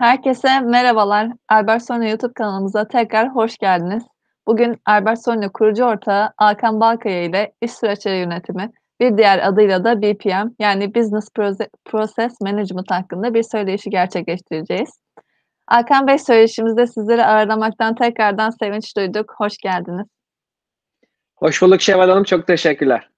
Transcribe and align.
Herkese 0.00 0.60
merhabalar. 0.60 1.28
Albert 1.48 1.86
Soyna 1.86 2.08
YouTube 2.08 2.32
kanalımıza 2.32 2.88
tekrar 2.88 3.28
hoş 3.28 3.58
geldiniz. 3.58 4.02
Bugün 4.46 4.80
Albert 4.86 5.24
Soyna 5.24 5.52
kurucu 5.52 5.84
ortağı 5.84 6.32
Hakan 6.36 6.80
Balkaya 6.80 7.22
ile 7.22 7.52
iş 7.62 7.72
süreçleri 7.72 8.18
yönetimi, 8.18 8.70
bir 9.00 9.16
diğer 9.16 9.48
adıyla 9.48 9.84
da 9.84 10.02
BPM 10.02 10.48
yani 10.58 10.94
Business 10.94 11.28
Process 11.84 12.40
Management 12.40 12.90
hakkında 12.90 13.34
bir 13.34 13.42
söyleşi 13.42 13.90
gerçekleştireceğiz. 13.90 15.00
Hakan 15.66 16.06
Bey 16.06 16.18
söyleşimizde 16.18 16.86
sizleri 16.86 17.24
ağırlamaktan 17.24 17.94
tekrardan 17.94 18.50
sevinç 18.50 18.96
duyduk. 18.96 19.34
Hoş 19.36 19.58
geldiniz. 19.58 20.06
Hoş 21.36 21.62
bulduk 21.62 21.80
Şevval 21.80 22.08
Hanım. 22.08 22.24
Çok 22.24 22.46
teşekkürler. 22.46 23.10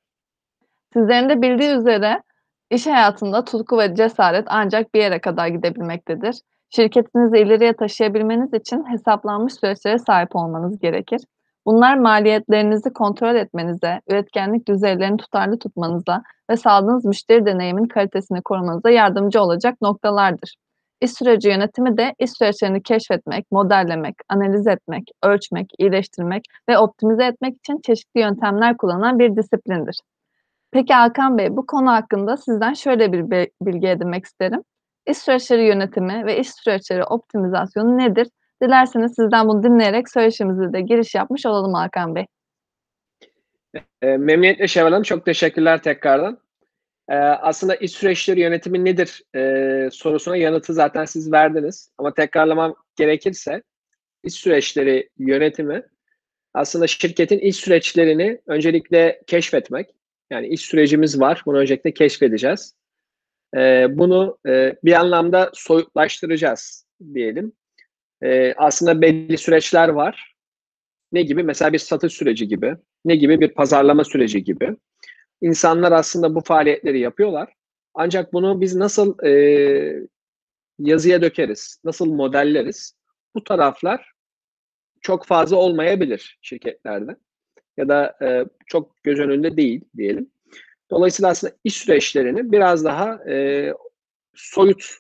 Sizlerin 0.93 1.29
de 1.29 1.43
bildiği 1.43 1.71
üzere 1.71 2.23
iş 2.71 2.87
hayatında 2.87 3.45
tutku 3.45 3.79
ve 3.79 3.95
cesaret 3.95 4.45
ancak 4.49 4.95
bir 4.95 5.01
yere 5.01 5.21
kadar 5.21 5.47
gidebilmektedir. 5.49 6.37
Şirketinizi 6.77 7.39
ileriye 7.39 7.73
taşıyabilmeniz 7.73 8.55
için 8.55 8.85
hesaplanmış 8.91 9.55
süreçlere 9.55 9.99
sahip 9.99 10.37
olmanız 10.37 10.79
gerekir. 10.79 11.21
Bunlar 11.67 11.97
maliyetlerinizi 11.97 12.93
kontrol 12.93 13.35
etmenize, 13.35 14.01
üretkenlik 14.09 14.69
düzeylerini 14.69 15.17
tutarlı 15.17 15.59
tutmanıza 15.59 16.23
ve 16.51 16.57
sağladığınız 16.57 17.05
müşteri 17.05 17.47
deneyimin 17.47 17.85
kalitesini 17.85 18.43
korumanıza 18.43 18.91
yardımcı 18.91 19.43
olacak 19.43 19.75
noktalardır. 19.83 20.55
İş 21.01 21.13
süreci 21.13 21.49
yönetimi 21.49 21.97
de 21.97 22.15
iş 22.19 22.31
süreçlerini 22.31 22.83
keşfetmek, 22.83 23.53
modellemek, 23.53 24.15
analiz 24.29 24.67
etmek, 24.67 25.03
ölçmek, 25.23 25.71
iyileştirmek 25.79 26.43
ve 26.69 26.79
optimize 26.79 27.25
etmek 27.25 27.57
için 27.57 27.81
çeşitli 27.87 28.21
yöntemler 28.21 28.77
kullanan 28.77 29.19
bir 29.19 29.37
disiplindir. 29.37 30.01
Peki 30.71 30.95
Hakan 30.95 31.39
Bey, 31.39 31.57
bu 31.57 31.67
konu 31.67 31.91
hakkında 31.91 32.37
sizden 32.37 32.73
şöyle 32.73 33.13
bir 33.13 33.49
bilgi 33.63 33.89
edinmek 33.89 34.25
isterim. 34.25 34.63
İş 35.07 35.19
süreçleri 35.19 35.67
yönetimi 35.67 36.27
ve 36.27 36.39
iş 36.39 36.51
süreçleri 36.55 37.05
optimizasyonu 37.05 37.99
nedir? 37.99 38.29
Dilerseniz 38.63 39.15
sizden 39.15 39.49
bunu 39.49 39.63
dinleyerek 39.63 40.11
söyleşimize 40.11 40.73
de 40.73 40.81
giriş 40.81 41.15
yapmış 41.15 41.47
olalım 41.47 41.75
Hakan 41.75 42.15
Bey. 42.15 42.27
E, 44.03 44.07
memnuniyetle 44.17 44.69
Şevval 44.69 44.91
Hanım. 44.91 45.03
Çok 45.03 45.25
teşekkürler 45.25 45.83
tekrardan. 45.83 46.39
E, 47.09 47.15
aslında 47.17 47.75
iş 47.75 47.93
süreçleri 47.93 48.41
yönetimi 48.41 48.85
nedir 48.85 49.23
e, 49.37 49.91
sorusuna 49.91 50.37
yanıtı 50.37 50.75
zaten 50.75 51.05
siz 51.05 51.33
verdiniz. 51.33 51.91
Ama 51.99 52.15
tekrarlamam 52.15 52.75
gerekirse 52.97 53.63
iş 54.25 54.35
süreçleri 54.35 55.09
yönetimi 55.19 55.83
aslında 56.55 56.87
şirketin 56.87 57.39
iş 57.39 57.57
süreçlerini 57.57 58.41
öncelikle 58.47 59.23
keşfetmek. 59.27 59.91
Yani 60.31 60.47
iş 60.47 60.61
sürecimiz 60.61 61.21
var. 61.21 61.43
Bunu 61.47 61.59
öncelikle 61.59 61.95
keşfedeceğiz 61.95 62.75
e, 63.57 63.87
bunu 63.91 64.39
e, 64.49 64.77
bir 64.85 64.93
anlamda 64.93 65.51
soyutlaştıracağız 65.55 66.87
diyelim. 67.15 67.53
E, 68.23 68.55
aslında 68.57 69.03
belli 69.03 69.39
süreçler 69.39 69.89
var. 69.89 70.35
Ne 71.13 71.23
gibi? 71.23 71.43
Mesela 71.43 71.73
bir 71.73 71.79
satış 71.79 72.13
süreci 72.13 72.49
gibi. 72.49 72.77
Ne 73.05 73.17
gibi? 73.17 73.41
Bir 73.41 73.49
pazarlama 73.49 74.05
süreci 74.05 74.45
gibi. 74.45 74.77
İnsanlar 75.41 75.93
aslında 75.93 76.35
bu 76.35 76.41
faaliyetleri 76.41 77.01
yapıyorlar. 77.01 77.53
Ancak 77.95 78.33
bunu 78.33 78.61
biz 78.61 78.77
nasıl 78.77 79.25
e, 79.27 80.07
yazıya 80.79 81.23
dökeriz, 81.23 81.81
nasıl 81.85 82.07
modelleriz? 82.07 82.97
Bu 83.35 83.45
taraflar 83.45 84.13
çok 85.01 85.27
fazla 85.27 85.57
olmayabilir 85.57 86.39
şirketlerde 86.43 87.17
ya 87.77 87.89
da 87.89 88.17
e, 88.23 88.45
çok 88.67 89.03
göz 89.03 89.19
önünde 89.19 89.57
değil 89.57 89.85
diyelim. 89.97 90.31
Dolayısıyla 90.93 91.31
aslında 91.31 91.55
iş 91.65 91.77
süreçlerini 91.77 92.53
biraz 92.53 92.85
daha 92.85 93.31
e, 93.31 93.69
soyut 94.35 94.99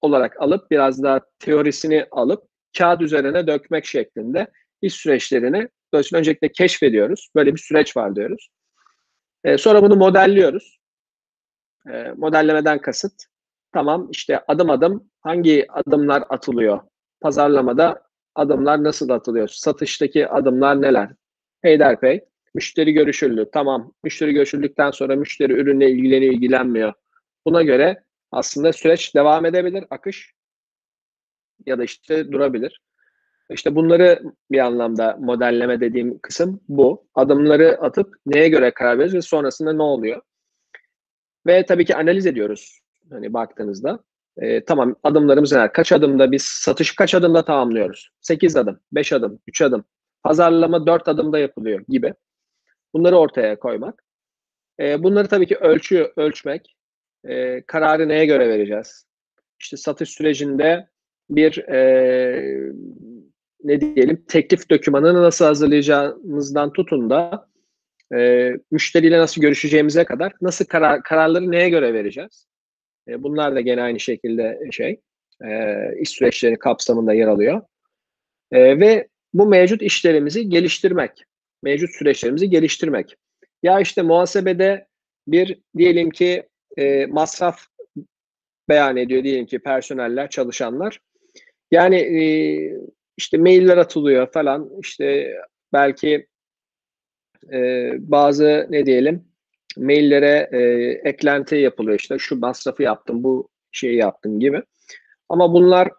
olarak 0.00 0.40
alıp 0.40 0.70
biraz 0.70 1.02
daha 1.02 1.20
teorisini 1.38 2.06
alıp 2.10 2.44
kağıt 2.78 3.00
üzerine 3.00 3.46
dökmek 3.46 3.86
şeklinde 3.86 4.46
iş 4.82 4.94
süreçlerini 4.94 5.68
dolayısıyla 5.92 6.18
öncelikle 6.18 6.52
keşfediyoruz. 6.52 7.28
Böyle 7.34 7.54
bir 7.54 7.60
süreç 7.60 7.96
var 7.96 8.16
diyoruz. 8.16 8.48
E, 9.44 9.58
sonra 9.58 9.82
bunu 9.82 9.96
modelliyoruz. 9.96 10.78
E, 11.92 12.12
modellemeden 12.16 12.80
kasıt 12.80 13.12
tamam 13.72 14.08
işte 14.10 14.40
adım 14.48 14.70
adım 14.70 15.10
hangi 15.20 15.66
adımlar 15.72 16.24
atılıyor? 16.28 16.80
Pazarlamada 17.20 18.02
adımlar 18.34 18.84
nasıl 18.84 19.08
atılıyor? 19.08 19.48
Satıştaki 19.48 20.28
adımlar 20.28 20.82
neler? 20.82 21.10
Peyderpey 21.62 22.24
Müşteri 22.54 22.92
görüşüldü. 22.92 23.48
Tamam. 23.52 23.92
Müşteri 24.04 24.32
görüşüldükten 24.32 24.90
sonra 24.90 25.16
müşteri 25.16 25.52
ürünle 25.52 25.90
ilgileniyor, 25.90 26.34
ilgilenmiyor. 26.34 26.92
Buna 27.46 27.62
göre 27.62 28.04
aslında 28.32 28.72
süreç 28.72 29.14
devam 29.14 29.46
edebilir, 29.46 29.84
akış 29.90 30.34
ya 31.66 31.78
da 31.78 31.84
işte 31.84 32.32
durabilir. 32.32 32.80
İşte 33.50 33.74
bunları 33.74 34.22
bir 34.50 34.58
anlamda 34.58 35.16
modelleme 35.20 35.80
dediğim 35.80 36.18
kısım 36.18 36.60
bu. 36.68 37.06
Adımları 37.14 37.78
atıp 37.80 38.14
neye 38.26 38.48
göre 38.48 38.70
karar 38.70 38.92
veriyoruz 38.92 39.14
ve 39.14 39.22
sonrasında 39.22 39.72
ne 39.72 39.82
oluyor? 39.82 40.22
Ve 41.46 41.66
tabii 41.66 41.84
ki 41.84 41.96
analiz 41.96 42.26
ediyoruz. 42.26 42.80
Hani 43.10 43.32
baktığınızda. 43.32 44.04
E, 44.36 44.64
tamam 44.64 44.96
adımlarımız 45.02 45.52
neler? 45.52 45.72
Kaç 45.72 45.92
adımda 45.92 46.32
biz 46.32 46.42
satış 46.42 46.94
kaç 46.94 47.14
adımda 47.14 47.44
tamamlıyoruz? 47.44 48.10
8 48.20 48.56
adım, 48.56 48.80
5 48.92 49.12
adım, 49.12 49.38
3 49.46 49.62
adım. 49.62 49.84
Pazarlama 50.22 50.86
4 50.86 51.08
adımda 51.08 51.38
yapılıyor 51.38 51.80
gibi. 51.88 52.14
Bunları 52.94 53.16
ortaya 53.16 53.58
koymak. 53.58 54.04
E, 54.80 55.02
bunları 55.02 55.28
tabii 55.28 55.46
ki 55.46 55.56
ölçü 55.56 56.12
ölçmek. 56.16 56.76
E, 57.24 57.62
kararı 57.66 58.08
neye 58.08 58.26
göre 58.26 58.48
vereceğiz? 58.48 59.06
İşte 59.60 59.76
satış 59.76 60.10
sürecinde 60.10 60.88
bir 61.30 61.58
e, 61.58 62.70
ne 63.64 63.80
diyelim 63.80 64.24
teklif 64.28 64.70
dokümanını 64.70 65.22
nasıl 65.22 65.44
hazırlayacağımızdan 65.44 66.72
tutun 66.72 67.10
da 67.10 67.48
e, 68.14 68.50
müşteriyle 68.70 69.18
nasıl 69.18 69.40
görüşeceğimize 69.40 70.04
kadar 70.04 70.32
nasıl 70.40 70.64
karar, 70.64 71.02
kararları 71.02 71.50
neye 71.50 71.68
göre 71.68 71.94
vereceğiz? 71.94 72.46
E, 73.08 73.22
bunlar 73.22 73.54
da 73.54 73.60
gene 73.60 73.82
aynı 73.82 74.00
şekilde 74.00 74.60
şey 74.70 75.00
e, 75.44 75.78
iş 76.00 76.10
süreçleri 76.10 76.58
kapsamında 76.58 77.12
yer 77.12 77.28
alıyor. 77.28 77.62
E, 78.52 78.80
ve 78.80 79.08
bu 79.34 79.46
mevcut 79.46 79.82
işlerimizi 79.82 80.48
geliştirmek 80.48 81.24
mevcut 81.62 81.90
süreçlerimizi 81.90 82.50
geliştirmek. 82.50 83.16
Ya 83.62 83.80
işte 83.80 84.02
muhasebede 84.02 84.86
bir 85.26 85.60
diyelim 85.76 86.10
ki 86.10 86.48
e, 86.76 87.06
masraf 87.06 87.66
beyan 88.68 88.96
ediyor 88.96 89.24
diyelim 89.24 89.46
ki 89.46 89.58
personeller, 89.58 90.30
çalışanlar. 90.30 91.00
Yani 91.70 91.96
e, 91.96 92.24
işte 93.16 93.38
mailler 93.38 93.76
atılıyor 93.76 94.32
falan 94.32 94.70
işte 94.80 95.36
belki 95.72 96.26
e, 97.52 97.90
bazı 97.98 98.66
ne 98.70 98.86
diyelim 98.86 99.24
maillere 99.76 100.48
e, 100.52 100.60
eklenti 101.08 101.56
yapılıyor 101.56 101.98
işte 101.98 102.18
şu 102.18 102.38
masrafı 102.40 102.82
yaptım 102.82 103.24
bu 103.24 103.48
şeyi 103.72 103.96
yaptım 103.96 104.40
gibi. 104.40 104.62
Ama 105.28 105.52
bunlar 105.52 105.90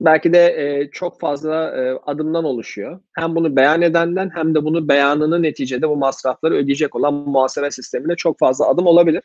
belki 0.00 0.32
de 0.32 0.46
e, 0.46 0.90
çok 0.90 1.20
fazla 1.20 1.76
e, 1.76 1.98
adımdan 2.06 2.44
oluşuyor. 2.44 3.00
Hem 3.12 3.34
bunu 3.34 3.56
beyan 3.56 3.82
edenden 3.82 4.30
hem 4.34 4.54
de 4.54 4.64
bunu 4.64 4.88
beyanını 4.88 5.42
neticede 5.42 5.88
bu 5.88 5.96
masrafları 5.96 6.54
ödeyecek 6.54 6.96
olan 6.96 7.14
muhasebe 7.14 7.70
sisteminde 7.70 8.16
çok 8.16 8.38
fazla 8.38 8.68
adım 8.68 8.86
olabilir. 8.86 9.22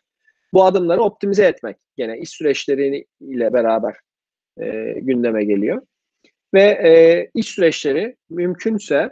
Bu 0.54 0.66
adımları 0.66 1.02
optimize 1.02 1.46
etmek 1.46 1.78
gene 1.98 2.20
iş 2.20 2.30
süreçleriyle 2.30 3.54
beraber 3.54 3.96
e, 4.62 4.94
gündeme 5.00 5.44
geliyor. 5.46 5.82
Ve 6.54 6.62
e, 6.62 7.30
iş 7.34 7.48
süreçleri 7.48 8.16
mümkünse 8.30 9.10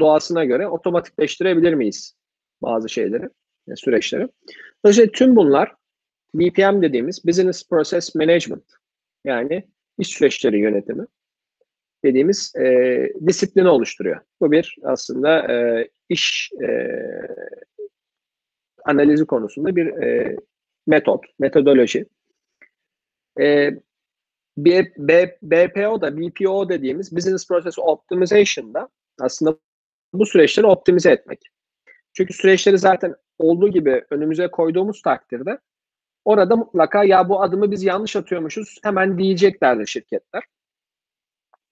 doğasına 0.00 0.44
göre 0.44 0.68
otomatikleştirebilir 0.68 1.74
miyiz 1.74 2.14
bazı 2.62 2.88
şeyleri, 2.88 3.28
e, 3.68 3.76
süreçleri. 3.76 4.28
Dolayısıyla 4.84 5.10
tüm 5.12 5.36
bunlar 5.36 5.72
BPM 6.34 6.82
dediğimiz 6.82 7.26
Business 7.26 7.68
Process 7.68 8.14
Management 8.14 8.64
yani 9.24 9.64
iş 9.98 10.08
süreçleri 10.08 10.58
yönetimi 10.58 11.06
dediğimiz 12.04 12.52
e, 12.56 13.08
disiplini 13.26 13.68
oluşturuyor. 13.68 14.20
Bu 14.40 14.52
bir 14.52 14.76
aslında 14.82 15.52
e, 15.52 15.88
iş 16.08 16.50
e, 16.62 16.88
analizi 18.84 19.26
konusunda 19.26 19.76
bir 19.76 19.86
e, 19.86 20.36
metot, 20.86 21.24
metodoloji. 21.38 22.06
E, 23.40 23.70
B, 24.56 24.92
B, 24.98 25.38
BPO'da, 25.42 26.18
BPO 26.18 26.68
dediğimiz 26.68 27.16
Business 27.16 27.48
Process 27.48 27.78
Optimization'da 27.78 28.88
aslında 29.20 29.58
bu 30.12 30.26
süreçleri 30.26 30.66
optimize 30.66 31.10
etmek. 31.10 31.40
Çünkü 32.12 32.34
süreçleri 32.34 32.78
zaten 32.78 33.14
olduğu 33.38 33.68
gibi 33.68 34.04
önümüze 34.10 34.48
koyduğumuz 34.48 35.02
takdirde 35.02 35.58
Orada 36.24 36.56
mutlaka 36.56 37.04
ya 37.04 37.28
bu 37.28 37.42
adımı 37.42 37.70
biz 37.70 37.84
yanlış 37.84 38.16
atıyormuşuz 38.16 38.78
hemen 38.82 39.18
diyeceklerdir 39.18 39.86
şirketler. 39.86 40.42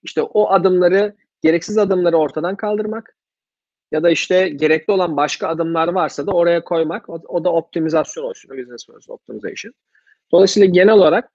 İşte 0.02 0.22
o 0.22 0.50
adımları, 0.50 1.16
gereksiz 1.42 1.78
adımları 1.78 2.16
ortadan 2.16 2.56
kaldırmak 2.56 3.16
ya 3.92 4.02
da 4.02 4.10
işte 4.10 4.48
gerekli 4.48 4.92
olan 4.92 5.16
başka 5.16 5.48
adımlar 5.48 5.88
varsa 5.88 6.26
da 6.26 6.32
oraya 6.32 6.64
koymak. 6.64 7.08
O, 7.08 7.22
o 7.28 7.44
da 7.44 7.52
optimizasyon 7.52 8.24
oluşturuyor. 8.24 8.62
Business 8.62 8.86
Process 8.86 9.10
Optimization. 9.10 9.74
Dolayısıyla 10.32 10.68
genel 10.68 10.94
olarak 10.94 11.30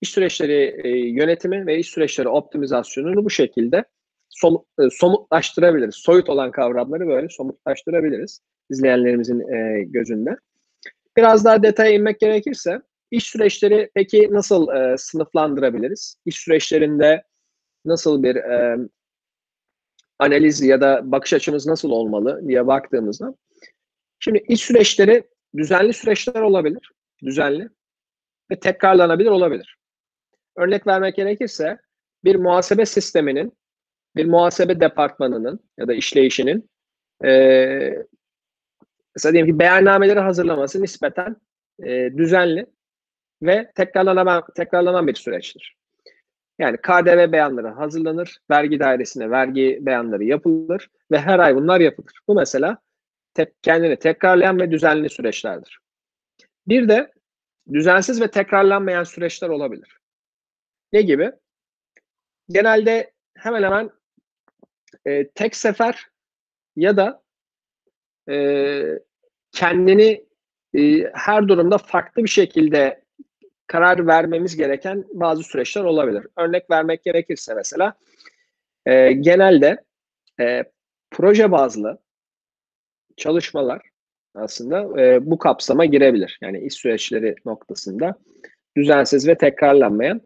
iş 0.00 0.10
süreçleri 0.10 0.80
e, 0.84 0.88
yönetimi 0.88 1.66
ve 1.66 1.78
iş 1.78 1.88
süreçleri 1.88 2.28
optimizasyonunu 2.28 3.24
bu 3.24 3.30
şekilde 3.30 3.84
som, 4.28 4.64
e, 4.80 4.82
somutlaştırabiliriz. 4.90 5.94
Soyut 5.94 6.28
olan 6.28 6.50
kavramları 6.50 7.06
böyle 7.06 7.28
somutlaştırabiliriz 7.28 8.40
izleyenlerimizin 8.70 9.40
e, 9.40 9.82
gözünde. 9.82 10.36
Biraz 11.18 11.44
daha 11.44 11.62
detaya 11.62 11.92
inmek 11.92 12.20
gerekirse 12.20 12.80
iş 13.10 13.24
süreçleri 13.24 13.90
peki 13.94 14.28
nasıl 14.30 14.68
e, 14.68 14.98
sınıflandırabiliriz? 14.98 16.16
İş 16.24 16.36
süreçlerinde 16.38 17.22
nasıl 17.84 18.22
bir 18.22 18.36
e, 18.36 18.78
analiz 20.18 20.62
ya 20.62 20.80
da 20.80 21.12
bakış 21.12 21.32
açımız 21.32 21.66
nasıl 21.66 21.90
olmalı 21.90 22.48
diye 22.48 22.66
baktığımızda 22.66 23.34
şimdi 24.18 24.44
iş 24.48 24.60
süreçleri 24.60 25.28
düzenli 25.56 25.92
süreçler 25.92 26.40
olabilir. 26.40 26.92
Düzenli 27.24 27.68
ve 28.50 28.60
tekrarlanabilir 28.60 29.30
olabilir. 29.30 29.76
Örnek 30.56 30.86
vermek 30.86 31.16
gerekirse 31.16 31.78
bir 32.24 32.36
muhasebe 32.36 32.86
sisteminin, 32.86 33.58
bir 34.16 34.26
muhasebe 34.26 34.80
departmanının 34.80 35.60
ya 35.78 35.88
da 35.88 35.94
işleyişinin 35.94 36.70
e, 37.24 37.28
mesela 39.18 39.32
diyelim 39.32 39.52
ki 39.52 39.58
beyannameleri 39.58 40.20
hazırlaması 40.20 40.82
nispeten 40.82 41.36
e, 41.82 42.16
düzenli 42.16 42.66
ve 43.42 43.72
tekrarlanan, 43.74 44.44
tekrarlanan 44.56 45.06
bir 45.06 45.14
süreçtir. 45.14 45.76
Yani 46.58 46.76
KDV 46.76 47.32
beyanları 47.32 47.68
hazırlanır, 47.68 48.38
vergi 48.50 48.80
dairesine 48.80 49.30
vergi 49.30 49.78
beyanları 49.80 50.24
yapılır 50.24 50.90
ve 51.10 51.20
her 51.20 51.38
ay 51.38 51.56
bunlar 51.56 51.80
yapılır. 51.80 52.12
Bu 52.28 52.34
mesela 52.34 52.78
te- 53.34 53.52
kendini 53.62 53.96
tekrarlayan 53.96 54.60
ve 54.60 54.70
düzenli 54.70 55.10
süreçlerdir. 55.10 55.78
Bir 56.68 56.88
de 56.88 57.12
düzensiz 57.72 58.20
ve 58.20 58.30
tekrarlanmayan 58.30 59.04
süreçler 59.04 59.48
olabilir. 59.48 59.98
Ne 60.92 61.02
gibi? 61.02 61.32
Genelde 62.48 63.12
hemen 63.36 63.62
hemen 63.62 63.90
e, 65.06 65.28
tek 65.28 65.56
sefer 65.56 66.06
ya 66.76 66.96
da 66.96 67.22
e, 68.28 69.07
kendini 69.58 70.24
e, 70.74 71.10
her 71.14 71.48
durumda 71.48 71.78
farklı 71.78 72.24
bir 72.24 72.28
şekilde 72.28 73.02
karar 73.66 74.06
vermemiz 74.06 74.56
gereken 74.56 75.04
bazı 75.12 75.42
süreçler 75.42 75.84
olabilir. 75.84 76.26
Örnek 76.36 76.70
vermek 76.70 77.04
gerekirse 77.04 77.54
mesela 77.54 77.94
e, 78.86 79.12
genelde 79.12 79.84
e, 80.40 80.64
proje 81.10 81.52
bazlı 81.52 81.98
çalışmalar 83.16 83.82
aslında 84.34 85.02
e, 85.02 85.30
bu 85.30 85.38
kapsama 85.38 85.84
girebilir. 85.84 86.38
Yani 86.42 86.60
iş 86.60 86.74
süreçleri 86.74 87.34
noktasında 87.44 88.14
düzensiz 88.76 89.28
ve 89.28 89.38
tekrarlanmayan. 89.38 90.20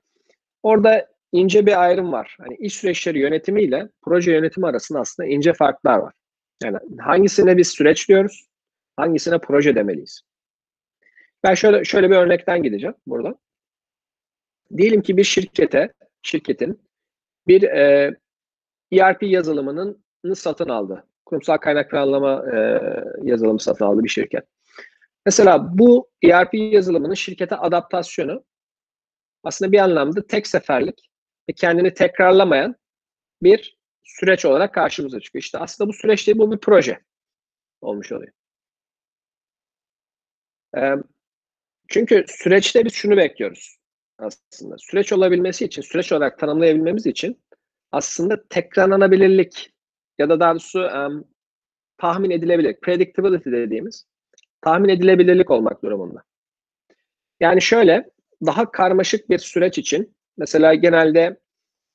Orada 0.62 1.06
ince 1.32 1.66
bir 1.66 1.82
ayrım 1.82 2.12
var. 2.12 2.36
Hani 2.40 2.56
iş 2.56 2.74
süreçleri 2.74 3.18
yönetimiyle 3.18 3.88
proje 4.02 4.32
yönetimi 4.32 4.66
arasında 4.66 5.00
aslında 5.00 5.28
ince 5.28 5.52
farklar 5.52 5.98
var. 5.98 6.14
Yani 6.62 6.78
hangisine 7.00 7.56
biz 7.56 7.68
süreç 7.68 8.08
diyoruz, 8.08 8.51
hangisine 9.02 9.38
proje 9.38 9.74
demeliyiz. 9.74 10.22
Ben 11.44 11.54
şöyle 11.54 11.84
şöyle 11.84 12.10
bir 12.10 12.16
örnekten 12.16 12.62
gideceğim 12.62 12.94
burada. 13.06 13.34
Diyelim 14.76 15.02
ki 15.02 15.16
bir 15.16 15.24
şirkete, 15.24 15.92
şirketin 16.22 16.80
bir 17.46 17.62
e, 17.62 18.16
ERP 18.92 19.22
yazılımının 19.22 20.04
satın 20.34 20.68
aldı. 20.68 21.06
Kurumsal 21.24 21.56
kaynak 21.56 21.90
planlama 21.90 22.44
e, 22.54 22.80
yazılımı 23.22 23.60
satın 23.60 23.84
aldı 23.84 24.04
bir 24.04 24.08
şirket. 24.08 24.44
Mesela 25.26 25.78
bu 25.78 26.10
ERP 26.22 26.54
yazılımının 26.54 27.14
şirkete 27.14 27.56
adaptasyonu 27.56 28.44
aslında 29.44 29.72
bir 29.72 29.78
anlamda 29.78 30.26
tek 30.26 30.46
seferlik 30.46 31.10
ve 31.48 31.52
kendini 31.52 31.94
tekrarlamayan 31.94 32.76
bir 33.42 33.78
süreç 34.02 34.44
olarak 34.44 34.74
karşımıza 34.74 35.20
çıkıyor. 35.20 35.42
İşte 35.42 35.58
aslında 35.58 35.88
bu 35.88 35.92
süreçte 35.92 36.38
bu 36.38 36.52
bir 36.52 36.58
proje 36.58 37.00
olmuş 37.80 38.12
oluyor. 38.12 38.32
Çünkü 41.88 42.24
süreçte 42.28 42.84
biz 42.84 42.92
şunu 42.94 43.16
bekliyoruz 43.16 43.76
aslında. 44.18 44.76
Süreç 44.78 45.12
olabilmesi 45.12 45.64
için, 45.64 45.82
süreç 45.82 46.12
olarak 46.12 46.38
tanımlayabilmemiz 46.38 47.06
için 47.06 47.42
aslında 47.92 48.48
tekrarlanabilirlik 48.48 49.72
ya 50.18 50.28
da 50.28 50.40
daha 50.40 50.50
doğrusu 50.50 50.80
um, 50.80 51.24
tahmin 51.98 52.30
edilebilir, 52.30 52.76
predictability 52.82 53.50
dediğimiz 53.50 54.06
tahmin 54.60 54.88
edilebilirlik 54.88 55.50
olmak 55.50 55.82
durumunda. 55.84 56.22
Yani 57.40 57.62
şöyle, 57.62 58.10
daha 58.46 58.70
karmaşık 58.70 59.30
bir 59.30 59.38
süreç 59.38 59.78
için 59.78 60.16
mesela 60.36 60.74
genelde 60.74 61.40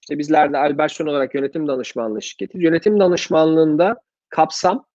işte 0.02 0.18
bizler 0.18 0.54
de 0.54 0.58
Alberson 0.58 1.08
olarak 1.08 1.36
yönetim 1.36 1.68
danışmanlığı 1.68 2.22
şirketi. 2.22 2.58
Yönetim 2.58 3.00
danışmanlığında 3.00 4.02
kapsam 4.30 4.86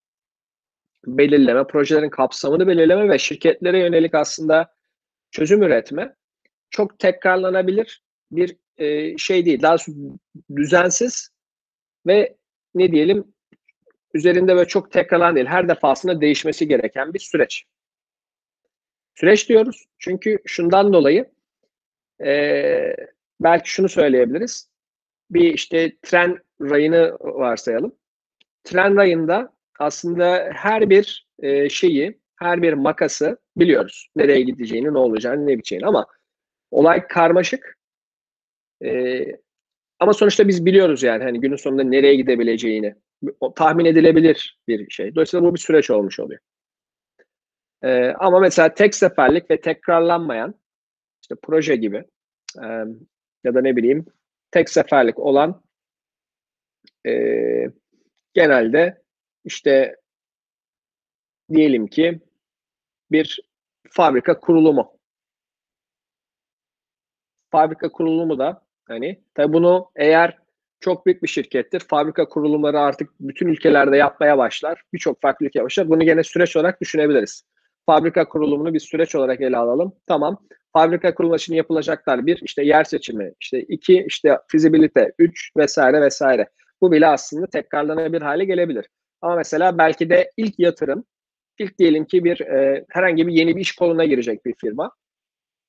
belirleme, 1.07 1.67
projelerin 1.67 2.11
kapsamını 2.11 2.67
belirleme 2.67 3.09
ve 3.09 3.19
şirketlere 3.19 3.79
yönelik 3.79 4.15
aslında 4.15 4.75
çözüm 5.31 5.63
üretme 5.63 6.17
çok 6.71 6.99
tekrarlanabilir 6.99 8.03
bir 8.31 8.57
e, 8.77 9.19
şey 9.19 9.47
değil. 9.47 9.63
Daha 9.63 9.77
düzensiz 10.57 11.31
ve 12.07 12.37
ne 12.75 12.93
diyelim 12.93 13.35
üzerinde 14.15 14.57
böyle 14.57 14.69
çok 14.69 14.93
tekrarlan 14.93 15.37
değil. 15.37 15.47
Her 15.47 15.69
defasında 15.69 16.21
değişmesi 16.21 16.69
gereken 16.69 17.15
bir 17.15 17.19
süreç. 17.19 17.65
Süreç 19.15 19.49
diyoruz 19.49 19.85
çünkü 19.99 20.39
şundan 20.47 20.93
dolayı 20.93 21.31
e, 22.25 22.97
belki 23.41 23.71
şunu 23.71 23.89
söyleyebiliriz. 23.89 24.71
Bir 25.31 25.55
işte 25.55 25.97
tren 26.03 26.39
rayını 26.61 27.17
varsayalım. 27.21 27.97
Tren 28.65 28.97
rayında 28.97 29.53
aslında 29.79 30.51
her 30.55 30.91
bir 30.91 31.27
e, 31.39 31.69
şeyi, 31.69 32.21
her 32.37 32.63
bir 32.63 32.73
makası 32.73 33.39
biliyoruz. 33.57 34.09
Nereye 34.17 34.41
gideceğini, 34.41 34.95
ne 34.95 34.99
olacağını, 34.99 35.47
ne 35.47 35.59
biteceğini 35.59 35.87
ama 35.87 36.07
olay 36.71 37.07
karmaşık. 37.07 37.79
E, 38.85 39.25
ama 40.01 40.13
sonuçta 40.13 40.49
biz 40.49 40.67
biliyoruz 40.67 41.03
yani 41.03 41.25
hani 41.25 41.41
günün 41.41 41.57
sonunda 41.57 41.85
nereye 41.85 42.15
gidebileceğini. 42.15 42.95
O, 43.41 43.55
tahmin 43.55 43.85
edilebilir 43.85 44.59
bir 44.69 44.91
şey. 44.91 45.15
Dolayısıyla 45.15 45.47
bu 45.47 45.55
bir 45.55 45.61
süreç 45.61 45.91
olmuş 45.91 46.21
oluyor. 46.21 46.41
E, 47.83 48.09
ama 48.19 48.41
mesela 48.41 48.75
tek 48.75 48.95
seferlik 48.95 49.51
ve 49.51 49.61
tekrarlanmayan 49.61 50.55
işte 51.23 51.35
proje 51.43 51.77
gibi 51.77 52.05
e, 52.63 52.67
ya 53.45 53.55
da 53.55 53.61
ne 53.61 53.77
bileyim 53.77 54.07
tek 54.51 54.71
seferlik 54.71 55.19
olan 55.19 55.63
e, 57.07 57.13
genelde 58.35 59.02
işte 59.45 59.97
diyelim 61.51 61.87
ki 61.87 62.21
bir 63.11 63.41
fabrika 63.91 64.41
kurulumu. 64.41 64.93
Fabrika 67.51 67.93
kurulumu 67.93 68.39
da 68.39 68.63
hani 68.85 69.23
tabi 69.35 69.53
bunu 69.53 69.91
eğer 69.97 70.39
çok 70.81 71.07
büyük 71.07 71.23
bir 71.23 71.29
şirkettir. 71.29 71.81
Fabrika 71.81 72.29
kurulumları 72.29 72.81
artık 72.81 73.11
bütün 73.21 73.47
ülkelerde 73.47 73.97
yapmaya 73.97 74.39
başlar. 74.39 74.83
Birçok 74.93 75.23
farklı 75.23 75.47
ülke 75.47 75.65
başlar. 75.65 75.89
Bunu 75.89 76.05
gene 76.05 76.23
süreç 76.23 76.57
olarak 76.57 76.81
düşünebiliriz. 76.81 77.45
Fabrika 77.87 78.29
kurulumunu 78.29 78.75
bir 78.75 78.81
süreç 78.81 79.15
olarak 79.15 79.41
ele 79.41 79.57
alalım. 79.57 79.93
Tamam. 80.07 80.47
Fabrika 80.73 81.15
kurulumu 81.15 81.37
için 81.37 81.55
yapılacaklar 81.55 82.27
bir 82.27 82.41
işte 82.43 82.65
yer 82.65 82.85
seçimi, 82.85 83.33
işte 83.41 83.61
iki 83.61 84.05
işte 84.09 84.39
fizibilite, 84.49 85.13
üç 85.19 85.51
vesaire 85.57 86.01
vesaire. 86.01 86.49
Bu 86.81 86.93
bile 86.93 87.07
aslında 87.07 87.47
tekrarlanabilir 87.47 88.23
hale 88.23 88.45
gelebilir. 88.45 88.87
Ama 89.23 89.37
mesela 89.37 89.79
belki 89.79 90.11
de 90.11 90.31
ilk 90.37 90.59
yatırım, 90.59 91.05
ilk 91.59 91.79
diyelim 91.79 92.05
ki 92.05 92.25
bir 92.25 92.41
e, 92.41 92.85
herhangi 92.89 93.27
bir 93.27 93.33
yeni 93.33 93.57
bir 93.57 93.61
iş 93.61 93.75
koluna 93.75 94.05
girecek 94.05 94.47
bir 94.47 94.55
firma. 94.55 94.93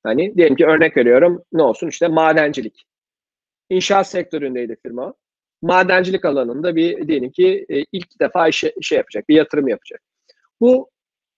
Hani 0.04 0.38
diyelim 0.38 0.56
ki 0.56 0.66
örnek 0.66 0.98
veriyorum 0.98 1.44
ne 1.54 1.64
olsun 1.64 1.88
işte 1.88 2.08
madencilik. 2.08 2.86
İnşaat 3.70 4.08
sektöründeydi 4.08 4.78
firma. 4.84 5.14
Madencilik 5.62 6.26
alanında 6.26 6.76
bir 6.76 7.08
diyelim 7.08 7.32
ki 7.32 7.66
e, 7.70 7.84
ilk 7.92 8.20
defa 8.20 8.48
iş, 8.48 8.64
şey 8.82 8.98
yapacak, 8.98 9.30
bir 9.30 9.36
yatırım 9.36 9.68
yapacak. 9.68 10.02
Bu 10.62 10.90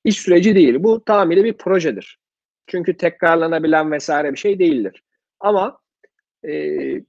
iş 0.04 0.18
süreci 0.18 0.56
değil. 0.56 0.84
Bu 0.84 1.04
tamamıyla 1.06 1.44
bir 1.44 1.54
projedir. 1.54 2.20
Çünkü 2.68 2.98
tekrarlanabilen 2.98 3.92
vesaire 3.92 4.32
bir 4.32 4.38
şey 4.38 4.60
değildir. 4.60 5.04
Ama 5.40 5.78
e, 6.48 6.52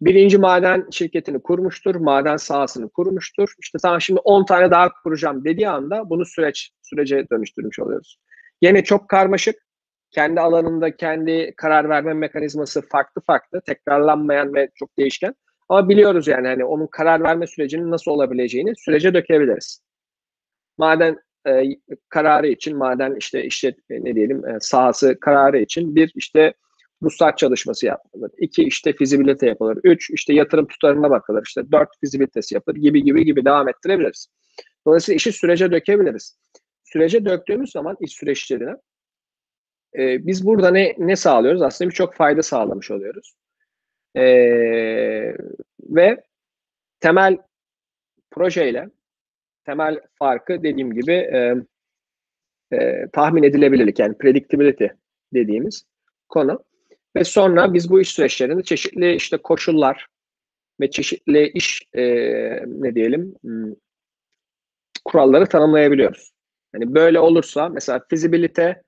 birinci 0.01 0.39
maden 0.39 0.87
şirketini 0.91 1.43
kurmuştur, 1.43 1.95
maden 1.95 2.37
sahasını 2.37 2.89
kurmuştur. 2.89 3.55
İşte 3.59 3.79
tamam 3.83 4.01
şimdi 4.01 4.21
10 4.21 4.45
tane 4.45 4.71
daha 4.71 4.93
kuracağım 5.03 5.45
dediği 5.45 5.69
anda 5.69 6.11
bunu 6.11 6.27
süreç 6.27 6.71
sürece 6.83 7.27
dönüştürmüş 7.33 7.79
oluyoruz. 7.79 8.19
Yine 8.63 8.85
çok 8.85 9.09
karmaşık. 9.09 9.57
Kendi 10.11 10.41
alanında 10.41 10.97
kendi 10.97 11.55
karar 11.57 11.89
verme 11.89 12.15
mekanizması 12.15 12.83
farklı 12.83 13.23
farklı, 13.23 13.61
tekrarlanmayan 13.61 14.55
ve 14.55 14.69
çok 14.75 14.99
değişken. 14.99 15.35
Ama 15.69 15.89
biliyoruz 15.89 16.29
yani 16.29 16.49
hani 16.49 16.65
onun 16.65 16.87
karar 16.87 17.23
verme 17.23 17.47
sürecinin 17.47 17.91
nasıl 17.91 18.11
olabileceğini 18.11 18.73
sürece 18.77 19.15
dökebiliriz. 19.15 19.83
Maden 20.79 21.19
e, 21.49 21.63
kararı 22.09 22.47
için 22.47 22.77
maden 22.77 23.15
işte 23.15 23.45
işte 23.45 23.75
ne 23.91 24.15
diyelim 24.15 24.47
e, 24.47 24.57
sahası 24.61 25.21
kararı 25.21 25.59
için 25.59 25.97
bir 25.97 26.13
işte 26.15 26.55
ruhsat 27.03 27.39
çalışması 27.39 27.87
yapılır. 27.87 28.31
İki 28.39 28.63
işte 28.63 28.93
fizibilite 28.93 29.47
yapılır. 29.47 29.79
Üç 29.85 30.11
işte 30.11 30.35
yatırım 30.35 30.67
tutarına 30.67 31.11
bakılır. 31.11 31.43
İşte 31.47 31.73
dört 31.73 31.89
fizibilitesi 32.01 32.55
yapılır 32.55 32.77
gibi 32.77 33.03
gibi 33.03 33.25
gibi 33.25 33.45
devam 33.45 33.69
ettirebiliriz. 33.69 34.29
Dolayısıyla 34.87 35.17
işi 35.17 35.33
sürece 35.33 35.71
dökebiliriz. 35.71 36.39
Sürece 36.85 37.25
döktüğümüz 37.25 37.71
zaman 37.71 37.97
iş 38.01 38.13
süreçlerine 38.13 38.77
e, 39.99 40.27
biz 40.27 40.47
burada 40.47 40.71
ne 40.71 40.95
ne 40.99 41.17
sağlıyoruz? 41.17 41.63
Aslında 41.63 41.91
birçok 41.91 42.15
fayda 42.15 42.43
sağlamış 42.43 42.91
oluyoruz. 42.91 43.35
E, 44.17 44.25
ve 45.81 46.23
temel 47.01 47.39
projeyle 48.31 48.91
temel 49.65 50.01
farkı 50.19 50.63
dediğim 50.63 50.95
gibi 50.95 51.13
e, 51.13 51.55
e, 52.73 53.09
tahmin 53.13 53.43
edilebilirlik 53.43 53.99
yani 53.99 54.19
predictability 54.19 54.87
dediğimiz 55.35 55.85
konu. 56.29 56.65
Ve 57.17 57.25
sonra 57.25 57.75
biz 57.75 57.91
bu 57.91 58.01
iş 58.01 58.09
süreçlerinde 58.09 58.63
çeşitli 58.63 59.15
işte 59.15 59.37
koşullar 59.37 60.07
ve 60.81 60.91
çeşitli 60.91 61.51
iş 61.55 61.83
e, 61.93 62.03
ne 62.67 62.95
diyelim 62.95 63.35
hmm, 63.43 63.75
kuralları 65.05 65.47
tanımlayabiliyoruz. 65.47 66.33
Yani 66.75 66.95
böyle 66.95 67.21
olursa 67.21 67.69
mesela 67.69 68.05
fizibilite 68.11 68.83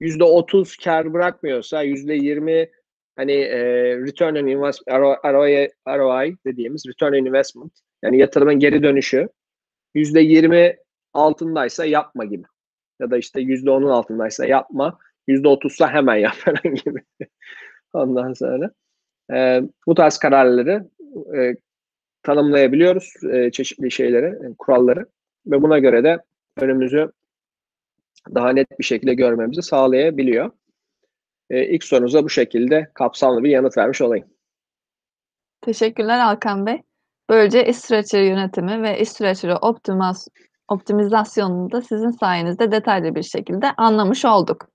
yüzde 0.00 0.24
otuz 0.24 0.76
kar 0.76 1.12
bırakmıyorsa 1.12 1.82
yüzde 1.82 2.14
yirmi 2.14 2.70
hani 3.16 3.32
e, 3.32 3.60
return 3.96 4.34
on 4.34 4.46
investment 4.46 5.02
ROI, 5.24 5.70
ROI 5.88 6.36
dediğimiz 6.46 6.86
return 6.88 7.12
on 7.12 7.26
investment 7.26 7.72
yani 8.02 8.18
yatırımın 8.18 8.58
geri 8.58 8.82
dönüşü 8.82 9.28
yüzde 9.94 10.20
yirmi 10.20 10.76
altındaysa 11.12 11.84
yapma 11.84 12.24
gibi 12.24 12.44
ya 13.00 13.10
da 13.10 13.18
işte 13.18 13.40
yüzde 13.40 13.70
onun 13.70 13.88
altındaysa 13.88 14.46
yapma 14.46 14.98
yüzde 15.26 15.48
otuzsa 15.48 15.92
hemen 15.92 16.16
yap 16.16 16.34
falan 16.44 16.74
gibi 16.74 17.02
ondan 17.94 18.32
sonra 18.32 18.70
e, 19.32 19.62
bu 19.86 19.94
tarz 19.94 20.18
kararları 20.18 20.88
e, 21.36 21.54
tanımlayabiliyoruz 22.22 23.12
e, 23.32 23.50
çeşitli 23.50 23.90
şeyleri 23.90 24.26
e, 24.26 24.54
kuralları 24.58 25.06
ve 25.46 25.62
buna 25.62 25.78
göre 25.78 26.04
de 26.04 26.18
önümüzü 26.56 27.12
daha 28.34 28.50
net 28.50 28.78
bir 28.78 28.84
şekilde 28.84 29.14
görmemizi 29.14 29.62
sağlayabiliyor. 29.62 30.50
E, 31.50 31.66
ilk 31.66 31.84
sorunuza 31.84 32.24
bu 32.24 32.28
şekilde 32.28 32.90
kapsamlı 32.94 33.44
bir 33.44 33.50
yanıt 33.50 33.78
vermiş 33.78 34.02
olayım. 34.02 34.26
Teşekkürler 35.60 36.18
Alkan 36.18 36.66
Bey. 36.66 36.82
Böylece 37.30 37.66
iş 37.66 37.76
süreçleri 37.76 38.26
yönetimi 38.26 38.82
ve 38.82 39.00
iş 39.00 39.12
süreçleri 39.12 39.54
optimaz, 39.54 40.28
optimizasyonunu 40.68 41.72
da 41.72 41.82
sizin 41.82 42.10
sayenizde 42.10 42.72
detaylı 42.72 43.14
bir 43.14 43.22
şekilde 43.22 43.72
anlamış 43.76 44.24
olduk. 44.24 44.68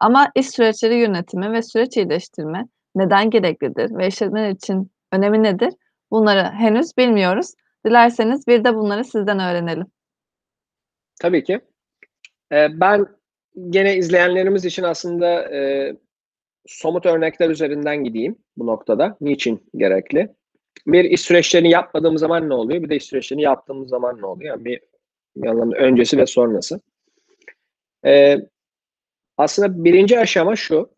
Ama 0.00 0.30
iş 0.34 0.50
süreçleri 0.50 0.94
yönetimi 0.94 1.52
ve 1.52 1.62
süreç 1.62 1.96
iyileştirme 1.96 2.68
neden 2.94 3.30
gereklidir 3.30 3.98
ve 3.98 4.06
işletmeler 4.06 4.50
için 4.50 4.90
önemi 5.12 5.42
nedir? 5.42 5.74
Bunları 6.10 6.42
henüz 6.42 6.96
bilmiyoruz. 6.98 7.54
Dilerseniz 7.86 8.46
bir 8.46 8.64
de 8.64 8.74
bunları 8.74 9.04
sizden 9.04 9.38
öğrenelim. 9.38 9.86
Tabii 11.20 11.44
ki. 11.44 11.60
Ee, 12.52 12.68
ben 12.80 13.06
gene 13.70 13.96
izleyenlerimiz 13.96 14.64
için 14.64 14.82
aslında 14.82 15.54
e, 15.54 15.92
somut 16.66 17.06
örnekler 17.06 17.50
üzerinden 17.50 18.04
gideyim 18.04 18.36
bu 18.56 18.66
noktada. 18.66 19.16
Niçin 19.20 19.70
gerekli? 19.76 20.28
Bir 20.86 21.04
iş 21.04 21.20
süreçlerini 21.20 21.70
yapmadığımız 21.70 22.20
zaman 22.20 22.48
ne 22.48 22.54
oluyor? 22.54 22.82
Bir 22.82 22.88
de 22.88 22.96
iş 22.96 23.04
süreçlerini 23.04 23.42
yaptığımız 23.42 23.88
zaman 23.88 24.20
ne 24.20 24.26
oluyor? 24.26 24.56
Yani 24.56 24.64
bir, 24.64 24.80
anlamda 25.48 25.76
öncesi 25.76 26.18
ve 26.18 26.26
sonrası. 26.26 26.80
Ee, 28.04 28.36
aslında 29.40 29.84
birinci 29.84 30.18
aşama 30.18 30.56
şu. 30.56 30.94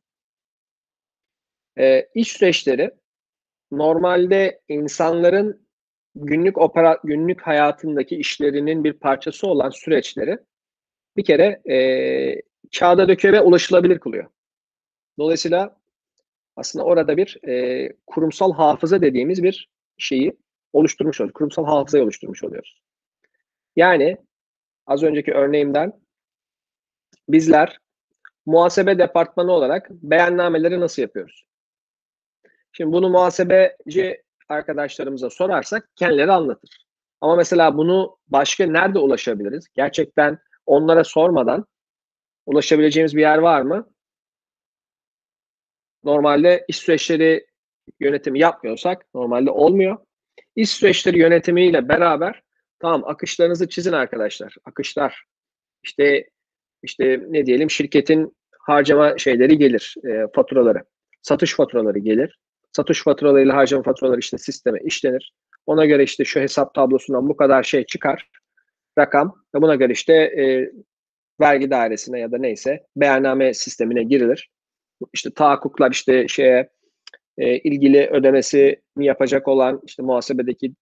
E, 1.78 2.08
iş 2.14 2.32
süreçleri 2.32 2.90
normalde 3.70 4.60
insanların 4.68 5.66
günlük 6.14 6.58
opera 6.58 7.00
günlük 7.04 7.42
hayatındaki 7.42 8.16
işlerinin 8.16 8.84
bir 8.84 8.92
parçası 8.92 9.46
olan 9.46 9.70
süreçleri 9.70 10.38
bir 11.16 11.24
kere 11.24 11.62
e, 11.74 11.76
kağıda 12.78 13.08
döküyor 13.08 13.34
ve 13.34 13.40
ulaşılabilir 13.40 13.98
kılıyor. 13.98 14.30
Dolayısıyla 15.18 15.80
aslında 16.56 16.84
orada 16.84 17.16
bir 17.16 17.48
e, 17.48 17.88
kurumsal 18.06 18.52
hafıza 18.52 19.00
dediğimiz 19.00 19.42
bir 19.42 19.70
şeyi 19.98 20.36
oluşturmuş 20.72 21.20
oluyoruz. 21.20 21.34
Kurumsal 21.34 21.64
hafızayı 21.64 22.04
oluşturmuş 22.04 22.44
oluyoruz. 22.44 22.82
Yani 23.76 24.16
az 24.86 25.02
önceki 25.02 25.32
örneğimden 25.32 25.92
bizler 27.28 27.78
muhasebe 28.46 28.98
departmanı 28.98 29.52
olarak 29.52 29.90
beyannameleri 29.90 30.80
nasıl 30.80 31.02
yapıyoruz? 31.02 31.46
Şimdi 32.72 32.92
bunu 32.92 33.10
muhasebeci 33.10 34.22
arkadaşlarımıza 34.48 35.30
sorarsak 35.30 35.88
kendileri 35.96 36.32
anlatır. 36.32 36.86
Ama 37.20 37.36
mesela 37.36 37.76
bunu 37.76 38.18
başka 38.28 38.66
nerede 38.66 38.98
ulaşabiliriz? 38.98 39.68
Gerçekten 39.74 40.38
onlara 40.66 41.04
sormadan 41.04 41.66
ulaşabileceğimiz 42.46 43.16
bir 43.16 43.20
yer 43.20 43.38
var 43.38 43.62
mı? 43.62 43.92
Normalde 46.04 46.64
iş 46.68 46.76
süreçleri 46.76 47.46
yönetimi 48.00 48.38
yapmıyorsak 48.38 49.06
normalde 49.14 49.50
olmuyor. 49.50 49.98
İş 50.56 50.70
süreçleri 50.70 51.18
yönetimiyle 51.18 51.88
beraber 51.88 52.42
tamam 52.78 53.04
akışlarınızı 53.04 53.68
çizin 53.68 53.92
arkadaşlar. 53.92 54.54
Akışlar. 54.64 55.24
İşte 55.82 56.30
işte 56.82 57.20
ne 57.28 57.46
diyelim 57.46 57.70
şirketin 57.70 58.36
harcama 58.58 59.18
şeyleri 59.18 59.58
gelir, 59.58 59.94
e, 60.08 60.26
faturaları. 60.34 60.78
Satış 61.22 61.54
faturaları 61.54 61.98
gelir. 61.98 62.38
Satış 62.72 63.04
faturalarıyla 63.04 63.56
harcama 63.56 63.82
faturaları 63.82 64.20
işte 64.20 64.38
sisteme 64.38 64.78
işlenir. 64.84 65.32
Ona 65.66 65.86
göre 65.86 66.02
işte 66.02 66.24
şu 66.24 66.40
hesap 66.40 66.74
tablosundan 66.74 67.28
bu 67.28 67.36
kadar 67.36 67.62
şey 67.62 67.84
çıkar. 67.86 68.28
Rakam 68.98 69.44
ve 69.54 69.62
buna 69.62 69.74
göre 69.74 69.92
işte 69.92 70.12
e, 70.14 70.70
vergi 71.40 71.70
dairesine 71.70 72.20
ya 72.20 72.32
da 72.32 72.38
neyse 72.38 72.86
beyanname 72.96 73.54
sistemine 73.54 74.02
girilir. 74.02 74.50
İşte 75.12 75.30
tahakkuklar 75.30 75.90
işte 75.90 76.28
şeye 76.28 76.68
e, 77.38 77.58
ilgili 77.58 78.06
ödemesini 78.06 78.76
yapacak 78.98 79.48
olan 79.48 79.80
işte 79.86 80.02
muhasebedeki 80.02 80.74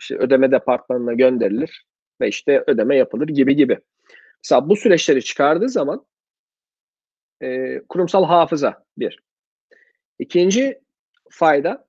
işte 0.00 0.16
ödeme 0.16 0.50
departmanına 0.50 1.12
gönderilir 1.12 1.86
ve 2.20 2.28
işte 2.28 2.64
ödeme 2.66 2.96
yapılır 2.96 3.28
gibi 3.28 3.56
gibi. 3.56 3.78
Mesela 4.44 4.68
bu 4.68 4.76
süreçleri 4.76 5.24
çıkardığı 5.24 5.68
zaman 5.68 6.06
e, 7.42 7.80
kurumsal 7.88 8.24
hafıza 8.24 8.84
bir. 8.98 9.20
İkinci 10.18 10.80
fayda 11.30 11.88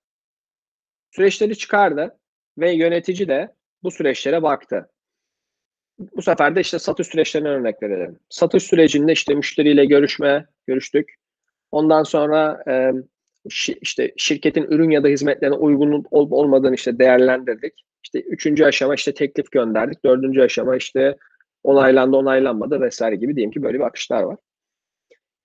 süreçleri 1.12 1.57
çıkardı 1.57 2.19
ve 2.57 2.71
yönetici 2.71 3.27
de 3.27 3.55
bu 3.83 3.91
süreçlere 3.91 4.43
baktı. 4.43 4.89
Bu 6.00 6.21
sefer 6.21 6.55
de 6.55 6.62
işte 6.62 6.79
satış 6.79 7.07
süreçlerine 7.07 7.47
örnek 7.47 7.83
verelim. 7.83 8.19
Satış 8.29 8.63
sürecinde 8.63 9.12
işte 9.12 9.35
müşteriyle 9.35 9.85
görüşme, 9.85 10.45
görüştük. 10.67 11.15
Ondan 11.71 12.03
sonra 12.03 12.63
e, 12.67 12.91
işte 13.81 14.13
şirketin 14.17 14.63
ürün 14.63 14.89
ya 14.89 15.03
da 15.03 15.07
hizmetlerine 15.07 15.55
uygun 15.55 16.05
olup 16.12 16.33
olmadığını 16.33 16.75
işte 16.75 17.00
değerlendirdik. 17.00 17.85
İşte 18.03 18.19
üçüncü 18.19 18.65
aşama 18.65 18.95
işte 18.95 19.13
teklif 19.13 19.51
gönderdik. 19.51 20.05
Dördüncü 20.05 20.41
aşama 20.41 20.75
işte 20.75 21.17
onaylandı, 21.65 22.17
onaylanmadı 22.17 22.81
vesaire 22.81 23.15
gibi 23.15 23.36
diyelim 23.36 23.51
ki 23.51 23.63
böyle 23.63 23.79
bir 23.79 23.84
akışlar 23.84 24.24
var. 24.24 24.38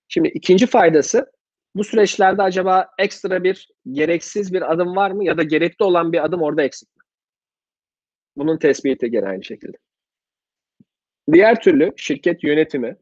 Şimdi 0.07 0.27
ikinci 0.27 0.67
faydası 0.67 1.31
bu 1.75 1.83
süreçlerde 1.83 2.41
acaba 2.41 2.89
ekstra 2.99 3.43
bir 3.43 3.69
gereksiz 3.91 4.53
bir 4.53 4.71
adım 4.71 4.95
var 4.95 5.11
mı 5.11 5.25
ya 5.25 5.37
da 5.37 5.43
gerekli 5.43 5.83
olan 5.83 6.13
bir 6.13 6.25
adım 6.25 6.41
orada 6.41 6.63
eksik 6.63 6.95
mi? 6.97 7.03
Bunun 8.37 8.57
tespiti 8.57 9.11
gene 9.11 9.27
aynı 9.27 9.43
şekilde. 9.43 9.77
Diğer 11.31 11.61
türlü 11.61 11.93
şirket 11.97 12.43
yönetimi 12.43 12.97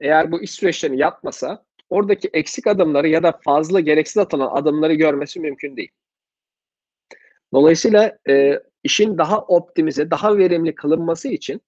eğer 0.00 0.32
bu 0.32 0.42
iş 0.42 0.50
süreçlerini 0.50 0.98
yapmasa 0.98 1.64
oradaki 1.90 2.30
eksik 2.32 2.66
adımları 2.66 3.08
ya 3.08 3.22
da 3.22 3.40
fazla 3.44 3.80
gereksiz 3.80 4.18
atılan 4.18 4.56
adımları 4.56 4.94
görmesi 4.94 5.40
mümkün 5.40 5.76
değil. 5.76 5.90
Dolayısıyla 7.52 8.18
e, 8.28 8.62
işin 8.82 9.18
daha 9.18 9.40
optimize, 9.40 10.10
daha 10.10 10.38
verimli 10.38 10.74
kılınması 10.74 11.28
için 11.28 11.60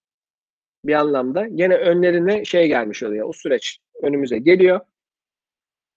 bir 0.87 0.95
anlamda 0.95 1.47
gene 1.47 1.75
önlerine 1.75 2.45
şey 2.45 2.69
gelmiş 2.69 3.03
oluyor. 3.03 3.29
O 3.29 3.33
süreç 3.33 3.79
önümüze 4.03 4.39
geliyor 4.39 4.81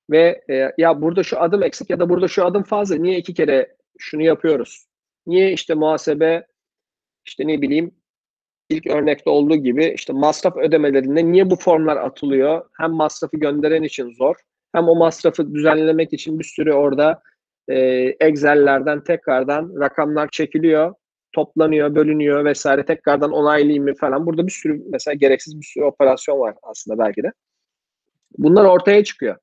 ve 0.10 0.41
e, 0.50 0.72
ya 0.77 1.01
burada 1.01 1.24
şu 1.24 1.39
adım 1.41 1.63
eksik 1.63 1.89
ya 1.89 2.00
da 2.00 2.10
burada 2.10 2.27
şu 2.27 2.46
adım 2.46 2.63
fazla. 2.63 2.96
Niye 2.96 3.17
iki 3.17 3.34
kere 3.34 3.75
şunu 3.98 4.22
yapıyoruz? 4.22 4.86
Niye 5.27 5.51
işte 5.53 5.74
muhasebe 5.74 6.48
işte 7.25 7.48
ne 7.48 7.62
bileyim 7.62 7.91
ilk 8.69 8.88
örnekte 8.88 9.29
olduğu 9.29 9.55
gibi 9.55 9.86
işte 9.86 10.13
masraf 10.13 10.58
ödemelerinde 10.58 11.25
niye 11.31 11.50
bu 11.50 11.55
formlar 11.55 11.98
atılıyor? 11.98 12.65
Hem 12.77 12.91
masrafı 12.91 13.38
gönderen 13.38 13.84
için 13.84 14.13
zor 14.13 14.36
hem 14.74 14.89
o 14.89 14.96
masrafı 14.96 15.53
düzenlemek 15.53 16.13
için 16.13 16.39
bir 16.39 16.43
sürü 16.43 16.74
orada 16.74 17.22
e, 17.67 17.77
Excel'lerden 18.19 19.03
tekrardan 19.03 19.79
rakamlar 19.79 20.29
çekiliyor, 20.31 20.96
toplanıyor, 21.31 21.95
bölünüyor 21.95 22.45
vesaire 22.45 22.86
tekrardan 22.86 23.31
onaylayayım 23.31 23.83
mı 23.83 23.93
falan. 23.95 24.25
Burada 24.25 24.48
bir 24.48 24.51
sürü 24.51 24.83
mesela 24.89 25.15
gereksiz 25.15 25.59
bir 25.59 25.65
sürü 25.65 25.83
operasyon 25.83 26.39
var 26.39 26.55
aslında 26.63 27.00
belki 27.00 27.24
de. 27.24 27.31
Bunlar 28.38 28.65
ortaya 28.65 29.03
çıkıyor. 29.03 29.38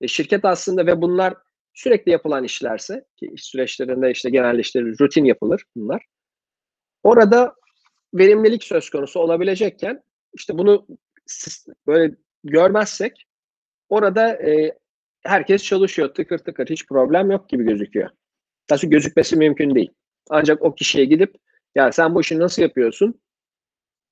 E, 0.00 0.08
şirket 0.08 0.44
aslında 0.44 0.86
ve 0.86 1.02
bunlar 1.02 1.34
sürekli 1.74 2.12
yapılan 2.12 2.44
işlerse 2.44 3.04
ki 3.16 3.30
iş 3.34 3.44
süreçlerinde 3.44 4.10
işte 4.10 4.58
işte 4.58 4.80
rutin 4.82 5.24
yapılır 5.24 5.64
bunlar. 5.76 6.02
Orada 7.02 7.54
verimlilik 8.14 8.64
söz 8.64 8.90
konusu 8.90 9.20
olabilecekken 9.20 10.02
işte 10.34 10.58
bunu 10.58 10.86
böyle 11.86 12.14
görmezsek 12.44 13.24
orada 13.88 14.32
e, 14.32 14.78
herkes 15.22 15.64
çalışıyor 15.64 16.14
tıkır 16.14 16.38
tıkır 16.38 16.66
hiç 16.66 16.86
problem 16.86 17.30
yok 17.30 17.48
gibi 17.48 17.64
gözüküyor. 17.64 18.10
Nasıl 18.70 18.88
gözükmesi 18.88 19.36
mümkün 19.36 19.74
değil. 19.74 19.90
Ancak 20.30 20.62
o 20.62 20.74
kişiye 20.74 21.04
gidip 21.04 21.34
ya 21.74 21.92
sen 21.92 22.14
bu 22.14 22.20
işi 22.20 22.38
nasıl 22.38 22.62
yapıyorsun? 22.62 23.20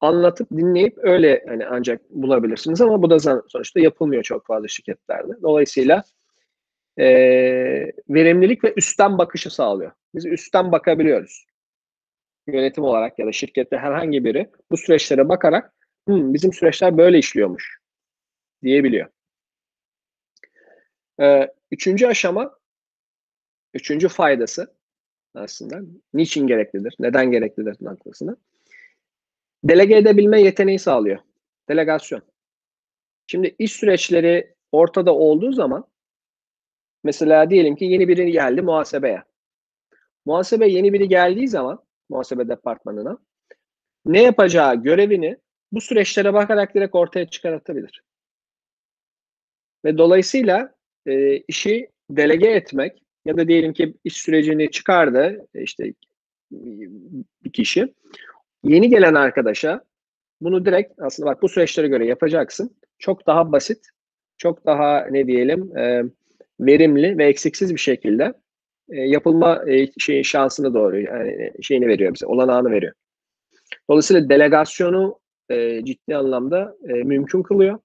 Anlatıp 0.00 0.50
dinleyip 0.50 0.98
öyle 0.98 1.44
hani 1.48 1.66
ancak 1.66 2.10
bulabilirsiniz 2.10 2.80
ama 2.80 3.02
bu 3.02 3.10
da 3.10 3.18
sonuçta 3.48 3.80
yapılmıyor 3.80 4.22
çok 4.22 4.46
fazla 4.46 4.68
şirketlerde. 4.68 5.32
Dolayısıyla 5.42 6.02
e, 6.98 7.06
verimlilik 8.08 8.64
ve 8.64 8.74
üstten 8.76 9.18
bakışı 9.18 9.50
sağlıyor. 9.50 9.92
Biz 10.14 10.26
üstten 10.26 10.72
bakabiliyoruz. 10.72 11.46
Yönetim 12.46 12.84
olarak 12.84 13.18
ya 13.18 13.26
da 13.26 13.32
şirkette 13.32 13.76
herhangi 13.76 14.24
biri 14.24 14.50
bu 14.70 14.76
süreçlere 14.76 15.28
bakarak 15.28 15.72
Hı, 16.08 16.34
bizim 16.34 16.52
süreçler 16.52 16.98
böyle 16.98 17.18
işliyormuş 17.18 17.78
diyebiliyor. 18.62 19.08
Ee, 21.20 21.48
üçüncü 21.70 22.06
aşama, 22.06 22.58
üçüncü 23.74 24.08
faydası 24.08 24.75
aslında 25.36 25.80
niçin 26.14 26.46
gereklidir, 26.46 26.94
neden 26.98 27.30
gereklidir 27.30 27.76
noktasını 27.80 28.36
delege 29.64 29.96
edebilme 29.96 30.40
yeteneği 30.40 30.78
sağlıyor. 30.78 31.18
Delegasyon. 31.68 32.22
Şimdi 33.26 33.54
iş 33.58 33.72
süreçleri 33.72 34.54
ortada 34.72 35.14
olduğu 35.14 35.52
zaman 35.52 35.84
mesela 37.04 37.50
diyelim 37.50 37.76
ki 37.76 37.84
yeni 37.84 38.08
biri 38.08 38.32
geldi 38.32 38.62
muhasebeye. 38.62 39.22
Muhasebe 40.26 40.68
yeni 40.68 40.92
biri 40.92 41.08
geldiği 41.08 41.48
zaman 41.48 41.84
muhasebe 42.08 42.48
departmanına 42.48 43.18
ne 44.06 44.22
yapacağı 44.22 44.82
görevini 44.82 45.36
bu 45.72 45.80
süreçlere 45.80 46.34
bakarak 46.34 46.74
direkt 46.74 46.94
ortaya 46.94 47.28
çıkartabilir. 47.28 48.02
Ve 49.84 49.98
dolayısıyla 49.98 50.74
e, 51.06 51.36
işi 51.36 51.90
delege 52.10 52.48
etmek 52.48 53.02
ya 53.26 53.36
da 53.36 53.48
diyelim 53.48 53.72
ki 53.72 53.94
iş 54.04 54.16
sürecini 54.16 54.70
çıkardı 54.70 55.46
işte 55.54 55.92
bir 57.44 57.52
kişi 57.52 57.94
yeni 58.64 58.90
gelen 58.90 59.14
arkadaşa 59.14 59.84
bunu 60.40 60.64
direkt 60.64 60.92
aslında 60.98 61.30
bak 61.30 61.42
bu 61.42 61.48
süreçlere 61.48 61.88
göre 61.88 62.06
yapacaksın. 62.06 62.76
Çok 62.98 63.26
daha 63.26 63.52
basit, 63.52 63.86
çok 64.38 64.66
daha 64.66 65.06
ne 65.10 65.26
diyelim 65.26 65.76
e, 65.76 66.02
verimli 66.60 67.18
ve 67.18 67.26
eksiksiz 67.26 67.74
bir 67.74 67.80
şekilde 67.80 68.34
e, 68.90 69.00
yapılma 69.00 69.70
e, 69.70 69.86
şey 69.98 70.22
şansını 70.22 70.74
doğru 70.74 71.00
yani 71.00 71.52
şeyini 71.62 71.86
veriyor 71.86 72.14
bize, 72.14 72.26
olanağını 72.26 72.70
veriyor. 72.70 72.92
Dolayısıyla 73.90 74.28
delegasyonu 74.28 75.18
e, 75.50 75.84
ciddi 75.84 76.16
anlamda 76.16 76.76
e, 76.88 76.92
mümkün 76.92 77.42
kılıyor. 77.42 77.78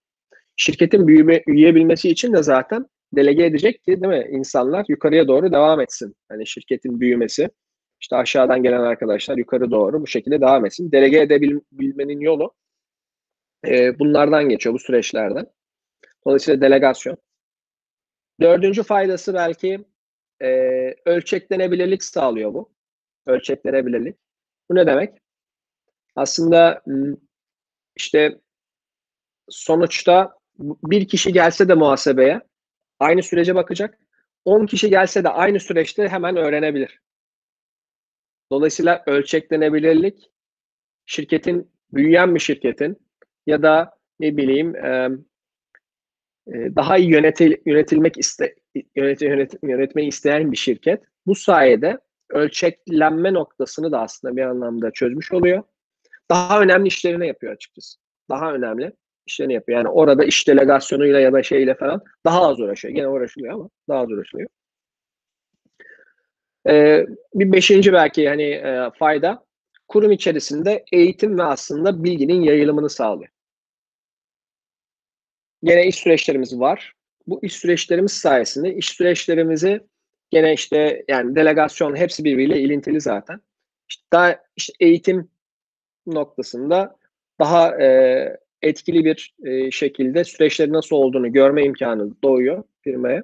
Şirketin 0.56 1.08
büyüme, 1.08 1.44
büyüyebilmesi 1.48 2.10
için 2.10 2.34
de 2.34 2.44
zaten 2.44 2.86
delege 3.16 3.46
edecek 3.46 3.84
ki 3.84 4.02
değil 4.02 4.14
mi 4.14 4.28
insanlar 4.32 4.86
yukarıya 4.88 5.28
doğru 5.28 5.52
devam 5.52 5.82
etsin. 5.82 6.16
Hani 6.30 6.48
şirketin 6.48 7.00
büyümesi 7.00 7.50
işte 8.02 8.16
aşağıdan 8.16 8.64
gelen 8.64 8.82
arkadaşlar 8.82 9.38
yukarı 9.38 9.72
doğru 9.72 10.02
bu 10.02 10.08
şekilde 10.08 10.42
devam 10.42 10.66
etsin. 10.66 10.92
Delege 10.92 11.20
edebilmenin 11.20 12.20
yolu 12.20 12.54
e, 13.68 14.00
bunlardan 14.00 14.50
geçiyor 14.50 14.76
bu 14.76 14.80
süreçlerden. 14.80 15.46
Dolayısıyla 16.26 16.62
delegasyon. 16.62 17.18
Dördüncü 18.42 18.84
faydası 18.84 19.34
belki 19.34 19.86
e, 20.42 20.50
ölçeklenebilirlik 21.06 22.04
sağlıyor 22.04 22.54
bu. 22.54 22.72
Ölçeklenebilirlik. 23.26 24.18
Bu 24.70 24.76
ne 24.76 24.88
demek? 24.88 25.18
Aslında 26.16 26.82
işte 27.96 28.40
sonuçta 29.50 30.38
bir 30.60 31.08
kişi 31.08 31.34
gelse 31.34 31.70
de 31.70 31.74
muhasebeye 31.74 32.42
aynı 33.02 33.24
sürece 33.24 33.56
bakacak. 33.56 34.00
10 34.46 34.66
kişi 34.66 34.90
gelse 34.90 35.24
de 35.24 35.30
aynı 35.30 35.60
süreçte 35.60 36.08
hemen 36.08 36.38
öğrenebilir. 36.38 37.02
Dolayısıyla 38.52 39.04
ölçeklenebilirlik 39.08 40.32
şirketin, 41.06 41.72
büyüyen 41.94 42.36
bir 42.36 42.40
şirketin 42.40 42.98
ya 43.48 43.64
da 43.64 43.98
ne 44.20 44.38
bileyim 44.38 44.76
e, 44.76 45.10
daha 46.48 46.98
iyi 46.98 47.10
yönetil, 47.12 47.56
yönetilmek 47.66 48.18
iste, 48.18 48.56
yönet, 48.96 49.22
yönet, 49.22 49.54
yönetmeyi 49.64 50.08
isteyen 50.08 50.52
bir 50.52 50.58
şirket 50.58 51.04
bu 51.26 51.36
sayede 51.36 51.98
ölçeklenme 52.30 53.34
noktasını 53.34 53.92
da 53.92 54.02
aslında 54.02 54.36
bir 54.36 54.42
anlamda 54.42 54.92
çözmüş 54.92 55.32
oluyor 55.32 55.64
daha 56.32 56.62
önemli 56.62 56.88
işlerini 56.88 57.28
yapıyor 57.28 57.54
açıkçası. 57.54 58.00
Daha 58.30 58.54
önemli 58.54 58.94
işlerini 59.26 59.54
yapıyor. 59.54 59.78
Yani 59.78 59.90
orada 59.90 60.24
iş 60.24 60.48
delegasyonuyla 60.48 61.20
ya 61.20 61.34
da 61.34 61.44
şeyle 61.44 61.76
falan 61.76 62.04
daha 62.26 62.42
az 62.42 62.60
uğraşıyor. 62.60 62.94
Gene 62.94 63.08
uğraşılıyor 63.08 63.54
ama 63.54 63.70
daha 63.90 64.00
az 64.00 64.12
uğraşılıyor. 64.12 64.50
Ee, 66.68 67.06
bir 67.34 67.52
beşinci 67.52 67.94
belki 67.94 68.30
hani 68.30 68.44
e, 68.44 68.90
fayda 69.00 69.46
kurum 69.88 70.12
içerisinde 70.12 70.84
eğitim 70.92 71.38
ve 71.38 71.44
aslında 71.44 72.04
bilginin 72.04 72.42
yayılımını 72.42 72.90
sağlıyor. 72.90 73.30
Gene 75.64 75.88
iş 75.88 75.96
süreçlerimiz 75.96 76.60
var. 76.60 76.94
Bu 77.28 77.40
iş 77.44 77.56
süreçlerimiz 77.56 78.12
sayesinde 78.12 78.76
iş 78.76 78.90
süreçlerimizi 78.90 79.82
gene 80.30 80.54
işte 80.54 81.04
yani 81.08 81.36
delegasyon 81.36 81.96
hepsi 81.96 82.24
birbiriyle 82.24 82.60
ilintili 82.60 83.02
zaten. 83.02 83.42
İşte 83.90 84.04
daha 84.14 84.40
işte 84.56 84.74
eğitim 84.80 85.30
noktasında 86.06 86.96
daha 87.40 87.82
e, 87.82 88.38
etkili 88.62 89.06
bir 89.06 89.36
e, 89.46 89.72
şekilde 89.72 90.24
süreçlerin 90.24 90.74
nasıl 90.74 90.96
olduğunu 90.96 91.34
görme 91.34 91.64
imkanı 91.64 92.22
doğuyor 92.24 92.64
firmaya, 92.82 93.24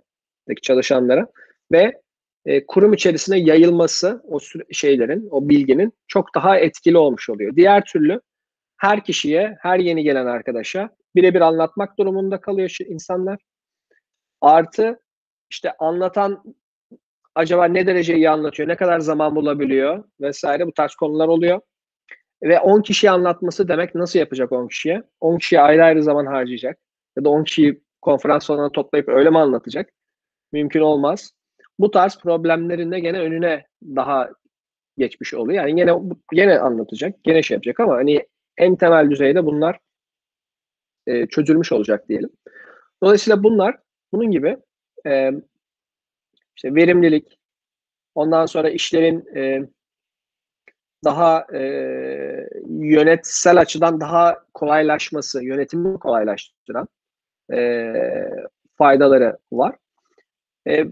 çalışanlara 0.62 1.28
ve 1.72 2.02
e, 2.46 2.66
kurum 2.66 2.94
içerisine 2.94 3.40
yayılması 3.40 4.22
o 4.28 4.40
şeylerin, 4.72 5.28
o 5.32 5.50
bilginin 5.50 5.94
çok 6.08 6.36
daha 6.36 6.58
etkili 6.58 6.98
olmuş 6.98 7.30
oluyor. 7.30 7.56
Diğer 7.56 7.86
türlü 7.86 8.22
her 8.78 9.04
kişiye, 9.04 9.58
her 9.62 9.80
yeni 9.80 10.04
gelen 10.04 10.26
arkadaşa 10.26 10.90
birebir 11.16 11.42
anlatmak 11.42 12.00
durumunda 12.00 12.42
kalıyor 12.42 12.78
insanlar. 12.88 13.40
Artı 14.42 15.00
işte 15.50 15.72
anlatan 15.80 16.44
acaba 17.36 17.66
ne 17.66 17.88
derece 17.88 18.16
iyi 18.16 18.30
anlatıyor, 18.30 18.70
ne 18.70 18.76
kadar 18.76 19.00
zaman 19.00 19.36
bulabiliyor 19.36 20.04
vesaire 20.22 20.68
bu 20.68 20.74
tarz 20.74 20.96
konular 20.96 21.28
oluyor. 21.28 21.62
Ve 22.44 22.60
10 22.60 22.82
kişiye 22.82 23.12
anlatması 23.12 23.68
demek 23.68 23.96
nasıl 23.96 24.20
yapacak 24.20 24.52
10 24.52 24.68
kişiye? 24.68 25.04
10 25.20 25.38
kişiye 25.38 25.62
ayrı 25.62 25.84
ayrı 25.84 26.04
zaman 26.04 26.26
harcayacak. 26.26 26.80
Ya 27.18 27.24
da 27.24 27.30
10 27.30 27.44
kişiyi 27.44 27.82
konferans 28.02 28.46
salonuna 28.46 28.72
toplayıp 28.72 29.10
öyle 29.10 29.30
mi 29.30 29.40
anlatacak? 29.40 29.90
Mümkün 30.52 30.82
olmaz. 30.82 31.32
Bu 31.80 31.92
tarz 31.92 32.18
problemlerin 32.18 32.92
de 32.92 33.00
gene 33.00 33.20
önüne 33.20 33.66
daha 33.84 34.30
geçmiş 34.98 35.34
oluyor. 35.34 35.64
Yani 35.64 35.76
gene 35.76 35.92
gene 36.32 36.60
anlatacak, 36.60 37.24
gene 37.24 37.44
şey 37.44 37.56
yapacak 37.56 37.80
ama 37.80 37.96
hani 37.96 38.28
en 38.58 38.76
temel 38.76 39.10
düzeyde 39.12 39.46
bunlar 39.46 39.80
e, 41.08 41.28
çözülmüş 41.28 41.72
olacak 41.72 42.10
diyelim. 42.10 42.30
Dolayısıyla 43.04 43.44
bunlar 43.44 43.78
bunun 44.12 44.32
gibi 44.32 44.58
e, 45.08 45.32
işte 46.56 46.76
verimlilik, 46.76 47.40
ondan 48.16 48.46
sonra 48.46 48.70
işlerin 48.70 49.36
e, 49.36 49.70
daha 51.04 51.46
e, 51.54 51.60
yönetsel 52.70 53.60
açıdan 53.60 54.02
daha 54.02 54.44
kolaylaşması, 54.54 55.44
yönetimi 55.44 56.00
kolaylaştıran 56.00 56.88
e, 57.54 57.94
faydaları 58.78 59.38
var. 59.52 59.76
E, 60.68 60.86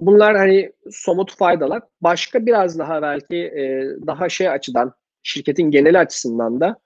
bunlar 0.00 0.36
hani 0.36 0.72
somut 0.90 1.36
faydalar. 1.36 1.82
Başka 2.00 2.46
biraz 2.46 2.78
daha 2.78 3.02
belki 3.02 3.36
e, 3.36 3.86
daha 4.06 4.28
şey 4.28 4.48
açıdan, 4.48 4.92
şirketin 5.22 5.70
genel 5.70 6.00
açısından 6.00 6.60
da 6.60 6.76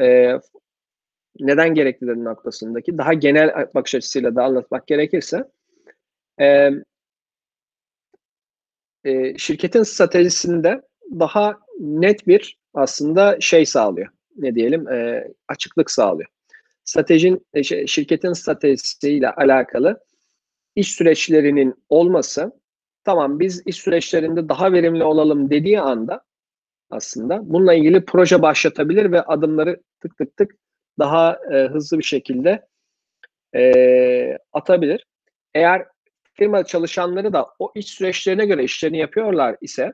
e, 0.00 0.34
neden 1.40 1.74
gereklidir 1.74 2.16
noktasındaki 2.16 2.98
daha 2.98 3.14
genel 3.14 3.68
bakış 3.74 3.94
açısıyla 3.94 4.36
da 4.36 4.44
anlatmak 4.44 4.86
gerekirse 4.86 5.44
e, 6.40 6.70
e, 9.04 9.38
şirketin 9.38 9.82
stratejisinde 9.82 10.82
daha 11.10 11.58
net 11.80 12.26
bir 12.26 12.58
aslında 12.74 13.40
şey 13.40 13.66
sağlıyor. 13.66 14.08
Ne 14.36 14.54
diyelim? 14.54 14.88
E, 14.88 15.28
açıklık 15.48 15.90
sağlıyor. 15.90 16.28
Stratejin, 16.84 17.46
e, 17.54 17.62
şey, 17.62 17.86
şirketin 17.86 18.32
stratejisiyle 18.32 19.30
alakalı 19.30 20.00
iş 20.76 20.92
süreçlerinin 20.92 21.74
olması 21.88 22.52
tamam 23.04 23.40
biz 23.40 23.62
iş 23.66 23.76
süreçlerinde 23.76 24.48
daha 24.48 24.72
verimli 24.72 25.04
olalım 25.04 25.50
dediği 25.50 25.80
anda 25.80 26.24
aslında 26.90 27.52
bununla 27.52 27.74
ilgili 27.74 28.04
proje 28.04 28.42
başlatabilir 28.42 29.12
ve 29.12 29.22
adımları 29.22 29.82
tık 30.00 30.18
tık 30.18 30.36
tık 30.36 30.54
daha 30.98 31.38
e, 31.52 31.56
hızlı 31.56 31.98
bir 31.98 32.04
şekilde 32.04 32.66
e, 33.54 34.38
atabilir. 34.52 35.06
eğer 35.54 35.86
firma 36.34 36.64
çalışanları 36.64 37.32
da 37.32 37.46
o 37.58 37.72
iş 37.74 37.86
süreçlerine 37.86 38.46
göre 38.46 38.64
işlerini 38.64 38.98
yapıyorlar 38.98 39.56
ise 39.60 39.92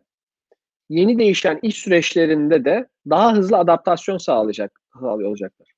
yeni 0.88 1.18
değişen 1.18 1.59
iş 1.62 1.77
süreçlerinde 1.77 2.64
de 2.64 2.88
daha 3.11 3.35
hızlı 3.35 3.57
adaptasyon 3.57 4.18
sağlayacak 4.18 4.81
olacaklar. 5.03 5.72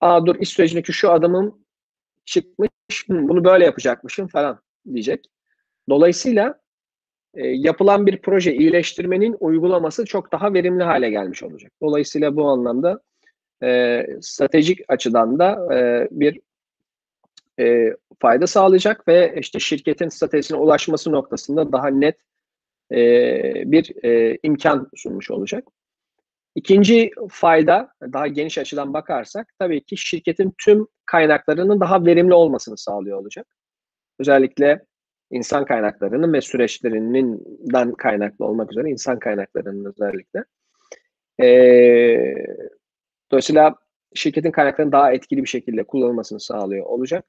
Aa 0.00 0.26
dur 0.26 0.36
iş 0.40 0.48
sürecindeki 0.48 0.92
şu 0.92 1.10
adımım 1.10 1.64
çıkmış, 2.24 2.68
bunu 3.08 3.44
böyle 3.44 3.64
yapacakmışım 3.64 4.28
falan 4.28 4.60
diyecek. 4.92 5.26
Dolayısıyla 5.88 6.60
e, 7.34 7.46
yapılan 7.46 8.06
bir 8.06 8.22
proje 8.22 8.54
iyileştirmenin 8.54 9.36
uygulaması 9.40 10.04
çok 10.04 10.32
daha 10.32 10.54
verimli 10.54 10.84
hale 10.84 11.10
gelmiş 11.10 11.42
olacak. 11.42 11.72
Dolayısıyla 11.82 12.36
bu 12.36 12.48
anlamda 12.48 13.00
e, 13.62 14.06
stratejik 14.20 14.80
açıdan 14.88 15.38
da 15.38 15.74
e, 15.74 16.08
bir 16.10 16.40
e, 17.60 17.96
fayda 18.18 18.46
sağlayacak 18.46 19.08
ve 19.08 19.34
işte 19.40 19.58
şirketin 19.58 20.08
stratejisine 20.08 20.58
ulaşması 20.58 21.12
noktasında 21.12 21.72
daha 21.72 21.88
net 21.88 22.16
e, 22.92 23.72
bir 23.72 24.04
e, 24.04 24.38
imkan 24.42 24.90
sunmuş 24.96 25.30
olacak. 25.30 25.64
İkinci 26.54 27.10
fayda, 27.30 27.92
daha 28.02 28.26
geniş 28.26 28.58
açıdan 28.58 28.94
bakarsak 28.94 29.52
tabii 29.58 29.84
ki 29.84 29.96
şirketin 29.96 30.54
tüm 30.58 30.86
kaynaklarının 31.06 31.80
daha 31.80 32.06
verimli 32.06 32.34
olmasını 32.34 32.78
sağlıyor 32.78 33.18
olacak. 33.18 33.46
Özellikle 34.18 34.84
insan 35.30 35.64
kaynaklarının 35.64 36.32
ve 36.32 36.40
süreçlerinden 36.40 37.92
kaynaklı 37.92 38.44
olmak 38.44 38.72
üzere 38.72 38.90
insan 38.90 39.18
kaynaklarının 39.18 39.84
özellikle. 39.84 40.44
Ee, 41.42 42.34
dolayısıyla 43.30 43.74
şirketin 44.14 44.50
kaynaklarının 44.50 44.92
daha 44.92 45.12
etkili 45.12 45.42
bir 45.42 45.48
şekilde 45.48 45.84
kullanılmasını 45.84 46.40
sağlıyor 46.40 46.86
olacak. 46.86 47.24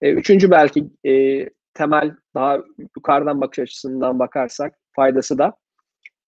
Ee, 0.00 0.10
üçüncü 0.10 0.50
belki 0.50 0.90
e, 1.06 1.12
temel 1.74 2.16
daha 2.34 2.58
yukarıdan 2.96 3.40
bakış 3.40 3.58
açısından 3.58 4.18
bakarsak 4.18 4.74
faydası 4.92 5.38
da 5.38 5.56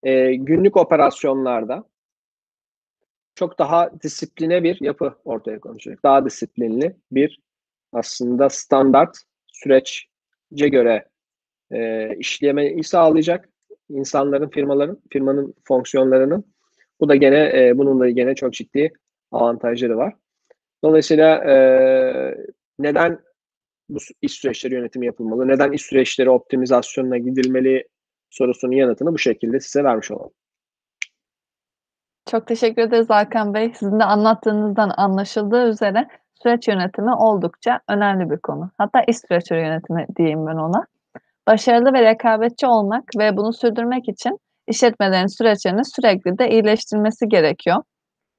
e, 0.02 0.34
günlük 0.34 0.76
operasyonlarda 0.76 1.84
çok 3.34 3.58
daha 3.58 4.00
disipline 4.02 4.62
bir 4.62 4.80
yapı 4.80 5.14
ortaya 5.24 5.60
konacak. 5.60 6.02
Daha 6.04 6.24
disiplinli 6.24 6.96
bir 7.12 7.40
aslında 7.92 8.48
standart 8.48 9.18
süreç 9.46 10.06
göre 10.50 11.08
e, 11.72 12.10
işlemeyi 12.16 12.84
sağlayacak 12.84 13.48
insanların, 13.88 14.48
firmaların, 14.48 15.02
firmanın 15.10 15.54
fonksiyonlarının. 15.64 16.54
Bu 17.00 17.08
da 17.08 17.16
gene 17.16 17.66
e, 17.66 17.78
bunun 17.78 18.14
gene 18.14 18.34
çok 18.34 18.52
ciddi 18.52 18.92
avantajları 19.32 19.96
var. 19.96 20.14
Dolayısıyla 20.84 21.44
e, 21.44 21.56
neden 22.78 23.18
bu 23.88 23.98
iş 24.22 24.32
süreçleri 24.32 24.74
yönetimi 24.74 25.06
yapılmalı, 25.06 25.48
neden 25.48 25.72
iş 25.72 25.82
süreçleri 25.82 26.30
optimizasyonuna 26.30 27.18
gidilmeli 27.18 27.88
sorusunun 28.30 28.72
yanıtını 28.72 29.12
bu 29.12 29.18
şekilde 29.18 29.60
size 29.60 29.84
vermiş 29.84 30.10
olalım. 30.10 30.32
Çok 32.30 32.46
teşekkür 32.46 32.82
ederiz 32.82 33.10
Hakan 33.10 33.54
Bey. 33.54 33.72
Sizin 33.74 34.00
de 34.00 34.04
anlattığınızdan 34.04 34.92
anlaşıldığı 34.96 35.68
üzere 35.68 36.08
süreç 36.42 36.68
yönetimi 36.68 37.14
oldukça 37.14 37.80
önemli 37.88 38.30
bir 38.30 38.38
konu. 38.38 38.70
Hatta 38.78 39.02
iş 39.08 39.18
süreçleri 39.18 39.60
yönetimi 39.60 40.06
diyeyim 40.16 40.46
ben 40.46 40.56
ona. 40.56 40.86
Başarılı 41.46 41.92
ve 41.92 42.02
rekabetçi 42.02 42.66
olmak 42.66 43.04
ve 43.18 43.36
bunu 43.36 43.52
sürdürmek 43.52 44.08
için 44.08 44.38
işletmelerin 44.68 45.26
süreçlerini 45.26 45.84
sürekli 45.84 46.38
de 46.38 46.50
iyileştirmesi 46.50 47.28
gerekiyor. 47.28 47.82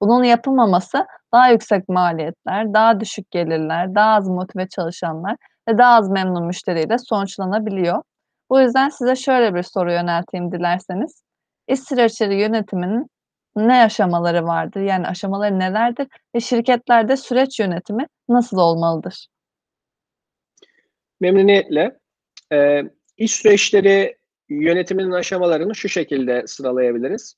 Bunun 0.02 0.24
yapılmaması 0.24 1.06
daha 1.34 1.50
yüksek 1.50 1.90
maliyetler, 1.90 2.74
daha 2.74 3.00
düşük 3.00 3.32
gelirler, 3.32 3.96
daha 3.96 4.16
az 4.16 4.28
motive 4.28 4.68
çalışanlar 4.68 5.36
ve 5.70 5.78
daha 5.78 5.96
az 5.96 6.10
memnun 6.10 6.46
müşteriyle 6.46 6.98
sonuçlanabiliyor. 6.98 8.02
Bu 8.50 8.60
yüzden 8.60 8.90
size 8.90 9.16
şöyle 9.16 9.56
bir 9.56 9.64
soru 9.64 9.92
yönelteyim 9.92 10.52
dilerseniz. 10.52 11.24
İş 11.68 11.80
süreçleri 11.80 12.40
yönetiminin 12.40 13.08
ne 13.56 13.84
aşamaları 13.84 14.46
vardır? 14.46 14.82
Yani 14.82 15.08
aşamaları 15.08 15.60
nelerdir 15.60 16.08
ve 16.36 16.40
şirketlerde 16.40 17.18
süreç 17.18 17.60
yönetimi 17.60 18.08
nasıl 18.30 18.58
olmalıdır? 18.58 19.28
Memnuniyetle. 21.20 22.00
Ee, 22.52 22.84
iş 23.18 23.36
süreçleri 23.36 24.18
yönetiminin 24.50 25.12
aşamalarını 25.12 25.76
şu 25.76 25.90
şekilde 25.90 26.48
sıralayabiliriz. 26.48 27.36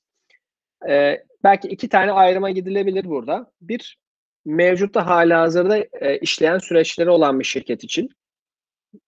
Ee, 0.88 1.27
belki 1.44 1.68
iki 1.68 1.88
tane 1.88 2.12
ayrıma 2.12 2.50
gidilebilir 2.50 3.04
burada. 3.04 3.52
Bir, 3.60 3.98
mevcutta 4.44 5.06
hala 5.06 5.40
hazırda 5.40 5.78
e, 5.78 6.18
işleyen 6.18 6.58
süreçleri 6.58 7.10
olan 7.10 7.40
bir 7.40 7.44
şirket 7.44 7.84
için 7.84 8.08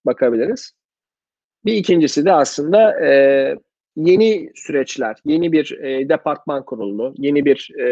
bakabiliriz. 0.07 0.73
Bir 1.65 1.75
ikincisi 1.75 2.25
de 2.25 2.33
aslında 2.33 3.07
e, 3.07 3.11
yeni 3.97 4.51
süreçler, 4.55 5.17
yeni 5.25 5.53
bir 5.53 5.79
e, 5.79 6.09
departman 6.09 6.65
kuruldu, 6.65 7.15
yeni 7.19 7.45
bir 7.45 7.71
e, 7.79 7.87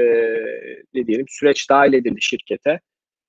ne 0.95 1.07
diyelim 1.07 1.27
süreç 1.29 1.71
dahil 1.71 1.93
edildi 1.93 2.23
şirkete. 2.23 2.81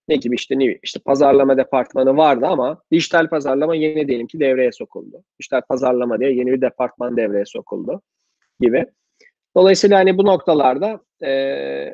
Ne 0.07 0.15
gibi 0.15 0.35
işte 0.35 0.59
ne 0.59 0.79
işte 0.83 0.99
pazarlama 1.05 1.57
departmanı 1.57 2.17
vardı 2.17 2.45
ama 2.45 2.81
dijital 2.91 3.29
pazarlama 3.29 3.75
yeni 3.75 4.07
diyelim 4.07 4.27
ki 4.27 4.39
devreye 4.39 4.71
sokuldu. 4.71 5.23
Dijital 5.39 5.61
pazarlama 5.69 6.19
diye 6.19 6.31
yeni 6.33 6.51
bir 6.51 6.61
departman 6.61 7.17
devreye 7.17 7.45
sokuldu 7.45 8.01
gibi. 8.59 8.85
Dolayısıyla 9.59 9.97
hani 9.97 10.17
bu 10.17 10.25
noktalarda 10.25 11.01
e, 11.23 11.93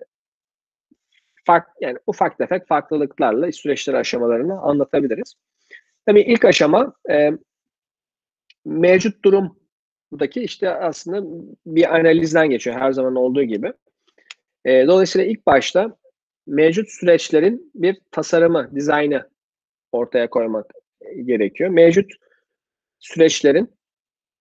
fark 1.46 1.68
yani 1.82 1.98
ufak 2.08 2.38
tefek 2.38 2.68
farklılıklarla 2.68 3.52
süreçleri 3.52 3.98
aşamalarını 3.98 4.62
anlatabiliriz. 4.62 5.36
Tabii 6.06 6.22
ilk 6.22 6.46
aşama 6.46 6.94
e, 7.10 7.32
mevcut 8.66 9.24
durum 9.24 9.60
buradaki 10.12 10.42
işte 10.42 10.70
aslında 10.70 11.46
bir 11.66 11.96
analizden 11.96 12.50
geçiyor 12.50 12.76
her 12.80 12.92
zaman 12.92 13.16
olduğu 13.16 13.44
gibi. 13.44 13.74
E, 14.66 14.88
dolayısıyla 14.88 15.28
ilk 15.28 15.46
başta 15.46 15.98
mevcut 16.48 16.90
süreçlerin 16.90 17.72
bir 17.76 18.02
tasarımı, 18.12 18.76
dizaynı 18.76 19.30
ortaya 19.92 20.30
koymak 20.30 20.72
gerekiyor. 21.26 21.70
Mevcut 21.70 22.12
süreçlerin 23.00 23.74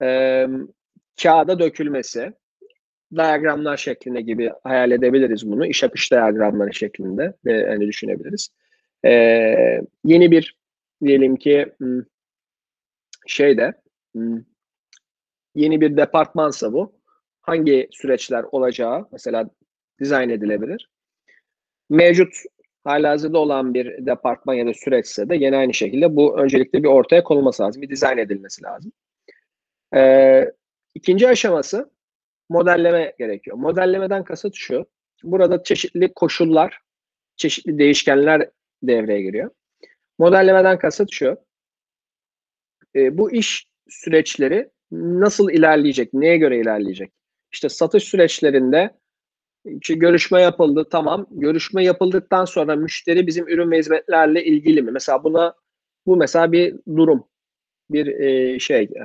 e, 0.02 0.46
kağıda 1.22 1.58
dökülmesi, 1.58 2.32
diyagramlar 3.16 3.76
şeklinde 3.76 4.20
gibi 4.20 4.50
hayal 4.62 4.90
edebiliriz 4.90 5.50
bunu. 5.50 5.66
İş 5.66 5.84
akış 5.84 6.10
diyagramları 6.10 6.74
şeklinde 6.74 7.34
de 7.44 7.66
hani 7.68 7.86
düşünebiliriz. 7.86 8.48
E, 9.04 9.10
yeni 10.04 10.30
bir 10.30 10.56
diyelim 11.04 11.36
ki 11.36 11.66
hmm, 11.78 12.02
şeyde 13.26 13.74
hmm, 14.14 14.40
yeni 15.54 15.80
bir 15.80 15.96
departmansa 15.96 16.72
bu 16.72 16.92
hangi 17.42 17.88
süreçler 17.92 18.44
olacağı 18.52 19.08
mesela 19.12 19.50
dizayn 20.00 20.28
edilebilir. 20.28 20.90
Mevcut 21.90 22.34
halihazırda 22.84 23.38
olan 23.38 23.74
bir 23.74 24.06
departman 24.06 24.54
ya 24.54 24.66
da 24.66 24.74
süreçse 24.74 25.28
de 25.28 25.36
yine 25.36 25.56
aynı 25.56 25.74
şekilde 25.74 26.16
bu 26.16 26.38
öncelikle 26.38 26.82
bir 26.82 26.88
ortaya 26.88 27.24
konulması 27.24 27.62
lazım, 27.62 27.82
bir 27.82 27.88
dizayn 27.90 28.18
edilmesi 28.18 28.62
lazım. 28.62 28.92
Ee, 29.94 30.52
ikinci 30.94 31.28
aşaması 31.28 31.90
modelleme 32.48 33.14
gerekiyor. 33.18 33.56
Modellemeden 33.56 34.24
kasıt 34.24 34.54
şu, 34.54 34.86
burada 35.22 35.62
çeşitli 35.62 36.14
koşullar, 36.14 36.78
çeşitli 37.36 37.78
değişkenler 37.78 38.50
devreye 38.82 39.22
giriyor. 39.22 39.50
Modellemeden 40.18 40.78
kasıt 40.78 41.12
şu, 41.12 41.36
e, 42.96 43.18
bu 43.18 43.32
iş 43.32 43.66
süreçleri 43.88 44.70
nasıl 44.92 45.50
ilerleyecek, 45.50 46.14
neye 46.14 46.36
göre 46.36 46.60
ilerleyecek? 46.60 47.12
İşte 47.52 47.68
satış 47.68 48.04
süreçlerinde 48.04 48.90
işte 49.80 49.94
görüşme 49.94 50.40
yapıldı, 50.40 50.88
tamam. 50.90 51.26
Görüşme 51.30 51.84
yapıldıktan 51.84 52.44
sonra 52.44 52.76
müşteri 52.76 53.26
bizim 53.26 53.48
ürün 53.48 53.70
ve 53.70 53.78
hizmetlerle 53.78 54.44
ilgili 54.44 54.82
mi? 54.82 54.90
Mesela 54.90 55.24
buna 55.24 55.54
bu 56.06 56.16
mesela 56.16 56.52
bir 56.52 56.74
durum, 56.96 57.28
bir 57.90 58.06
e, 58.06 58.58
şey. 58.58 58.82
E, 58.82 59.04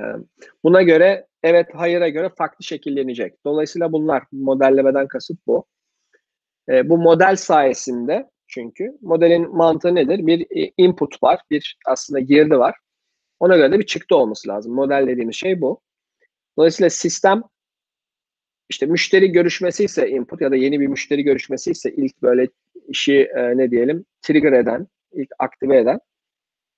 buna 0.64 0.82
göre 0.82 1.26
evet, 1.42 1.74
hayıra 1.74 2.08
göre 2.08 2.30
farklı 2.38 2.64
şekillenecek. 2.64 3.44
Dolayısıyla 3.44 3.92
bunlar 3.92 4.22
modellemeden 4.32 5.08
kasıt 5.08 5.46
bu. 5.46 5.66
E, 6.68 6.88
bu 6.88 6.98
model 6.98 7.36
sayesinde 7.36 8.30
çünkü 8.48 8.98
modelin 9.00 9.56
mantığı 9.56 9.94
nedir? 9.94 10.26
Bir 10.26 10.64
e, 10.64 10.72
input 10.76 11.22
var, 11.22 11.40
bir 11.50 11.78
aslında 11.86 12.20
girdi 12.20 12.58
var. 12.58 12.76
Ona 13.40 13.56
göre 13.56 13.72
de 13.72 13.78
bir 13.78 13.86
çıktı 13.86 14.16
olması 14.16 14.48
lazım. 14.48 14.74
Model 14.74 15.06
dediğimiz 15.06 15.36
şey 15.36 15.60
bu. 15.60 15.80
Dolayısıyla 16.58 16.90
sistem 16.90 17.42
işte 18.68 18.86
müşteri 18.86 19.32
görüşmesi 19.32 19.84
ise 19.84 20.08
input 20.10 20.40
ya 20.40 20.50
da 20.50 20.56
yeni 20.56 20.80
bir 20.80 20.86
müşteri 20.86 21.22
görüşmesi 21.22 21.70
ise 21.70 21.92
ilk 21.92 22.22
böyle 22.22 22.48
işi 22.88 23.28
e, 23.36 23.56
ne 23.56 23.70
diyelim 23.70 24.04
trigger 24.22 24.52
eden, 24.52 24.86
ilk 25.12 25.28
aktive 25.38 25.78
eden. 25.78 26.00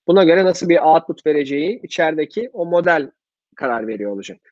Buna 0.07 0.25
göre 0.25 0.45
nasıl 0.45 0.69
bir 0.69 0.79
output 0.79 1.27
vereceği 1.27 1.81
içerideki 1.83 2.51
o 2.53 2.67
model 2.67 3.11
karar 3.57 3.87
veriyor 3.87 4.11
olacak. 4.11 4.52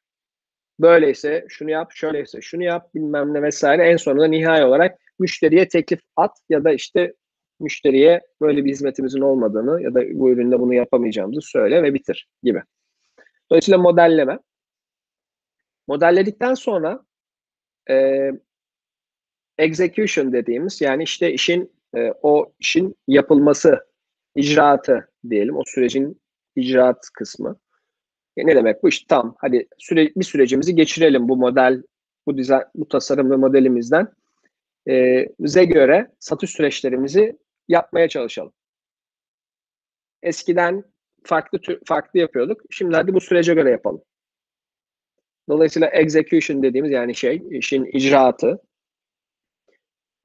Böyleyse 0.81 1.47
şunu 1.49 1.71
yap, 1.71 1.93
şöyleyse 1.95 2.41
şunu 2.41 2.63
yap 2.63 2.95
bilmem 2.95 3.35
ne 3.35 3.43
vesaire 3.43 3.91
en 3.91 3.97
sonunda 3.97 4.27
nihai 4.27 4.65
olarak 4.65 4.99
müşteriye 5.19 5.69
teklif 5.69 6.01
at 6.17 6.39
ya 6.49 6.65
da 6.65 6.73
işte 6.73 7.15
müşteriye 7.61 8.21
böyle 8.41 8.65
bir 8.65 8.71
hizmetimizin 8.71 9.21
olmadığını 9.21 9.83
ya 9.83 9.95
da 9.95 10.01
bu 10.13 10.31
üründe 10.31 10.61
bunu 10.61 10.75
yapamayacağımızı 10.75 11.41
söyle 11.41 11.83
ve 11.83 11.95
bitir 11.95 12.29
gibi. 12.43 12.63
Dolayısıyla 13.51 13.79
modelleme. 13.79 14.39
Modelledikten 15.87 16.55
sonra 16.55 17.05
e, 17.91 18.31
execution 19.59 20.33
dediğimiz 20.33 20.81
yani 20.81 21.03
işte 21.03 21.33
işin 21.33 21.73
e, 21.97 22.13
o 22.23 22.53
işin 22.59 22.97
yapılması, 23.09 23.87
icraatı 24.35 25.09
diyelim 25.31 25.57
o 25.57 25.63
sürecin 25.67 26.21
icraat 26.57 27.11
kısmı. 27.15 27.57
Ne 28.47 28.57
demek 28.57 28.83
bu? 28.83 28.89
İşte 28.89 29.07
tam 29.09 29.35
hadi 29.39 29.69
süre, 29.79 30.11
bir 30.17 30.25
sürecimizi 30.25 30.75
geçirelim 30.75 31.29
bu 31.29 31.37
model, 31.37 31.83
bu 32.27 32.39
dizayn, 32.39 32.65
bu 32.75 32.89
tasarım 32.89 33.41
modelimizden 33.41 34.09
e, 34.89 35.27
bize 35.41 35.65
göre 35.65 36.11
satış 36.19 36.51
süreçlerimizi 36.51 37.39
yapmaya 37.69 38.09
çalışalım. 38.09 38.53
Eskiden 40.23 40.85
farklı 41.25 41.59
tür, 41.59 41.81
farklı 41.87 42.21
yapıyorduk. 42.21 42.61
Şimdi 42.71 42.97
hadi 42.97 43.15
bu 43.15 43.21
sürece 43.21 43.55
göre 43.55 43.71
yapalım. 43.71 44.03
Dolayısıyla 45.49 45.89
execution 45.89 46.63
dediğimiz 46.63 46.91
yani 46.91 47.15
şey, 47.15 47.43
işin 47.51 47.85
icraatı. 47.85 48.63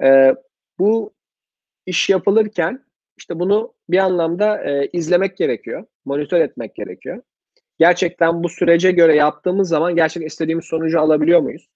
E, 0.03 0.35
bu 0.79 1.13
iş 1.85 2.09
yapılırken 2.09 2.85
işte 3.17 3.39
bunu 3.39 3.73
bir 3.89 3.97
anlamda 3.97 4.63
e, 4.63 4.89
izlemek 4.93 5.37
gerekiyor, 5.37 5.85
monitör 6.05 6.41
etmek 6.41 6.75
gerekiyor. 6.75 7.21
Gerçekten 7.79 8.43
bu 8.43 8.49
sürece 8.49 8.91
göre 8.91 9.15
yaptığımız 9.15 9.69
zaman 9.69 9.95
gerçekten 9.95 10.27
istediğimiz 10.27 10.65
sonucu 10.65 10.99
alabiliyor 10.99 11.39
muyuz? 11.39 11.67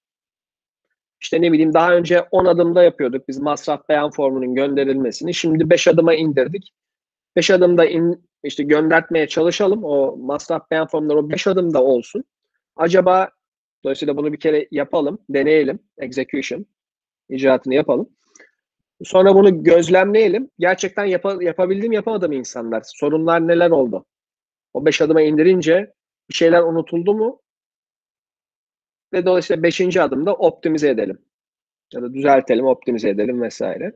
İşte 1.20 1.42
ne 1.42 1.52
bileyim 1.52 1.74
daha 1.74 1.94
önce 1.94 2.20
10 2.30 2.44
adımda 2.44 2.82
yapıyorduk 2.82 3.28
biz 3.28 3.38
masraf 3.38 3.88
beyan 3.88 4.10
formunun 4.10 4.54
gönderilmesini. 4.54 5.34
Şimdi 5.34 5.70
5 5.70 5.88
adıma 5.88 6.14
indirdik. 6.14 6.72
5 7.36 7.50
adımda 7.50 7.84
in, 7.84 8.28
işte 8.44 8.62
göndertmeye 8.62 9.28
çalışalım. 9.28 9.84
O 9.84 10.16
masraf 10.16 10.70
beyan 10.70 10.86
formları 10.86 11.18
o 11.18 11.30
5 11.30 11.46
adımda 11.46 11.84
olsun. 11.84 12.24
Acaba 12.76 13.28
dolayısıyla 13.84 14.16
bunu 14.16 14.32
bir 14.32 14.40
kere 14.40 14.68
yapalım, 14.70 15.18
deneyelim. 15.28 15.78
Execution 15.98 16.66
icraatını 17.28 17.74
yapalım. 17.74 18.08
Sonra 19.04 19.34
bunu 19.34 19.62
gözlemleyelim. 19.62 20.50
Gerçekten 20.58 21.04
yap 21.04 21.24
yapabildim 21.40 21.92
yapamadım 21.92 22.32
insanlar. 22.32 22.82
Sorunlar 22.84 23.48
neler 23.48 23.70
oldu? 23.70 24.04
O 24.74 24.86
5 24.86 25.02
adıma 25.02 25.22
indirince 25.22 25.92
bir 26.30 26.34
şeyler 26.34 26.62
unutuldu 26.62 27.14
mu? 27.14 27.40
Ve 29.12 29.26
dolayısıyla 29.26 29.62
5. 29.62 29.96
adımda 29.96 30.34
optimize 30.34 30.88
edelim. 30.90 31.18
Ya 31.92 32.02
da 32.02 32.14
düzeltelim, 32.14 32.66
optimize 32.66 33.08
edelim 33.08 33.42
vesaire. 33.42 33.92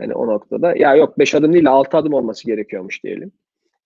Yani 0.00 0.14
o 0.14 0.26
noktada 0.26 0.76
ya 0.76 0.94
yok 0.94 1.18
5 1.18 1.34
adım 1.34 1.52
değil 1.52 1.66
6 1.66 1.96
adım 1.96 2.14
olması 2.14 2.46
gerekiyormuş 2.46 3.04
diyelim. 3.04 3.32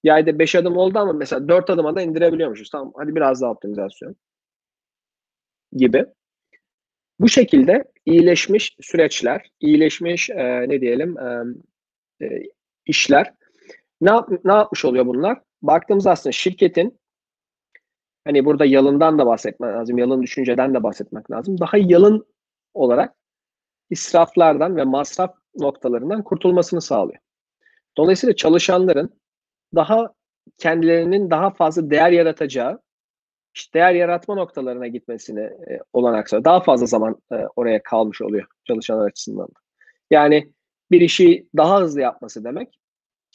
Ya 0.05 0.27
da 0.27 0.39
5 0.39 0.55
adım 0.55 0.77
oldu 0.77 0.99
ama 0.99 1.13
mesela 1.13 1.49
4 1.49 1.71
adıma 1.71 1.97
da 1.97 2.03
indirebiliyormuşuz. 2.03 2.71
Tamam 2.71 2.93
hadi 2.97 3.15
biraz 3.15 3.43
daha 3.43 3.51
optimizasyon 3.51 4.17
gibi. 5.73 6.07
Bu 7.21 7.29
şekilde 7.29 7.85
iyileşmiş 8.07 8.77
süreçler, 8.81 9.51
iyileşmiş 9.61 10.31
e, 10.31 10.69
ne 10.69 10.81
diyelim 10.81 11.19
e, 11.19 12.27
işler 12.87 13.35
ne, 14.01 14.11
ne 14.45 14.53
yapmış 14.53 14.85
oluyor 14.85 15.07
bunlar? 15.07 15.39
Baktığımız 15.63 16.07
aslında 16.07 16.33
şirketin 16.33 17.01
hani 18.25 18.45
burada 18.45 18.65
yalından 18.65 19.19
da 19.19 19.27
bahsetmek 19.27 19.73
lazım, 19.73 19.99
yalın 19.99 20.23
düşünceden 20.23 20.75
de 20.75 20.83
bahsetmek 20.83 21.31
lazım. 21.31 21.61
Daha 21.61 21.77
yalın 21.79 22.27
olarak 22.75 23.17
israflardan 23.91 24.77
ve 24.77 24.85
masraf 24.85 25.35
noktalarından 25.55 26.23
kurtulmasını 26.23 26.81
sağlıyor. 26.81 27.19
Dolayısıyla 27.97 28.37
çalışanların 28.37 29.21
daha 29.75 30.13
kendilerinin 30.59 31.31
daha 31.31 31.51
fazla 31.51 31.91
değer 31.91 32.11
yaratacağı 32.11 32.81
işte 33.55 33.79
değer 33.79 33.95
yaratma 33.95 34.35
noktalarına 34.35 34.87
gitmesine 34.87 35.41
e, 35.41 35.81
olanak 35.93 36.29
sağlıyor. 36.29 36.45
Daha 36.45 36.61
fazla 36.61 36.87
zaman 36.87 37.23
e, 37.33 37.37
oraya 37.57 37.83
kalmış 37.83 38.23
oluyor 38.23 38.47
çalışanlar 38.65 39.07
açısından. 39.07 39.49
Yani 40.11 40.53
bir 40.91 41.01
işi 41.01 41.49
daha 41.57 41.81
hızlı 41.81 42.01
yapması 42.01 42.45
demek 42.45 42.79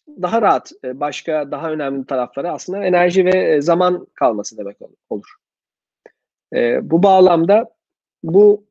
daha 0.08 0.42
rahat 0.42 0.72
e, 0.84 1.00
başka 1.00 1.52
daha 1.52 1.72
önemli 1.72 2.06
taraflara 2.06 2.54
aslında 2.54 2.84
enerji 2.84 3.26
ve 3.26 3.54
e, 3.54 3.62
zaman 3.62 4.08
kalması 4.14 4.58
demek 4.58 4.78
olur. 5.10 5.36
E, 6.56 6.90
bu 6.92 7.04
bağlamda 7.04 7.76
bu 8.24 8.66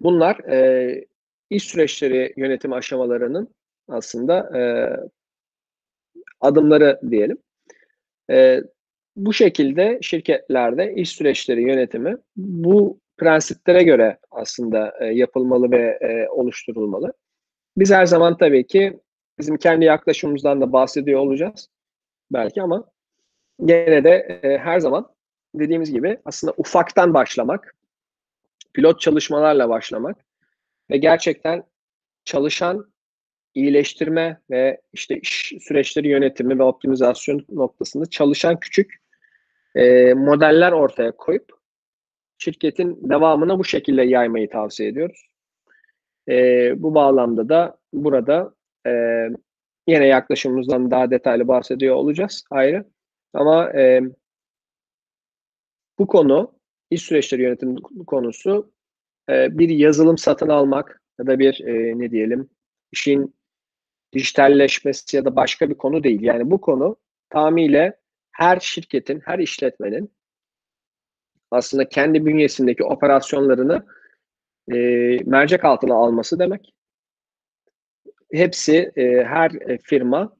bunlar 0.00 0.36
iş 1.50 1.64
süreçleri 1.64 2.34
yönetim 2.36 2.72
aşamalarının 2.72 3.54
aslında 3.88 4.50
adımları 6.40 7.00
diyelim. 7.10 7.38
Bu 9.16 9.32
şekilde 9.32 9.98
şirketlerde 10.02 10.94
iş 10.94 11.10
süreçleri 11.10 11.62
yönetimi 11.62 12.16
bu 12.36 13.00
prensiplere 13.16 13.82
göre 13.82 14.18
aslında 14.30 15.04
yapılmalı 15.12 15.70
ve 15.70 15.98
oluşturulmalı. 16.30 17.12
Biz 17.76 17.90
her 17.90 18.06
zaman 18.06 18.36
tabii 18.36 18.66
ki 18.66 19.00
bizim 19.38 19.56
kendi 19.56 19.84
yaklaşımımızdan 19.84 20.60
da 20.60 20.72
bahsediyor 20.72 21.20
olacağız 21.20 21.68
belki 22.30 22.62
ama 22.62 22.84
gene 23.64 24.04
de 24.04 24.40
e, 24.42 24.58
her 24.58 24.80
zaman 24.80 25.08
dediğimiz 25.54 25.92
gibi 25.92 26.18
aslında 26.24 26.54
ufaktan 26.56 27.14
başlamak, 27.14 27.76
pilot 28.74 29.00
çalışmalarla 29.00 29.68
başlamak 29.68 30.16
ve 30.90 30.96
gerçekten 30.96 31.64
çalışan 32.24 32.92
iyileştirme 33.54 34.40
ve 34.50 34.80
işte 34.92 35.18
iş 35.18 35.52
süreçleri 35.60 36.08
yönetimi 36.08 36.58
ve 36.58 36.62
optimizasyon 36.62 37.44
noktasında 37.48 38.06
çalışan 38.06 38.60
küçük 38.60 38.94
e, 39.74 40.14
modeller 40.14 40.72
ortaya 40.72 41.12
koyup 41.12 41.52
şirketin 42.38 43.10
devamına 43.10 43.58
bu 43.58 43.64
şekilde 43.64 44.02
yaymayı 44.02 44.50
tavsiye 44.50 44.88
ediyoruz. 44.88 45.28
E, 46.28 46.34
bu 46.82 46.94
bağlamda 46.94 47.48
da 47.48 47.78
burada 47.92 48.54
e, 48.88 48.92
yine 49.88 50.06
yaklaşımımızdan 50.06 50.90
daha 50.90 51.10
detaylı 51.10 51.48
bahsediyor 51.48 51.96
olacağız 51.96 52.44
ayrı. 52.50 52.84
Ama 53.34 53.72
e, 53.72 54.02
bu 55.98 56.06
konu 56.06 56.52
iş 56.90 57.02
süreçleri 57.02 57.42
yönetim 57.42 57.76
konusu 58.06 58.72
e, 59.30 59.58
bir 59.58 59.68
yazılım 59.68 60.18
satın 60.18 60.48
almak 60.48 61.02
ya 61.18 61.26
da 61.26 61.38
bir 61.38 61.60
e, 61.66 61.98
ne 61.98 62.10
diyelim 62.10 62.50
işin 62.92 63.34
dijitalleşmesi 64.12 65.16
ya 65.16 65.24
da 65.24 65.36
başka 65.36 65.70
bir 65.70 65.74
konu 65.74 66.04
değil. 66.04 66.22
Yani 66.22 66.50
bu 66.50 66.60
konu 66.60 66.96
tamamıyla 67.30 67.92
her 68.32 68.60
şirketin, 68.60 69.20
her 69.24 69.38
işletmenin 69.38 70.12
aslında 71.50 71.88
kendi 71.88 72.26
bünyesindeki 72.26 72.84
operasyonlarını 72.84 73.86
e, 74.72 74.76
mercek 75.24 75.64
altına 75.64 75.94
alması 75.94 76.38
demek. 76.38 76.74
Hepsi, 78.32 78.92
e, 78.96 79.24
her 79.24 79.50
e, 79.50 79.78
firma 79.78 80.36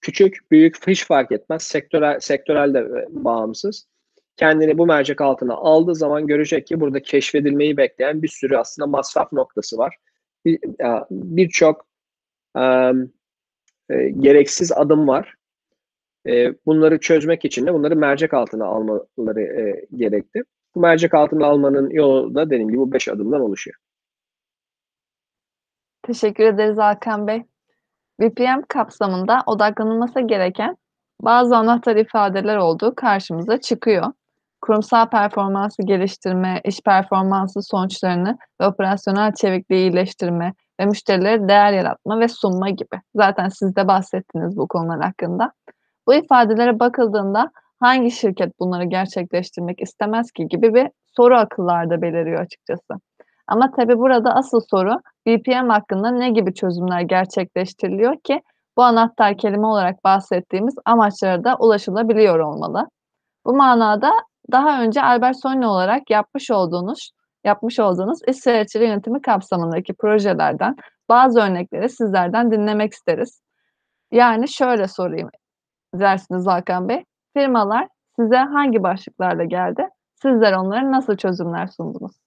küçük, 0.00 0.50
büyük 0.50 0.88
hiç 0.88 1.06
fark 1.06 1.32
etmez. 1.32 1.62
Sektörel, 1.62 2.20
sektörel 2.20 2.74
de 2.74 3.06
bağımsız. 3.10 3.86
Kendini 4.36 4.78
bu 4.78 4.86
mercek 4.86 5.20
altına 5.20 5.54
aldığı 5.54 5.94
zaman 5.94 6.26
görecek 6.26 6.66
ki 6.66 6.80
burada 6.80 7.02
keşfedilmeyi 7.02 7.76
bekleyen 7.76 8.22
bir 8.22 8.28
sürü 8.28 8.56
aslında 8.56 8.86
masraf 8.86 9.32
noktası 9.32 9.78
var. 9.78 9.96
Birçok 11.10 11.86
bir, 12.56 12.60
e, 12.60 12.92
e, 13.90 14.10
gereksiz 14.10 14.72
adım 14.72 15.08
var. 15.08 15.34
E, 16.26 16.54
bunları 16.66 17.00
çözmek 17.00 17.44
için 17.44 17.66
de 17.66 17.74
bunları 17.74 17.96
mercek 17.96 18.34
altına 18.34 18.64
almaları 18.66 19.40
e, 19.40 19.86
gerekti. 19.96 20.42
Bu 20.74 20.80
mercek 20.80 21.14
altına 21.14 21.46
almanın 21.46 21.90
yolu 21.90 22.34
da 22.34 22.46
dediğim 22.50 22.68
gibi 22.68 22.78
bu 22.78 22.92
beş 22.92 23.08
adımdan 23.08 23.40
oluşuyor. 23.40 23.76
Teşekkür 26.02 26.44
ederiz 26.44 26.78
Hakan 26.78 27.26
Bey. 27.26 27.44
VPM 28.20 28.62
kapsamında 28.68 29.42
odaklanılması 29.46 30.20
gereken 30.20 30.76
bazı 31.20 31.56
anahtar 31.56 31.96
ifadeler 31.96 32.56
olduğu 32.56 32.94
karşımıza 32.94 33.60
çıkıyor. 33.60 34.12
Kurumsal 34.60 35.08
performansı 35.08 35.82
geliştirme, 35.82 36.60
iş 36.64 36.80
performansı 36.80 37.62
sonuçlarını 37.62 38.38
ve 38.60 38.66
operasyonel 38.66 39.34
çevikliği 39.34 39.80
iyileştirme 39.80 40.54
ve 40.80 40.86
müşterilere 40.86 41.48
değer 41.48 41.72
yaratma 41.72 42.20
ve 42.20 42.28
sunma 42.28 42.70
gibi. 42.70 43.00
Zaten 43.14 43.48
siz 43.48 43.76
de 43.76 43.88
bahsettiniz 43.88 44.56
bu 44.56 44.68
konular 44.68 45.00
hakkında. 45.00 45.52
Bu 46.06 46.14
ifadelere 46.14 46.80
bakıldığında 46.80 47.50
hangi 47.80 48.10
şirket 48.10 48.60
bunları 48.60 48.84
gerçekleştirmek 48.84 49.82
istemez 49.82 50.32
ki 50.32 50.48
gibi 50.48 50.74
bir 50.74 50.88
soru 51.16 51.36
akıllarda 51.36 52.02
beliriyor 52.02 52.40
açıkçası. 52.40 52.94
Ama 53.46 53.70
tabii 53.70 53.98
burada 53.98 54.34
asıl 54.34 54.60
soru 54.70 55.00
BPM 55.26 55.68
hakkında 55.68 56.10
ne 56.10 56.30
gibi 56.30 56.54
çözümler 56.54 57.00
gerçekleştiriliyor 57.00 58.16
ki 58.24 58.42
bu 58.76 58.82
anahtar 58.82 59.36
kelime 59.36 59.66
olarak 59.66 60.04
bahsettiğimiz 60.04 60.74
amaçlara 60.84 61.44
da 61.44 61.56
ulaşılabiliyor 61.56 62.38
olmalı. 62.38 62.88
Bu 63.46 63.56
manada 63.56 64.12
daha 64.52 64.82
önce 64.82 65.02
Albert 65.02 65.36
Sony 65.42 65.66
olarak 65.66 66.10
yapmış 66.10 66.50
olduğunuz 66.50 67.10
yapmış 67.44 67.80
olduğunuz 67.80 68.18
iş 68.28 68.36
süreçleri 68.36 68.84
yönetimi 68.84 69.22
kapsamındaki 69.22 69.94
projelerden 69.94 70.76
Bazı 71.12 71.40
örnekleri 71.40 71.88
sizlerden 71.88 72.50
dinlemek 72.50 72.92
isteriz. 72.92 73.42
Yani 74.12 74.48
şöyle 74.48 74.88
sorayım 74.88 75.30
dersiniz 75.94 76.46
Hakan 76.46 76.88
Bey. 76.88 77.04
Firmalar 77.36 77.88
size 78.16 78.36
hangi 78.36 78.82
başlıklarla 78.82 79.44
geldi? 79.44 79.88
Sizler 80.14 80.52
onlara 80.52 80.92
nasıl 80.92 81.16
çözümler 81.16 81.66
sundunuz? 81.66 82.21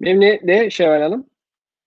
Memnuniyetle 0.00 0.70
Şevval 0.70 1.02
Hanım. 1.02 1.26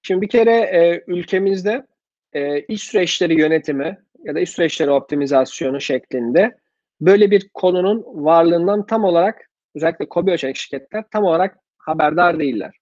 Şimdi 0.01 0.21
bir 0.21 0.29
kere 0.29 0.51
e, 0.51 1.03
ülkemizde 1.07 1.87
e, 2.33 2.61
iş 2.61 2.83
süreçleri 2.83 3.39
yönetimi 3.39 3.97
ya 4.23 4.35
da 4.35 4.39
iş 4.39 4.49
süreçleri 4.49 4.91
optimizasyonu 4.91 5.81
şeklinde 5.81 6.57
böyle 7.01 7.31
bir 7.31 7.49
konunun 7.53 8.03
varlığından 8.05 8.85
tam 8.85 9.03
olarak 9.03 9.49
özellikle 9.75 10.09
KOBİ 10.09 10.31
ölçek 10.31 10.55
şirketler 10.57 11.03
tam 11.11 11.23
olarak 11.23 11.57
haberdar 11.77 12.39
değiller. 12.39 12.75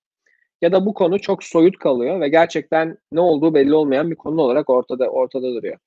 Ya 0.61 0.71
da 0.71 0.85
bu 0.85 0.93
konu 0.93 1.19
çok 1.19 1.43
soyut 1.43 1.77
kalıyor 1.77 2.21
ve 2.21 2.29
gerçekten 2.29 2.97
ne 3.11 3.19
olduğu 3.19 3.53
belli 3.53 3.73
olmayan 3.73 4.11
bir 4.11 4.15
konu 4.15 4.41
olarak 4.41 4.69
ortada 4.69 5.07
ortada 5.09 5.53
duruyor. 5.53 5.77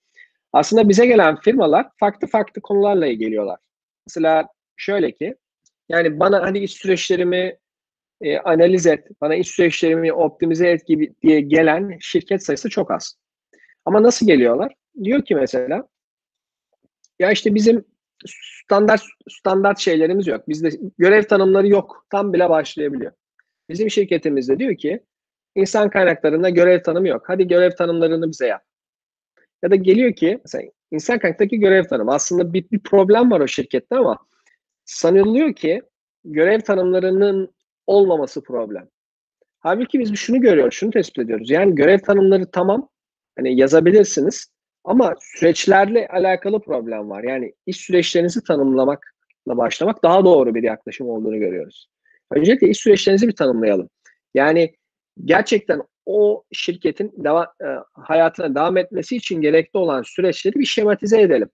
Aslında 0.52 0.88
bize 0.88 1.06
gelen 1.06 1.36
firmalar 1.36 1.86
farklı 1.96 2.28
farklı 2.28 2.62
konularla 2.62 3.06
geliyorlar. 3.06 3.58
Mesela 4.06 4.48
şöyle 4.76 5.12
ki 5.12 5.36
yani 5.88 6.20
bana 6.20 6.42
hani 6.42 6.58
iş 6.58 6.72
süreçlerimi 6.72 7.56
e, 8.24 8.38
analiz 8.38 8.86
et, 8.86 9.08
bana 9.20 9.34
iş 9.34 9.50
süreçlerimi 9.50 10.12
optimize 10.12 10.68
et 10.68 10.86
gibi 10.86 11.14
diye 11.22 11.40
gelen 11.40 11.98
şirket 12.00 12.44
sayısı 12.44 12.68
çok 12.68 12.90
az. 12.90 13.16
Ama 13.84 14.02
nasıl 14.02 14.26
geliyorlar? 14.26 14.74
Diyor 15.04 15.24
ki 15.24 15.34
mesela 15.34 15.88
ya 17.18 17.30
işte 17.30 17.54
bizim 17.54 17.84
standart 18.26 19.02
standart 19.30 19.78
şeylerimiz 19.78 20.26
yok. 20.26 20.48
Bizde 20.48 20.70
görev 20.98 21.22
tanımları 21.22 21.68
yok. 21.68 22.06
Tam 22.10 22.32
bile 22.32 22.50
başlayabiliyor. 22.50 23.12
Bizim 23.68 23.90
şirketimizde 23.90 24.58
diyor 24.58 24.76
ki 24.76 25.00
insan 25.54 25.90
kaynaklarında 25.90 26.50
görev 26.50 26.82
tanımı 26.82 27.08
yok. 27.08 27.24
Hadi 27.26 27.48
görev 27.48 27.70
tanımlarını 27.70 28.30
bize 28.30 28.46
yap. 28.46 28.62
Ya 29.62 29.70
da 29.70 29.76
geliyor 29.76 30.12
ki 30.12 30.40
mesela 30.44 30.64
insan 30.90 31.18
kaynaktaki 31.18 31.58
görev 31.58 31.84
tanımı 31.84 32.14
aslında 32.14 32.52
bir, 32.52 32.70
bir 32.70 32.80
problem 32.80 33.30
var 33.30 33.40
o 33.40 33.46
şirkette 33.46 33.96
ama 33.96 34.18
sanılıyor 34.84 35.54
ki 35.54 35.82
görev 36.24 36.60
tanımlarının 36.60 37.54
olmaması 37.86 38.42
problem. 38.42 38.88
Halbuki 39.60 39.98
biz 39.98 40.14
şunu 40.14 40.40
görüyoruz, 40.40 40.74
şunu 40.74 40.90
tespit 40.90 41.18
ediyoruz. 41.18 41.50
Yani 41.50 41.74
görev 41.74 41.98
tanımları 41.98 42.50
tamam, 42.50 42.88
hani 43.38 43.60
yazabilirsiniz 43.60 44.54
ama 44.84 45.14
süreçlerle 45.20 46.08
alakalı 46.08 46.60
problem 46.60 47.10
var. 47.10 47.22
Yani 47.22 47.54
iş 47.66 47.76
süreçlerinizi 47.76 48.44
tanımlamakla 48.44 49.56
başlamak 49.56 50.02
daha 50.02 50.24
doğru 50.24 50.54
bir 50.54 50.62
yaklaşım 50.62 51.08
olduğunu 51.08 51.38
görüyoruz. 51.38 51.88
Öncelikle 52.30 52.68
iş 52.68 52.78
süreçlerinizi 52.78 53.28
bir 53.28 53.36
tanımlayalım. 53.36 53.90
Yani 54.34 54.74
gerçekten 55.24 55.82
o 56.06 56.44
şirketin 56.52 57.12
deva, 57.16 57.52
e, 57.62 57.66
hayatına 57.92 58.54
devam 58.54 58.76
etmesi 58.76 59.16
için 59.16 59.40
gerekli 59.40 59.78
olan 59.78 60.02
süreçleri 60.02 60.54
bir 60.54 60.64
şematize 60.64 61.20
edelim. 61.20 61.48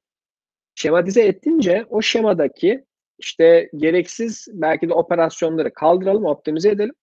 Şematize 0.75 1.23
ettince 1.23 1.87
o 1.91 2.03
şemadaki 2.03 2.85
işte 3.21 3.71
gereksiz 3.77 4.49
belki 4.53 4.89
de 4.89 4.95
operasyonları 4.95 5.73
kaldıralım, 5.73 6.25
optimize 6.25 6.69
edelim 6.69 6.95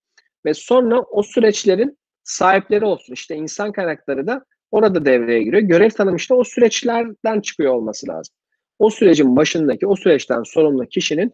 ve 0.46 0.54
sonra 0.54 1.02
o 1.02 1.24
süreçlerin 1.24 1.98
sahipleri 2.24 2.86
olsun. 2.86 3.14
İşte 3.14 3.36
insan 3.36 3.72
kaynakları 3.72 4.28
da 4.28 4.46
orada 4.72 5.06
devreye 5.06 5.44
giriyor. 5.44 5.62
Görev 5.62 5.90
tanım 5.90 6.16
işte 6.16 6.34
o 6.34 6.44
süreçlerden 6.44 7.42
çıkıyor 7.42 7.74
olması 7.74 8.08
lazım. 8.08 8.36
O 8.80 8.90
sürecin 8.90 9.36
başındaki, 9.36 9.88
o 9.88 9.96
süreçten 9.96 10.44
sorumlu 10.44 10.86
kişinin 10.86 11.34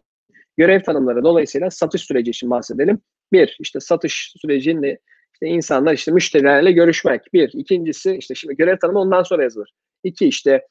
görev 0.56 0.82
tanımları 0.82 1.24
dolayısıyla 1.24 1.70
satış 1.70 2.02
süreci 2.02 2.30
için 2.30 2.50
bahsedelim. 2.50 2.98
Bir, 3.32 3.56
işte 3.60 3.80
satış 3.80 4.34
sürecinde 4.42 4.98
işte 5.34 5.46
insanlar 5.46 5.92
işte 5.92 6.12
müşterilerle 6.12 6.72
görüşmek. 6.72 7.32
Bir. 7.32 7.50
ikincisi 7.52 8.16
işte 8.16 8.34
şimdi 8.34 8.56
görev 8.56 8.78
tanımı 8.78 9.00
ondan 9.00 9.22
sonra 9.22 9.42
yazılır. 9.42 9.72
İki 10.04 10.26
işte 10.26 10.66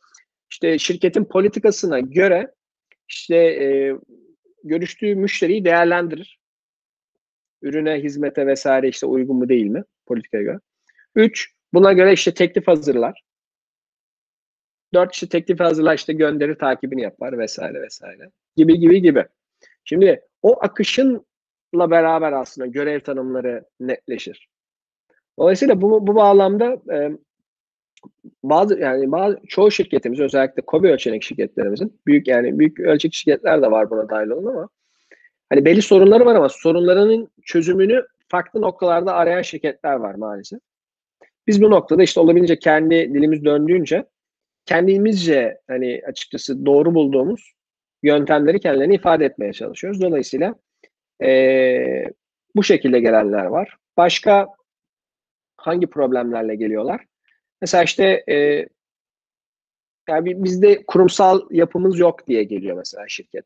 işte 0.52 0.80
şirketin 0.80 1.26
politikasına 1.26 2.00
göre 2.00 2.52
işte 3.14 3.36
e, 3.36 3.96
görüştüğü 4.64 5.16
müşteriyi 5.16 5.66
değerlendirir. 5.66 6.40
Ürüne, 7.62 8.04
hizmete 8.04 8.48
vesaire 8.48 8.88
işte 8.88 9.06
uygun 9.06 9.36
mu 9.36 9.50
değil 9.50 9.66
mi 9.66 9.84
politikaya 10.06 10.44
göre. 10.44 10.60
Üç, 11.16 11.54
buna 11.74 11.94
göre 11.94 12.14
işte 12.14 12.34
teklif 12.34 12.68
hazırlar. 12.68 13.24
Dört, 14.94 15.14
işte 15.14 15.30
teklif 15.30 15.60
hazırlar 15.60 15.96
işte 15.96 16.14
gönderir 16.14 16.56
takibini 16.56 17.02
yapar 17.02 17.38
vesaire 17.38 17.82
vesaire. 17.82 18.30
Gibi 18.56 18.80
gibi 18.80 19.02
gibi. 19.02 19.26
Şimdi 19.84 20.22
o 20.42 20.64
akışınla 20.64 21.24
beraber 21.74 22.32
aslında 22.32 22.68
görev 22.68 23.00
tanımları 23.00 23.66
netleşir. 23.80 24.50
Dolayısıyla 25.40 25.82
bu, 25.82 26.08
bu 26.08 26.16
bağlamda 26.16 26.82
e, 26.94 27.12
bazı 28.44 28.80
yani 28.80 29.12
bazı 29.12 29.40
çoğu 29.48 29.72
şirketimiz 29.72 30.20
özellikle 30.20 30.62
kobi 30.62 30.88
ölçenek 30.88 31.24
şirketlerimizin 31.24 32.02
büyük 32.08 32.28
yani 32.28 32.60
büyük 32.60 32.80
ölçek 32.80 33.14
şirketler 33.14 33.62
de 33.62 33.72
var 33.72 33.90
buna 33.90 34.10
dahil 34.10 34.30
olun 34.30 34.46
ama 34.46 34.70
hani 35.50 35.66
belli 35.66 35.82
sorunları 35.82 36.26
var 36.26 36.36
ama 36.36 36.50
sorunlarının 36.50 37.30
çözümünü 37.46 38.06
farklı 38.28 38.62
noktalarda 38.62 39.14
arayan 39.14 39.42
şirketler 39.42 39.94
var 39.94 40.16
maalesef. 40.16 40.60
Biz 41.48 41.62
bu 41.62 41.72
noktada 41.72 42.04
işte 42.04 42.20
olabildiğince 42.20 42.60
kendi 42.60 43.14
dilimiz 43.14 43.46
döndüğünce 43.46 44.06
kendimizce 44.66 45.58
hani 45.68 46.02
açıkçası 46.08 46.66
doğru 46.66 46.96
bulduğumuz 46.96 47.54
yöntemleri 48.04 48.60
kendilerini 48.60 48.96
ifade 48.96 49.26
etmeye 49.26 49.54
çalışıyoruz. 49.54 50.02
Dolayısıyla 50.02 50.56
ee, 51.24 52.06
bu 52.56 52.64
şekilde 52.64 53.00
gelenler 53.00 53.46
var. 53.46 53.78
Başka 53.98 54.48
hangi 55.58 55.88
problemlerle 55.88 56.56
geliyorlar? 56.56 57.06
Mesela 57.64 57.84
işte 57.84 58.24
e, 58.30 58.68
yani 60.10 60.44
bizde 60.44 60.84
kurumsal 60.86 61.42
yapımız 61.52 62.00
yok 62.00 62.28
diye 62.28 62.44
geliyor 62.44 62.78
mesela 62.78 63.06
şirket. 63.08 63.46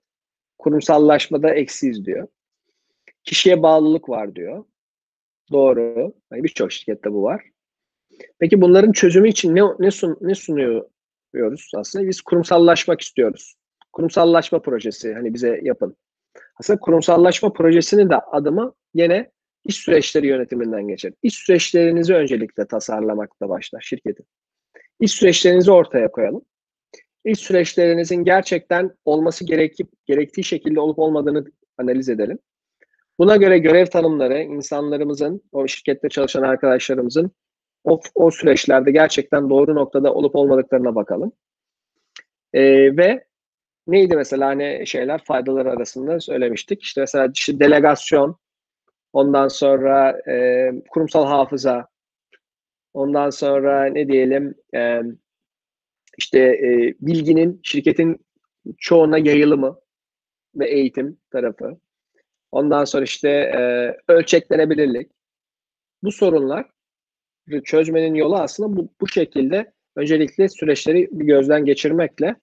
Kurumsallaşmada 0.58 1.50
eksiyiz 1.50 2.06
diyor. 2.06 2.28
Kişiye 3.24 3.64
bağlılık 3.64 4.10
var 4.10 4.36
diyor. 4.36 4.66
Doğru. 5.52 6.14
Yani 6.32 6.44
Birçok 6.44 6.72
şirkette 6.72 7.14
bu 7.14 7.24
var. 7.24 7.44
Peki 8.40 8.62
bunların 8.62 8.92
çözümü 8.92 9.30
için 9.30 9.56
ne 9.56 9.62
ne, 9.80 9.92
sun, 9.92 10.18
ne 10.22 10.36
sunuyoruz 10.36 11.72
aslında? 11.76 12.08
Biz 12.08 12.22
kurumsallaşmak 12.22 13.02
istiyoruz. 13.02 13.56
Kurumsallaşma 13.94 14.62
projesi 14.62 15.14
hani 15.14 15.34
bize 15.34 15.60
yapın. 15.64 15.98
Aslında 16.60 16.80
kurumsallaşma 16.80 17.54
projesinin 17.54 18.10
de 18.10 18.16
adımı 18.16 18.74
yine 18.94 19.32
iş 19.68 19.76
süreçleri 19.76 20.28
yönetiminden 20.28 20.88
geçer. 20.88 21.14
İş 21.24 21.36
süreçlerinizi 21.36 22.14
öncelikle 22.14 22.68
tasarlamakla 22.68 23.50
başlar 23.50 23.82
şirketin. 23.82 24.26
İş 25.00 25.12
süreçlerinizi 25.12 25.72
ortaya 25.72 26.12
koyalım. 26.12 26.42
İş 27.26 27.40
süreçlerinizin 27.40 28.24
gerçekten 28.24 28.92
olması 29.06 29.46
gerekip 29.46 29.88
gerektiği 30.06 30.44
şekilde 30.44 30.80
olup 30.80 31.00
olmadığını 31.00 31.46
analiz 31.78 32.10
edelim. 32.10 32.40
Buna 33.20 33.36
göre 33.36 33.58
görev 33.58 33.86
tanımları 33.86 34.40
insanlarımızın, 34.40 35.42
o 35.52 35.68
şirkette 35.68 36.10
çalışan 36.10 36.44
arkadaşlarımızın 36.44 37.32
o, 37.84 38.02
o 38.16 38.32
süreçlerde 38.32 38.92
gerçekten 38.92 39.50
doğru 39.50 39.76
noktada 39.76 40.14
olup 40.14 40.36
olmadıklarına 40.36 40.96
bakalım. 40.96 41.32
Ee, 42.54 42.98
ve 42.98 43.26
neydi 43.88 44.16
mesela 44.16 44.48
hani 44.48 44.88
şeyler 44.88 45.24
faydaları 45.24 45.72
arasında 45.72 46.20
söylemiştik. 46.20 46.84
İşte 46.84 47.02
mesela 47.02 47.32
işte 47.34 47.60
delegasyon, 47.60 48.36
Ondan 49.18 49.48
sonra 49.48 50.22
e, 50.32 50.72
kurumsal 50.90 51.28
hafıza. 51.28 51.88
Ondan 52.94 53.30
sonra 53.30 53.86
ne 53.86 54.08
diyelim 54.08 54.56
e, 54.76 55.02
işte 56.18 56.40
e, 56.40 56.96
bilginin 57.02 57.60
şirketin 57.64 58.26
çoğuna 58.78 59.18
yayılımı 59.18 59.80
ve 60.56 60.70
eğitim 60.70 61.18
tarafı. 61.32 61.78
Ondan 62.52 62.86
sonra 62.86 63.04
işte 63.04 63.30
e, 63.30 63.62
ölçeklenebilirlik. 64.08 65.12
Bu 66.04 66.12
sorunlar 66.12 66.70
çözmenin 67.64 68.16
yolu 68.16 68.38
aslında 68.38 68.78
bu, 68.78 68.94
bu 69.02 69.08
şekilde 69.08 69.74
öncelikle 69.96 70.50
süreçleri 70.50 71.10
bir 71.12 71.26
gözden 71.26 71.66
geçirmekle 71.66 72.36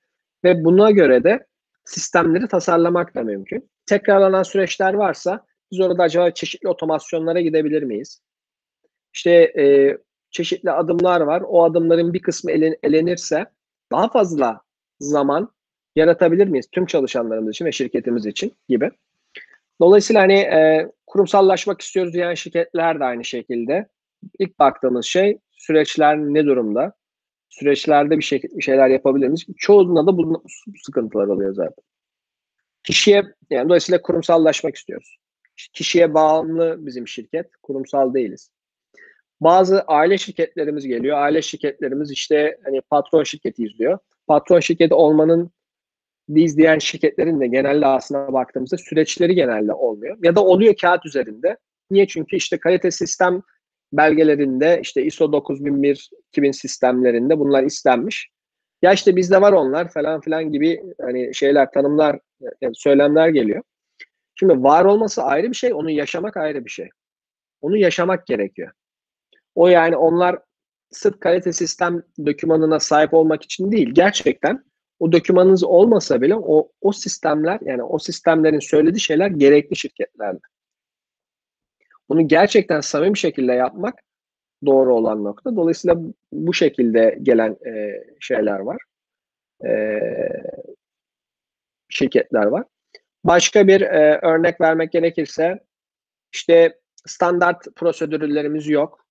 ve 0.45 0.65
buna 0.65 0.91
göre 0.91 1.25
de 1.25 1.47
sistemleri 1.85 2.49
tasarlamak 2.49 3.15
da 3.15 3.23
mümkün. 3.23 3.71
Tekrarlanan 3.87 4.43
süreçler 4.43 4.95
varsa 4.95 5.47
biz 5.75 5.81
orada 5.81 6.03
acaba 6.03 6.31
çeşitli 6.31 6.69
otomasyonlara 6.69 7.41
gidebilir 7.41 7.83
miyiz? 7.83 8.21
İşte 9.15 9.31
e, 9.31 9.97
çeşitli 10.31 10.71
adımlar 10.71 11.21
var. 11.21 11.43
O 11.47 11.65
adımların 11.65 12.15
bir 12.15 12.23
kısmı 12.23 12.51
elen, 12.51 12.77
elenirse 12.83 13.47
daha 13.93 14.09
fazla 14.09 14.61
zaman 15.01 15.53
yaratabilir 15.97 16.47
miyiz 16.47 16.69
tüm 16.73 16.87
çalışanlarımız 16.87 17.51
için 17.51 17.65
ve 17.65 17.73
şirketimiz 17.73 18.27
için 18.27 18.53
gibi. 18.69 18.91
Dolayısıyla 19.81 20.23
hani 20.23 20.39
e, 20.39 20.91
kurumsallaşmak 21.07 21.81
istiyoruz 21.81 22.15
diyen 22.15 22.35
şirketler 22.35 23.01
de 23.01 23.05
aynı 23.05 23.25
şekilde. 23.25 23.89
İlk 24.39 24.59
baktığımız 24.59 25.07
şey 25.07 25.39
süreçler 25.53 26.19
ne 26.19 26.47
durumda? 26.47 26.93
Süreçlerde 27.49 28.19
bir, 28.19 28.25
şey, 28.25 28.43
bir 28.43 28.63
şeyler 28.63 28.89
yapabilir 28.89 29.29
miyiz? 29.29 29.47
Çoğunda 29.57 30.07
da 30.07 30.17
bu 30.17 30.43
sıkıntılar 30.85 31.27
oluyor 31.27 31.55
zaten. 31.55 31.85
Kişiye 32.85 33.23
yani 33.51 33.69
dolayısıyla 33.69 34.03
kurumsallaşmak 34.03 34.77
istiyoruz. 34.77 35.17
Kişiye 35.57 36.15
bağımlı 36.15 36.87
bizim 36.87 37.09
şirket. 37.09 37.57
Kurumsal 37.63 38.15
değiliz. 38.15 38.51
bazı 39.41 39.83
aile 39.83 40.19
şirketlerimiz 40.19 40.87
geliyor. 40.87 41.19
Aile 41.19 41.43
şirketlerimiz 41.43 42.11
işte 42.11 42.59
hani 42.65 42.81
patron 42.81 43.25
şirketi 43.25 43.65
izliyor. 43.65 43.99
Patron 44.27 44.61
şirketi 44.61 44.95
olmanın 44.95 45.51
biz 46.29 46.59
diğer 46.59 46.81
şirketlerin 46.81 47.41
de 47.41 47.47
genelde 47.47 47.87
aslına 47.87 48.33
baktığımızda 48.33 48.77
süreçleri 48.77 49.35
genelde 49.35 49.73
olmuyor. 49.73 50.19
Ya 50.23 50.37
da 50.37 50.45
oluyor 50.45 50.75
kağıt 50.81 51.07
üzerinde. 51.07 51.57
Niye? 51.91 52.07
Çünkü 52.07 52.37
işte 52.37 52.59
kalite 52.59 52.91
sistem 52.91 53.43
belgelerinde 53.93 54.79
işte 54.83 55.05
ISO 55.05 55.33
9001 55.33 56.11
2000 56.29 56.53
sistemlerinde 56.53 57.39
bunlar 57.39 57.63
istenmiş. 57.63 58.31
Ya 58.83 58.93
işte 58.93 59.17
bizde 59.17 59.41
var 59.41 59.53
onlar 59.53 59.89
falan 59.89 60.21
filan 60.21 60.53
gibi 60.53 60.83
hani 61.01 61.35
şeyler, 61.35 61.71
tanımlar, 61.71 62.19
yani 62.61 62.75
söylemler 62.75 63.29
geliyor. 63.29 63.63
Şimdi 64.35 64.63
var 64.63 64.85
olması 64.85 65.23
ayrı 65.23 65.51
bir 65.51 65.57
şey, 65.57 65.75
onu 65.75 65.91
yaşamak 65.91 66.37
ayrı 66.37 66.65
bir 66.65 66.71
şey. 66.71 66.89
Onu 67.61 67.77
yaşamak 67.77 68.27
gerekiyor. 68.27 68.73
O 69.55 69.69
yani 69.69 69.97
onlar 69.97 70.39
sırf 70.91 71.21
kalite 71.21 71.53
sistem 71.53 72.03
dokümanına 72.27 72.81
sahip 72.81 73.15
olmak 73.15 73.43
için 73.43 73.73
değil, 73.73 73.91
gerçekten 73.93 74.65
o 74.99 75.13
dokümanınız 75.13 75.65
olmasa 75.65 76.21
bile 76.23 76.37
o, 76.37 76.69
o 76.81 76.93
sistemler 76.93 77.59
yani 77.63 77.83
o 77.83 77.99
sistemlerin 77.99 78.59
söylediği 78.59 79.01
şeyler 79.01 79.31
gerekli 79.31 79.77
şirketlerde. 79.77 80.41
Bunu 82.09 82.29
gerçekten 82.29 82.81
samimi 82.81 83.19
şekilde 83.19 83.53
yapmak 83.53 83.95
doğru 84.67 84.95
olan 84.95 85.25
nokta. 85.25 85.57
Dolayısıyla 85.57 85.97
bu 86.33 86.55
şekilde 86.55 87.19
gelen 87.23 87.57
e, 87.67 88.05
şeyler 88.21 88.59
var. 88.59 88.83
E, 89.67 90.01
şirketler 91.89 92.47
var. 92.47 92.65
Başka 93.25 93.69
bir 93.69 93.81
e, 93.81 94.21
örnek 94.23 94.61
vermek 94.61 94.93
gerekirse 94.93 95.65
işte 96.33 96.79
standart 97.07 97.77
prosedürlerimiz 97.77 98.69
yok. 98.69 99.07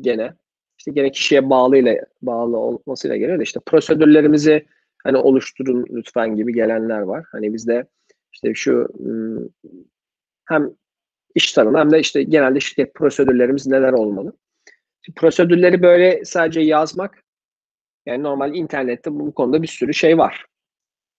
Gene 0.00 0.34
işte 0.78 0.90
gene 0.90 1.10
kişiye 1.10 1.50
bağlı 1.50 1.78
ile 1.78 2.04
bağlı 2.22 2.56
olmasıyla 2.56 3.16
geliyor 3.16 3.38
da 3.38 3.42
işte 3.42 3.60
prosedürlerimizi 3.66 4.66
hani 5.04 5.16
oluşturun 5.16 5.86
lütfen 5.90 6.36
gibi 6.36 6.54
gelenler 6.54 7.00
var. 7.00 7.24
Hani 7.32 7.54
bizde 7.54 7.86
işte 8.32 8.54
şu 8.54 8.88
hem 10.48 10.70
iş 11.34 11.52
tanımı 11.52 11.78
hem 11.78 11.90
de 11.90 12.00
işte 12.00 12.22
genelde 12.22 12.60
şirket 12.60 12.94
prosedürlerimiz 12.94 13.66
neler 13.66 13.92
olmalı. 13.92 14.32
Şimdi 15.02 15.20
prosedürleri 15.20 15.82
böyle 15.82 16.24
sadece 16.24 16.60
yazmak 16.60 17.24
yani 18.06 18.22
normal 18.22 18.54
internette 18.54 19.12
bu 19.12 19.34
konuda 19.34 19.62
bir 19.62 19.66
sürü 19.66 19.94
şey 19.94 20.18
var. 20.18 20.46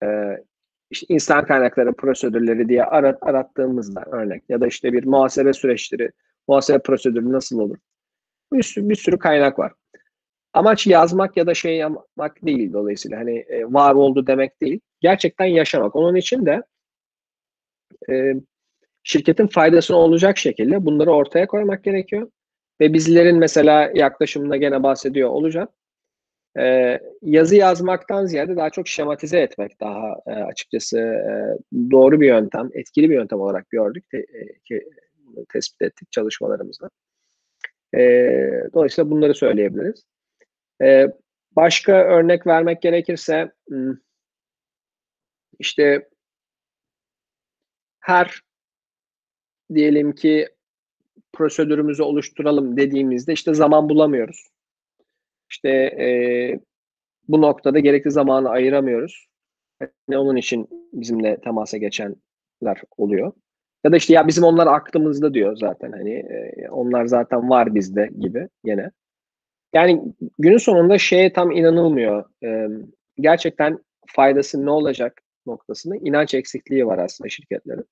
Ee, 0.03 0.43
işte 0.91 1.05
insan 1.09 1.45
kaynakları 1.45 1.93
prosedürleri 1.93 2.69
diye 2.69 2.83
arat, 2.83 3.17
arattığımızda 3.21 4.03
örnek 4.11 4.43
ya 4.49 4.61
da 4.61 4.67
işte 4.67 4.93
bir 4.93 5.03
muhasebe 5.05 5.53
süreçleri, 5.53 6.11
muhasebe 6.47 6.79
prosedürü 6.79 7.31
nasıl 7.31 7.59
olur? 7.59 7.77
Bir 8.53 8.63
sürü, 8.63 8.89
bir 8.89 8.95
sürü 8.95 9.19
kaynak 9.19 9.59
var. 9.59 9.73
Amaç 10.53 10.87
yazmak 10.87 11.37
ya 11.37 11.47
da 11.47 11.53
şey 11.53 11.77
yapmak 11.77 12.45
değil 12.45 12.73
dolayısıyla 12.73 13.19
hani 13.19 13.37
e, 13.39 13.65
var 13.65 13.95
oldu 13.95 14.27
demek 14.27 14.61
değil. 14.61 14.79
Gerçekten 14.99 15.45
yaşamak. 15.45 15.95
Onun 15.95 16.15
için 16.15 16.45
de 16.45 16.63
e, 18.09 18.33
şirketin 19.03 19.47
faydasına 19.47 19.97
olacak 19.97 20.37
şekilde 20.37 20.85
bunları 20.85 21.11
ortaya 21.11 21.47
koymak 21.47 21.83
gerekiyor. 21.83 22.31
Ve 22.81 22.93
bizlerin 22.93 23.37
mesela 23.37 23.91
yaklaşımında 23.95 24.57
gene 24.57 24.83
bahsediyor 24.83 25.29
olacağım. 25.29 25.67
Ee, 26.59 26.99
yazı 27.21 27.55
yazmaktan 27.55 28.25
ziyade 28.25 28.55
daha 28.55 28.69
çok 28.69 28.87
şematize 28.87 29.39
etmek 29.39 29.79
daha 29.79 30.15
e, 30.27 30.31
açıkçası 30.31 30.99
e, 30.99 31.57
doğru 31.91 32.21
bir 32.21 32.27
yöntem, 32.27 32.69
etkili 32.73 33.09
bir 33.09 33.15
yöntem 33.15 33.39
olarak 33.39 33.69
gördük, 33.69 34.09
te, 34.09 34.17
e, 34.17 34.59
ki, 34.65 34.89
tespit 35.49 35.81
ettik 35.81 36.11
çalışmalarımızda. 36.11 36.89
E, 37.95 37.99
dolayısıyla 38.73 39.11
bunları 39.11 39.35
söyleyebiliriz. 39.35 40.03
E, 40.81 41.07
başka 41.55 41.93
örnek 41.93 42.47
vermek 42.47 42.81
gerekirse 42.81 43.51
hmm, 43.67 43.97
işte 45.59 46.09
her 47.99 48.41
diyelim 49.73 50.15
ki 50.15 50.49
prosedürümüzü 51.33 52.03
oluşturalım 52.03 52.77
dediğimizde 52.77 53.33
işte 53.33 53.53
zaman 53.53 53.89
bulamıyoruz. 53.89 54.47
İşte 55.51 55.69
e, 55.69 56.07
bu 57.27 57.41
noktada 57.41 57.79
gerekli 57.79 58.11
zamanı 58.11 58.49
ayıramıyoruz. 58.49 59.27
Yani 59.81 60.17
onun 60.19 60.35
için 60.35 60.69
bizimle 60.93 61.41
temasa 61.41 61.77
geçenler 61.77 62.81
oluyor. 62.97 63.33
Ya 63.83 63.91
da 63.91 63.97
işte 63.97 64.13
ya 64.13 64.27
bizim 64.27 64.43
onlar 64.43 64.67
aklımızda 64.67 65.33
diyor 65.33 65.57
zaten 65.57 65.91
hani 65.91 66.13
e, 66.13 66.69
onlar 66.69 67.05
zaten 67.05 67.49
var 67.49 67.75
bizde 67.75 68.09
gibi 68.19 68.47
yine. 68.63 68.91
Yani 69.73 70.01
günün 70.39 70.57
sonunda 70.57 70.97
şeye 70.97 71.33
tam 71.33 71.51
inanılmıyor. 71.51 72.25
E, 72.43 72.67
gerçekten 73.17 73.79
faydası 74.07 74.65
ne 74.65 74.69
olacak 74.69 75.21
noktasında 75.45 75.95
inanç 75.95 76.33
eksikliği 76.33 76.87
var 76.87 76.97
aslında 76.97 77.29
şirketlerin. 77.29 77.85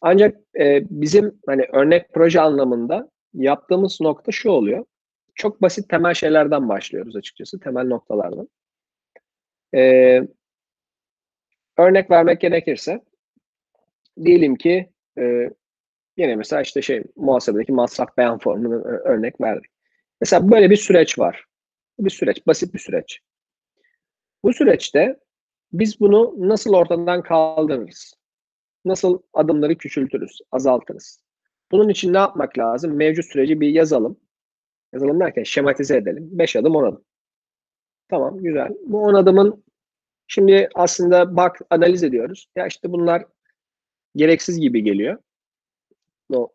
Ancak 0.00 0.36
e, 0.58 0.82
bizim 0.90 1.40
hani 1.46 1.62
örnek 1.72 2.12
proje 2.14 2.40
anlamında 2.40 3.10
yaptığımız 3.34 4.00
nokta 4.00 4.32
şu 4.32 4.50
oluyor. 4.50 4.84
Çok 5.34 5.62
basit 5.62 5.88
temel 5.88 6.14
şeylerden 6.14 6.68
başlıyoruz 6.68 7.16
açıkçası, 7.16 7.60
temel 7.60 7.86
noktalardan. 7.86 8.48
E, 9.74 10.22
örnek 11.78 12.10
vermek 12.10 12.40
gerekirse, 12.40 13.04
diyelim 14.24 14.56
ki 14.56 14.90
e, 15.18 15.50
yine 16.16 16.36
mesela 16.36 16.62
işte 16.62 16.82
şey 16.82 17.04
muhasebedeki 17.16 17.72
masraf 17.72 18.16
beyan 18.16 18.38
formunu 18.38 18.74
örnek 18.84 19.40
verdik. 19.40 19.70
Mesela 20.20 20.50
böyle 20.50 20.70
bir 20.70 20.76
süreç 20.76 21.18
var. 21.18 21.44
Bir 21.98 22.10
süreç, 22.10 22.46
basit 22.46 22.74
bir 22.74 22.78
süreç. 22.78 23.20
Bu 24.42 24.52
süreçte 24.52 25.16
biz 25.72 26.00
bunu 26.00 26.34
nasıl 26.38 26.74
ortadan 26.74 27.22
kaldırırız? 27.22 28.14
nasıl 28.84 29.18
adımları 29.32 29.78
küçültürüz, 29.78 30.40
azaltırız? 30.52 31.20
Bunun 31.72 31.88
için 31.88 32.12
ne 32.12 32.18
yapmak 32.18 32.58
lazım? 32.58 32.96
Mevcut 32.96 33.24
süreci 33.24 33.60
bir 33.60 33.68
yazalım. 33.68 34.20
Yazalım 34.94 35.20
derken 35.20 35.42
şematize 35.42 35.96
edelim. 35.96 36.28
5 36.32 36.56
adım 36.56 36.76
10 36.76 36.84
adım. 36.84 37.04
Tamam 38.08 38.42
güzel. 38.42 38.68
Bu 38.86 39.02
10 39.02 39.14
adımın 39.14 39.64
şimdi 40.26 40.68
aslında 40.74 41.36
bak 41.36 41.60
analiz 41.70 42.02
ediyoruz. 42.02 42.48
Ya 42.56 42.66
işte 42.66 42.92
bunlar 42.92 43.24
gereksiz 44.16 44.60
gibi 44.60 44.82
geliyor. 44.82 45.18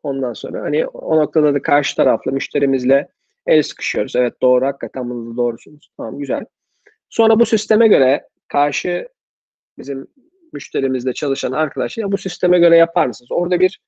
Ondan 0.04 0.34
sonra 0.34 0.62
hani 0.62 0.88
o 0.88 1.18
noktada 1.18 1.54
da 1.54 1.62
karşı 1.62 1.96
tarafla 1.96 2.32
müşterimizle 2.32 3.08
el 3.46 3.64
sıkışıyoruz. 3.64 4.16
Evet 4.16 4.42
doğru 4.42 4.66
hakikaten 4.66 5.10
bunu 5.10 5.38
doğrusunuz. 5.38 5.92
Tamam 5.98 6.20
güzel. 6.20 6.46
Sonra 7.10 7.40
bu 7.40 7.46
sisteme 7.46 7.88
göre 7.88 8.28
karşı 8.48 9.10
bizim 9.78 10.08
müşterimizle 10.54 11.14
çalışan 11.14 11.52
arkadaşlar 11.52 12.04
ya 12.04 12.12
bu 12.12 12.18
sisteme 12.18 12.60
göre 12.60 12.78
yapar 12.78 13.08
mısınız? 13.08 13.32
Orada 13.32 13.60
bir 13.60 13.82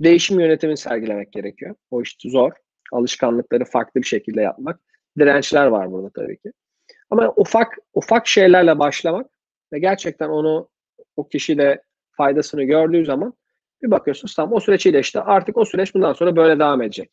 değişim 0.00 0.40
yönetimi 0.40 0.76
sergilemek 0.76 1.32
gerekiyor. 1.32 1.74
O 1.90 2.02
iş 2.02 2.16
zor. 2.24 2.52
Alışkanlıkları 2.94 3.64
farklı 3.64 4.00
bir 4.00 4.06
şekilde 4.06 4.40
yapmak. 4.40 4.80
Dirençler 5.18 5.66
var 5.66 5.92
burada 5.92 6.10
tabii 6.10 6.38
ki. 6.38 6.52
Ama 7.10 7.32
ufak 7.36 7.78
ufak 7.94 8.26
şeylerle 8.26 8.78
başlamak 8.78 9.30
ve 9.72 9.78
gerçekten 9.78 10.28
onu 10.28 10.68
o 11.16 11.28
kişiyle 11.28 11.82
faydasını 12.10 12.64
gördüğü 12.64 13.04
zaman 13.04 13.34
bir 13.82 13.90
bakıyorsunuz 13.90 14.34
tam 14.34 14.52
o 14.52 14.60
süreç 14.60 14.86
iyileşti. 14.86 15.20
Artık 15.20 15.56
o 15.56 15.64
süreç 15.64 15.94
bundan 15.94 16.12
sonra 16.12 16.36
böyle 16.36 16.58
devam 16.58 16.82
edecek. 16.82 17.10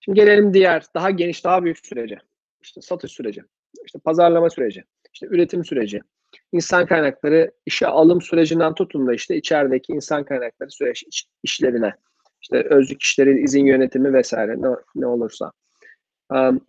Şimdi 0.00 0.20
gelelim 0.20 0.54
diğer 0.54 0.84
daha 0.94 1.10
geniş, 1.10 1.44
daha 1.44 1.64
büyük 1.64 1.86
sürece. 1.86 2.18
İşte 2.60 2.80
satış 2.80 3.12
süreci, 3.12 3.42
işte 3.84 3.98
pazarlama 3.98 4.50
süreci, 4.50 4.84
işte 5.12 5.26
üretim 5.26 5.64
süreci, 5.64 6.00
insan 6.52 6.86
kaynakları 6.86 7.52
işe 7.66 7.86
alım 7.86 8.22
sürecinden 8.22 8.74
tutun 8.74 9.06
da 9.06 9.14
işte 9.14 9.36
içerideki 9.36 9.92
insan 9.92 10.24
kaynakları 10.24 10.70
süreç 10.70 11.02
iş, 11.02 11.26
işlerine 11.42 11.94
işte 12.46 12.68
özlük 12.68 13.02
işleri, 13.02 13.40
izin 13.40 13.66
yönetimi 13.66 14.12
vesaire 14.12 14.62
ne, 14.62 14.68
ne 14.94 15.06
olursa. 15.06 15.52
Um, 16.30 16.60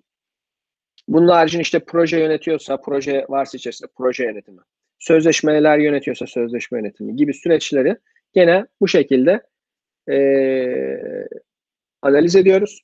bunun 1.07 1.27
haricinde 1.27 1.61
işte 1.61 1.79
proje 1.79 2.19
yönetiyorsa 2.19 2.77
proje 2.77 3.25
varsa 3.29 3.57
içerisinde 3.57 3.91
proje 3.95 4.23
yönetimi. 4.23 4.61
Sözleşmeler 4.99 5.77
yönetiyorsa 5.77 6.27
sözleşme 6.27 6.79
yönetimi 6.79 7.15
gibi 7.15 7.33
süreçleri 7.33 7.97
gene 8.33 8.65
bu 8.81 8.87
şekilde 8.87 9.41
e, 10.09 10.17
analiz 12.01 12.35
ediyoruz 12.35 12.81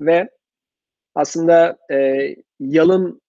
ve 0.00 0.28
aslında 1.14 1.78
e, 1.92 2.28
yalın 2.60 3.20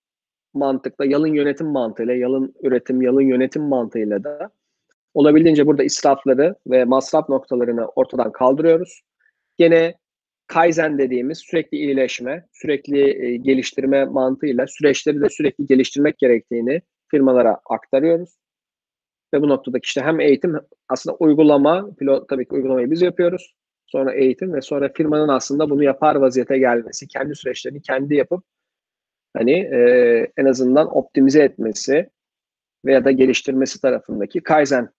mantıkla, 0.53 1.05
yalın 1.05 1.33
yönetim 1.33 1.67
mantığıyla, 1.67 2.13
yalın 2.13 2.55
üretim, 2.61 3.01
yalın 3.01 3.21
yönetim 3.21 3.63
mantığıyla 3.63 4.23
da 4.23 4.51
olabildiğince 5.17 5.67
burada 5.67 5.83
israfları 5.83 6.55
ve 6.67 6.85
masraf 6.85 7.29
noktalarını 7.29 7.85
ortadan 7.85 8.31
kaldırıyoruz. 8.31 9.01
Gene 9.57 9.95
Kaizen 10.47 10.97
dediğimiz 10.97 11.37
sürekli 11.37 11.77
iyileşme, 11.77 12.45
sürekli 12.53 13.25
e, 13.25 13.37
geliştirme 13.37 14.05
mantığıyla 14.05 14.67
süreçleri 14.67 15.21
de 15.21 15.29
sürekli 15.29 15.65
geliştirmek 15.65 16.17
gerektiğini 16.17 16.81
firmalara 17.11 17.59
aktarıyoruz. 17.65 18.37
Ve 19.33 19.41
bu 19.41 19.49
noktadaki 19.49 19.85
işte 19.85 20.01
hem 20.01 20.19
eğitim 20.19 20.55
aslında 20.89 21.15
uygulama, 21.19 21.95
pilot 21.95 22.29
tabii 22.29 22.45
ki 22.45 22.53
uygulamayı 22.53 22.91
biz 22.91 23.01
yapıyoruz. 23.01 23.55
sonra 23.85 24.13
eğitim 24.13 24.53
ve 24.53 24.61
sonra 24.61 24.89
firmanın 24.93 25.27
aslında 25.27 25.69
bunu 25.69 25.83
yapar 25.83 26.15
vaziyete 26.15 26.57
gelmesi, 26.57 27.07
kendi 27.07 27.35
süreçlerini 27.35 27.81
kendi 27.81 28.15
yapıp 28.15 28.43
hani 29.37 29.51
e, 29.51 29.79
en 30.37 30.45
azından 30.45 30.97
optimize 30.97 31.43
etmesi 31.43 32.09
veya 32.85 33.05
da 33.05 33.11
geliştirmesi 33.11 33.81
tarafındaki 33.81 34.41
Kaizen 34.41 34.89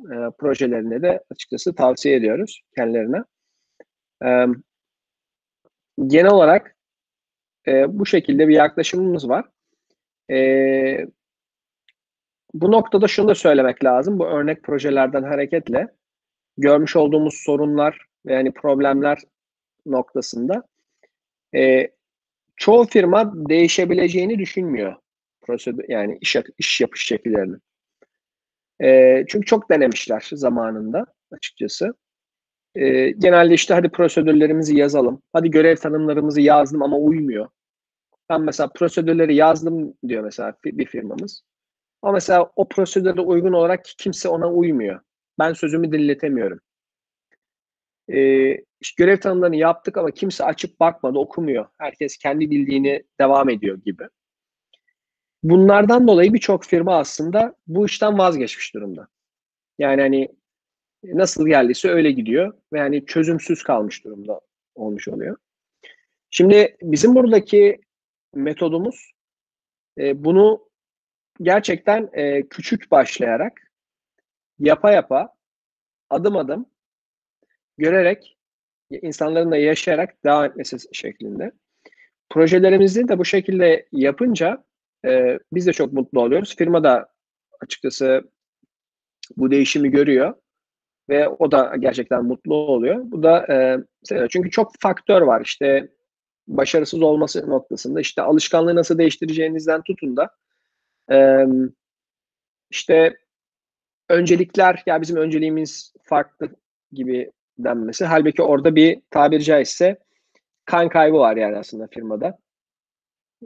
e, 0.00 0.16
projelerine 0.38 1.02
de 1.02 1.24
açıkçası 1.30 1.74
tavsiye 1.74 2.16
ediyoruz 2.16 2.62
kendilerine. 2.76 3.22
E, 4.24 4.46
genel 6.06 6.30
olarak 6.32 6.76
e, 7.68 7.98
bu 7.98 8.06
şekilde 8.06 8.48
bir 8.48 8.54
yaklaşımımız 8.54 9.28
var. 9.28 9.44
E, 10.30 11.06
bu 12.54 12.72
noktada 12.72 13.08
şunu 13.08 13.28
da 13.28 13.34
söylemek 13.34 13.84
lazım. 13.84 14.18
Bu 14.18 14.26
örnek 14.26 14.62
projelerden 14.62 15.22
hareketle 15.22 15.88
görmüş 16.56 16.96
olduğumuz 16.96 17.34
sorunlar 17.34 18.06
yani 18.24 18.52
problemler 18.52 19.18
noktasında 19.86 20.62
e, 21.54 21.88
çoğu 22.56 22.84
firma 22.84 23.32
değişebileceğini 23.48 24.38
düşünmüyor 24.38 24.96
prosedür 25.48 25.84
yani 25.88 26.18
iş, 26.20 26.36
iş 26.58 26.80
yapış 26.80 27.06
şekillerini. 27.06 27.56
E, 28.82 29.24
çünkü 29.28 29.46
çok 29.46 29.70
denemişler 29.70 30.28
zamanında 30.32 31.06
açıkçası. 31.32 31.94
E, 32.74 33.10
genelde 33.10 33.54
işte 33.54 33.74
hadi 33.74 33.88
prosedürlerimizi 33.88 34.76
yazalım. 34.76 35.22
Hadi 35.32 35.50
görev 35.50 35.76
tanımlarımızı 35.76 36.40
yazdım 36.40 36.82
ama 36.82 36.98
uymuyor. 36.98 37.48
Ben 38.30 38.40
mesela 38.42 38.68
prosedürleri 38.68 39.34
yazdım 39.34 39.94
diyor 40.08 40.24
mesela 40.24 40.54
bir 40.64 40.86
firmamız. 40.86 41.42
Ama 42.02 42.12
mesela 42.12 42.50
o 42.56 42.68
prosedüre 42.68 43.20
uygun 43.20 43.52
olarak 43.52 43.84
kimse 43.98 44.28
ona 44.28 44.52
uymuyor. 44.52 45.00
Ben 45.38 45.52
sözümü 45.52 45.92
dinletemiyorum. 45.92 46.60
Ee, 48.08 48.52
işte 48.80 49.04
görev 49.04 49.20
tanımlarını 49.20 49.56
yaptık 49.56 49.96
ama 49.96 50.10
kimse 50.10 50.44
açıp 50.44 50.80
bakmadı, 50.80 51.18
okumuyor. 51.18 51.66
Herkes 51.78 52.16
kendi 52.16 52.50
bildiğini 52.50 53.04
devam 53.20 53.48
ediyor 53.48 53.78
gibi. 53.84 54.04
Bunlardan 55.48 56.08
dolayı 56.08 56.34
birçok 56.34 56.64
firma 56.64 56.98
aslında 56.98 57.54
bu 57.66 57.86
işten 57.86 58.18
vazgeçmiş 58.18 58.74
durumda. 58.74 59.08
Yani 59.78 60.02
hani 60.02 60.28
nasıl 61.04 61.46
geldiyse 61.46 61.88
öyle 61.90 62.10
gidiyor 62.10 62.54
ve 62.72 62.78
yani 62.78 63.06
çözümsüz 63.06 63.62
kalmış 63.62 64.04
durumda 64.04 64.40
olmuş 64.74 65.08
oluyor. 65.08 65.36
Şimdi 66.30 66.76
bizim 66.82 67.14
buradaki 67.14 67.80
metodumuz 68.34 69.12
e, 69.98 70.24
bunu 70.24 70.68
gerçekten 71.42 72.10
e, 72.12 72.48
küçük 72.48 72.90
başlayarak 72.90 73.72
yapa 74.58 74.92
yapa 74.92 75.34
adım 76.10 76.36
adım 76.36 76.66
görerek 77.78 78.38
insanların 78.90 79.50
da 79.50 79.56
yaşayarak 79.56 80.24
devam 80.24 80.44
etmesi 80.44 80.76
şeklinde. 80.92 81.52
Projelerimizi 82.30 83.08
de 83.08 83.18
bu 83.18 83.24
şekilde 83.24 83.88
yapınca 83.92 84.67
e, 85.04 85.38
biz 85.52 85.66
de 85.66 85.72
çok 85.72 85.92
mutlu 85.92 86.20
oluyoruz. 86.20 86.56
Firma 86.56 86.84
da 86.84 87.08
açıkçası 87.60 88.22
bu 89.36 89.50
değişimi 89.50 89.90
görüyor 89.90 90.34
ve 91.08 91.28
o 91.28 91.50
da 91.50 91.74
gerçekten 91.78 92.24
mutlu 92.24 92.54
oluyor. 92.54 92.96
Bu 93.04 93.22
da 93.22 93.46
e, 94.12 94.28
çünkü 94.28 94.50
çok 94.50 94.72
faktör 94.80 95.22
var 95.22 95.40
işte 95.44 95.88
başarısız 96.48 97.02
olması 97.02 97.50
noktasında 97.50 98.00
işte 98.00 98.22
alışkanlığı 98.22 98.74
nasıl 98.74 98.98
değiştireceğinizden 98.98 99.82
tutun 99.82 100.16
da 100.16 100.30
e, 101.12 101.46
işte 102.70 103.16
öncelikler 104.08 104.82
ya 104.86 105.00
bizim 105.00 105.16
önceliğimiz 105.16 105.92
farklı 106.02 106.48
gibi 106.92 107.32
denmesi. 107.58 108.04
Halbuki 108.04 108.42
orada 108.42 108.74
bir 108.74 109.02
tabiri 109.10 109.44
caizse 109.44 109.98
kan 110.64 110.88
kaybı 110.88 111.16
var 111.18 111.36
yani 111.36 111.56
aslında 111.56 111.86
firmada. 111.86 112.38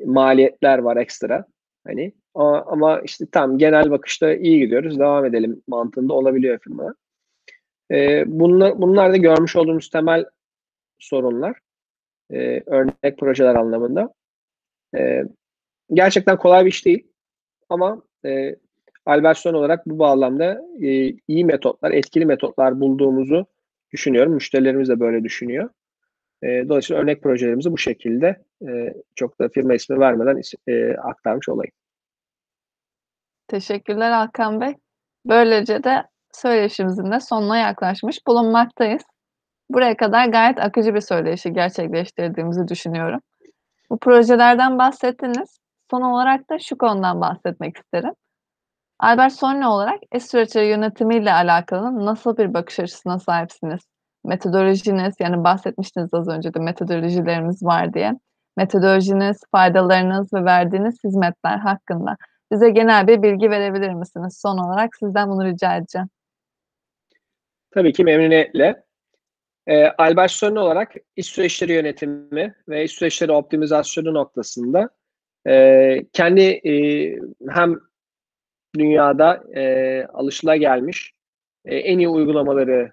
Maliyetler 0.05 0.79
var 0.79 0.97
ekstra. 0.97 1.45
Hani 1.87 2.13
ama 2.35 3.01
işte 3.01 3.27
tam 3.33 3.59
genel 3.59 3.91
bakışta 3.91 4.35
iyi 4.35 4.61
gidiyoruz. 4.61 4.99
Devam 4.99 5.25
edelim 5.25 5.63
mantığında 5.67 6.15
olabiliyor 6.15 6.59
firma. 6.59 6.95
Ee, 7.91 8.25
bunlar, 8.27 8.79
bunlar 8.83 9.13
da 9.13 9.17
görmüş 9.17 9.57
olduğumuz 9.57 9.91
temel 9.91 10.25
sorunlar. 10.99 11.59
Ee, 12.31 12.63
örnek 12.67 13.19
projeler 13.19 13.55
anlamında. 13.55 14.15
Ee, 14.97 15.25
gerçekten 15.93 16.37
kolay 16.37 16.65
bir 16.65 16.71
iş 16.71 16.87
değil. 16.87 17.07
Ama 17.69 18.03
e, 18.25 18.57
Albertson 19.07 19.55
olarak 19.55 19.87
bu 19.87 19.99
bağlamda 19.99 20.63
e, 20.83 21.15
iyi 21.29 21.45
metotlar, 21.45 21.91
etkili 21.91 22.27
metotlar 22.27 22.81
bulduğumuzu 22.81 23.47
düşünüyorum. 23.93 24.33
Müşterilerimiz 24.33 24.89
de 24.89 25.01
böyle 25.01 25.25
düşünüyor. 25.25 25.69
E, 26.43 26.69
dolayısıyla 26.69 27.03
örnek 27.03 27.23
projelerimizi 27.23 27.73
bu 27.73 27.79
şekilde 27.79 28.43
e, 28.69 28.95
çok 29.17 29.41
da 29.41 29.49
firma 29.49 29.75
ismi 29.75 30.01
vermeden 30.01 30.41
e, 30.69 30.97
aktarmış 30.97 31.49
olayım. 31.49 31.73
Teşekkürler 33.49 34.11
Hakan 34.11 34.61
Bey. 34.61 34.75
Böylece 35.27 35.85
de 35.85 36.03
söyleşimizin 36.33 37.13
de 37.13 37.21
sonuna 37.21 37.59
yaklaşmış 37.59 38.27
bulunmaktayız. 38.27 39.03
Buraya 39.71 39.97
kadar 39.97 40.29
gayet 40.29 40.59
akıcı 40.61 40.95
bir 40.95 41.01
söyleşi 41.01 41.53
gerçekleştirdiğimizi 41.53 42.69
düşünüyorum. 42.69 43.21
Bu 43.91 43.99
projelerden 43.99 44.79
bahsettiniz. 44.79 45.59
Son 45.91 46.03
olarak 46.03 46.51
da 46.51 46.59
şu 46.59 46.79
konudan 46.79 47.21
bahsetmek 47.21 47.77
isterim. 47.77 48.13
Albert 48.99 49.33
Sonne 49.33 49.67
olarak 49.67 50.01
süreçleri 50.21 50.67
yönetimiyle 50.67 51.33
alakalı 51.33 52.07
nasıl 52.07 52.37
bir 52.37 52.55
bakış 52.55 52.81
açısına 52.81 53.19
sahipsiniz? 53.19 53.81
Metodolojiniz, 54.25 55.15
yani 55.21 55.45
bahsetmiştiniz 55.45 56.09
az 56.13 56.29
önce 56.29 56.55
de 56.55 56.59
metodolojilerimiz 56.59 57.63
var 57.63 57.95
diye. 57.95 58.13
Metodolojiniz, 58.57 59.41
faydalarınız 59.51 60.33
ve 60.33 60.45
verdiğiniz 60.45 61.05
hizmetler 61.05 61.59
hakkında 61.59 62.17
bize 62.53 62.71
genel 62.71 63.07
bir 63.07 63.23
bilgi 63.23 63.51
verebilir 63.51 63.95
misiniz? 63.95 64.39
Son 64.43 64.59
olarak 64.59 64.97
sizden 64.97 65.29
bunu 65.29 65.45
rica 65.45 65.77
edeceğim. 65.77 66.09
Tabii 67.71 67.93
ki 67.93 68.05
memnuniyetle. 68.05 68.85
E, 69.67 69.87
Albert 69.87 70.31
Sonne 70.31 70.61
olarak 70.61 70.95
iş 71.17 71.27
süreçleri 71.27 71.73
yönetimi 71.73 72.55
ve 72.69 72.85
iş 72.85 72.93
süreçleri 72.93 73.33
optimizasyonu 73.33 74.15
noktasında 74.15 74.91
e, 75.47 76.07
kendi 76.13 76.41
e, 76.41 76.75
hem 77.49 77.81
dünyada 78.79 79.45
e, 79.55 80.05
alışılagelmiş 80.07 81.13
e, 81.65 81.77
en 81.77 81.99
iyi 81.99 82.09
uygulamaları 82.09 82.93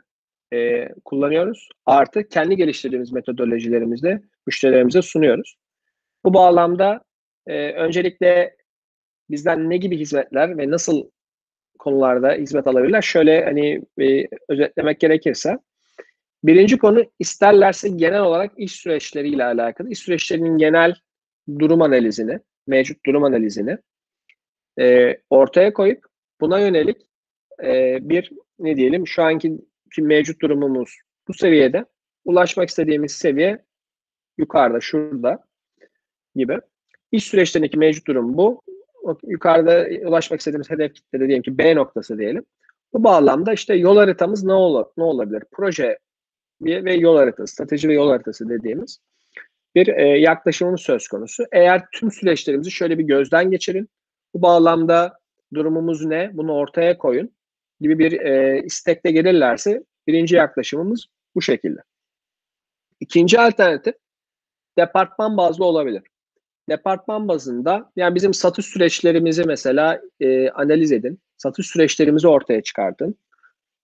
e, 0.54 0.90
kullanıyoruz. 1.06 1.70
Artı 1.86 2.28
kendi 2.30 2.56
geliştirdiğimiz 2.56 3.12
metodolojilerimizle 3.12 4.22
müşterilerimize 4.48 5.02
sunuyoruz. 5.02 5.56
Bu 6.26 6.34
bağlamda 6.34 7.04
e, 7.48 7.72
öncelikle 7.72 8.56
bizden 9.30 9.70
ne 9.70 9.78
gibi 9.78 9.98
hizmetler 9.98 10.58
ve 10.58 10.70
nasıl 10.70 11.10
konularda 11.80 12.32
hizmet 12.32 12.68
alabilirler? 12.68 13.02
Şöyle 13.02 13.46
hani 13.46 13.82
e, 14.02 14.28
özetlemek 14.50 15.00
gerekirse 15.00 15.58
birinci 16.44 16.78
konu 16.78 17.04
isterlerse 17.20 17.90
genel 17.90 18.22
olarak 18.22 18.52
iş 18.58 18.72
süreçleriyle 18.72 19.46
alakalı 19.46 19.90
iş 19.90 20.00
süreçlerinin 20.00 20.58
genel 20.58 20.96
durum 21.60 21.82
analizini, 21.82 22.40
mevcut 22.68 23.06
durum 23.06 23.24
analizini 23.24 23.78
e, 24.80 25.18
ortaya 25.30 25.74
koyup 25.74 26.06
buna 26.42 26.60
yönelik 26.60 26.98
e, 27.64 27.98
bir 28.02 28.32
ne 28.60 28.76
diyelim 28.76 29.08
şu 29.08 29.24
anki 29.24 29.62
mevcut 29.98 30.42
durumumuz 30.42 31.00
bu 31.28 31.34
seviyede 31.34 31.86
ulaşmak 32.26 32.70
istediğimiz 32.70 33.12
seviye 33.12 33.66
yukarıda 34.38 34.80
şurada 34.80 35.44
gibi. 36.36 36.60
İş 37.12 37.24
süreçlerindeki 37.24 37.78
mevcut 37.78 38.08
durum 38.08 38.38
bu. 38.38 38.62
Yukarıda 39.24 39.88
ulaşmak 40.08 40.40
istediğimiz 40.40 40.70
hedef 40.70 40.94
kitle 40.94 41.20
de 41.20 41.28
diyelim 41.28 41.44
ki 41.44 41.58
B 41.58 41.76
noktası 41.76 42.18
diyelim. 42.18 42.46
Bu 42.94 43.04
bağlamda 43.04 43.54
işte 43.54 43.76
yol 43.76 43.98
haritamız 43.98 44.44
ne, 44.44 44.54
ol 44.54 44.86
ne 44.98 45.04
olabilir? 45.04 45.44
Proje 45.52 46.00
ve 46.62 46.94
yol 46.94 47.18
haritası, 47.18 47.54
strateji 47.54 47.90
ve 47.90 47.94
yol 47.94 48.10
haritası 48.10 48.50
dediğimiz 48.50 49.00
bir 49.76 49.88
e, 49.88 50.08
yaklaşımımız 50.08 50.82
söz 50.82 51.08
konusu. 51.08 51.46
Eğer 51.52 51.86
tüm 51.92 52.12
süreçlerimizi 52.12 52.72
şöyle 52.72 52.98
bir 52.98 53.04
gözden 53.04 53.52
geçirin. 53.52 53.90
Bu 54.34 54.42
bağlamda 54.42 55.20
durumumuz 55.54 56.06
ne? 56.06 56.30
Bunu 56.34 56.54
ortaya 56.54 56.98
koyun 56.98 57.32
gibi 57.82 58.00
bir 58.00 58.12
e, 58.22 58.62
istekte 58.66 59.12
gelirlerse 59.12 59.84
birinci 60.08 60.36
yaklaşımımız 60.36 61.06
bu 61.36 61.42
şekilde. 61.42 61.80
İkinci 63.00 63.40
alternatif 63.40 63.96
departman 64.78 65.38
bazlı 65.38 65.66
olabilir. 65.66 66.04
Departman 66.70 67.28
bazında 67.28 67.92
yani 67.96 68.16
bizim 68.16 68.34
satış 68.34 68.66
süreçlerimizi 68.66 69.44
mesela 69.44 70.02
e, 70.20 70.50
analiz 70.50 70.92
edin. 70.92 71.20
Satış 71.38 71.68
süreçlerimizi 71.68 72.28
ortaya 72.28 72.64
çıkartın. 72.64 73.16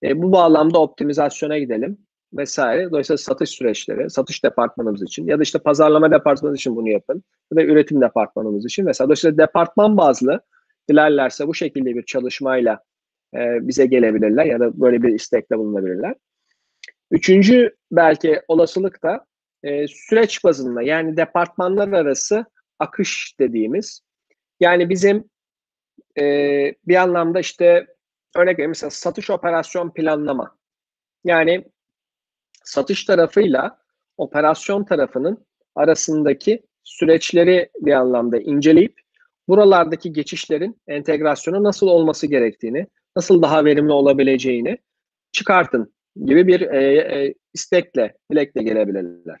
E, 0.02 0.22
bu 0.22 0.32
bağlamda 0.32 0.78
optimizasyona 0.78 1.58
gidelim 1.58 1.98
vesaire. 2.32 2.90
Dolayısıyla 2.90 3.18
satış 3.18 3.50
süreçleri, 3.50 4.10
satış 4.10 4.44
departmanımız 4.44 5.02
için 5.02 5.26
ya 5.26 5.38
da 5.38 5.42
işte 5.42 5.58
pazarlama 5.58 6.10
departmanımız 6.10 6.60
için 6.60 6.76
bunu 6.76 6.88
yapın. 6.88 7.22
Ya 7.52 7.56
da 7.56 7.62
üretim 7.62 8.00
departmanımız 8.00 8.64
için 8.64 8.84
mesela. 8.84 9.06
Dolayısıyla 9.06 9.38
departman 9.38 9.96
bazlı 9.96 10.40
dilerlerse 10.90 11.46
bu 11.46 11.54
şekilde 11.54 11.94
bir 11.94 12.02
çalışmayla 12.02 12.82
e, 13.34 13.68
bize 13.68 13.86
gelebilirler 13.86 14.44
ya 14.44 14.60
da 14.60 14.80
böyle 14.80 15.02
bir 15.02 15.08
istekle 15.08 15.58
bulunabilirler. 15.58 16.14
Üçüncü 17.10 17.76
belki 17.90 18.40
olasılık 18.48 19.02
da 19.02 19.26
e, 19.62 19.88
süreç 19.88 20.44
bazında 20.44 20.82
yani 20.82 21.16
departmanlar 21.16 21.88
arası 21.88 22.44
akış 22.78 23.34
dediğimiz. 23.40 24.00
Yani 24.60 24.90
bizim 24.90 25.24
e, 26.18 26.24
bir 26.86 26.96
anlamda 26.96 27.40
işte 27.40 27.86
örnek 28.36 28.54
vereyim 28.54 28.70
mesela 28.70 28.90
satış 28.90 29.30
operasyon 29.30 29.90
planlama. 29.90 30.56
Yani 31.24 31.64
satış 32.64 33.04
tarafıyla 33.04 33.78
operasyon 34.16 34.84
tarafının 34.84 35.46
arasındaki 35.74 36.62
süreçleri 36.82 37.70
bir 37.80 37.92
anlamda 37.92 38.38
inceleyip 38.38 39.00
buralardaki 39.48 40.12
geçişlerin 40.12 40.80
entegrasyonu 40.86 41.64
nasıl 41.64 41.86
olması 41.86 42.26
gerektiğini, 42.26 42.86
nasıl 43.16 43.42
daha 43.42 43.64
verimli 43.64 43.92
olabileceğini 43.92 44.78
çıkartın 45.32 45.94
gibi 46.24 46.46
bir 46.46 46.60
e, 46.60 46.96
e, 46.96 47.34
istekle, 47.54 48.16
dilekle 48.32 48.62
gelebilirler. 48.62 49.40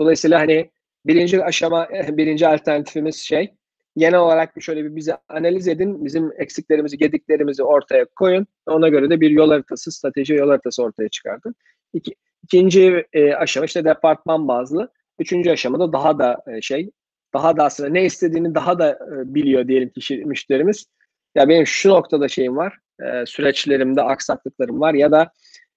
Dolayısıyla 0.00 0.40
hani 0.40 0.70
birinci 1.06 1.44
aşama, 1.44 1.88
birinci 1.90 2.48
alternatifimiz 2.48 3.16
şey, 3.16 3.54
genel 3.96 4.18
olarak 4.18 4.56
bir 4.56 4.60
şöyle 4.60 4.84
bir 4.84 4.96
bize 4.96 5.16
analiz 5.28 5.68
edin, 5.68 6.04
bizim 6.04 6.32
eksiklerimizi, 6.38 6.98
gediklerimizi 6.98 7.62
ortaya 7.62 8.04
koyun. 8.04 8.46
Ona 8.66 8.88
göre 8.88 9.10
de 9.10 9.20
bir 9.20 9.30
yol 9.30 9.50
haritası, 9.50 9.92
strateji 9.92 10.34
yol 10.34 10.48
haritası 10.48 10.82
ortaya 10.82 11.08
çıkartın. 11.08 11.54
İki, 11.92 12.14
ikinci 12.44 13.06
e, 13.12 13.34
aşama 13.34 13.64
işte 13.64 13.84
departman 13.84 14.48
bazlı. 14.48 14.88
Üçüncü 15.18 15.50
aşamada 15.50 15.92
daha 15.92 16.18
da 16.18 16.44
e, 16.46 16.60
şey, 16.60 16.90
daha 17.34 17.56
da 17.56 17.64
aslında 17.64 17.90
ne 17.90 18.04
istediğini 18.04 18.54
daha 18.54 18.78
da 18.78 18.90
e, 18.90 19.34
biliyor 19.34 19.68
diyelim 19.68 19.88
ki 19.88 20.22
müşterimiz. 20.26 20.86
Ya 21.34 21.48
benim 21.48 21.66
şu 21.66 21.88
noktada 21.90 22.28
şeyim 22.28 22.56
var, 22.56 22.78
e, 23.02 23.26
süreçlerimde 23.26 24.02
aksaklıklarım 24.02 24.80
var 24.80 24.94
ya 24.94 25.10
da 25.10 25.32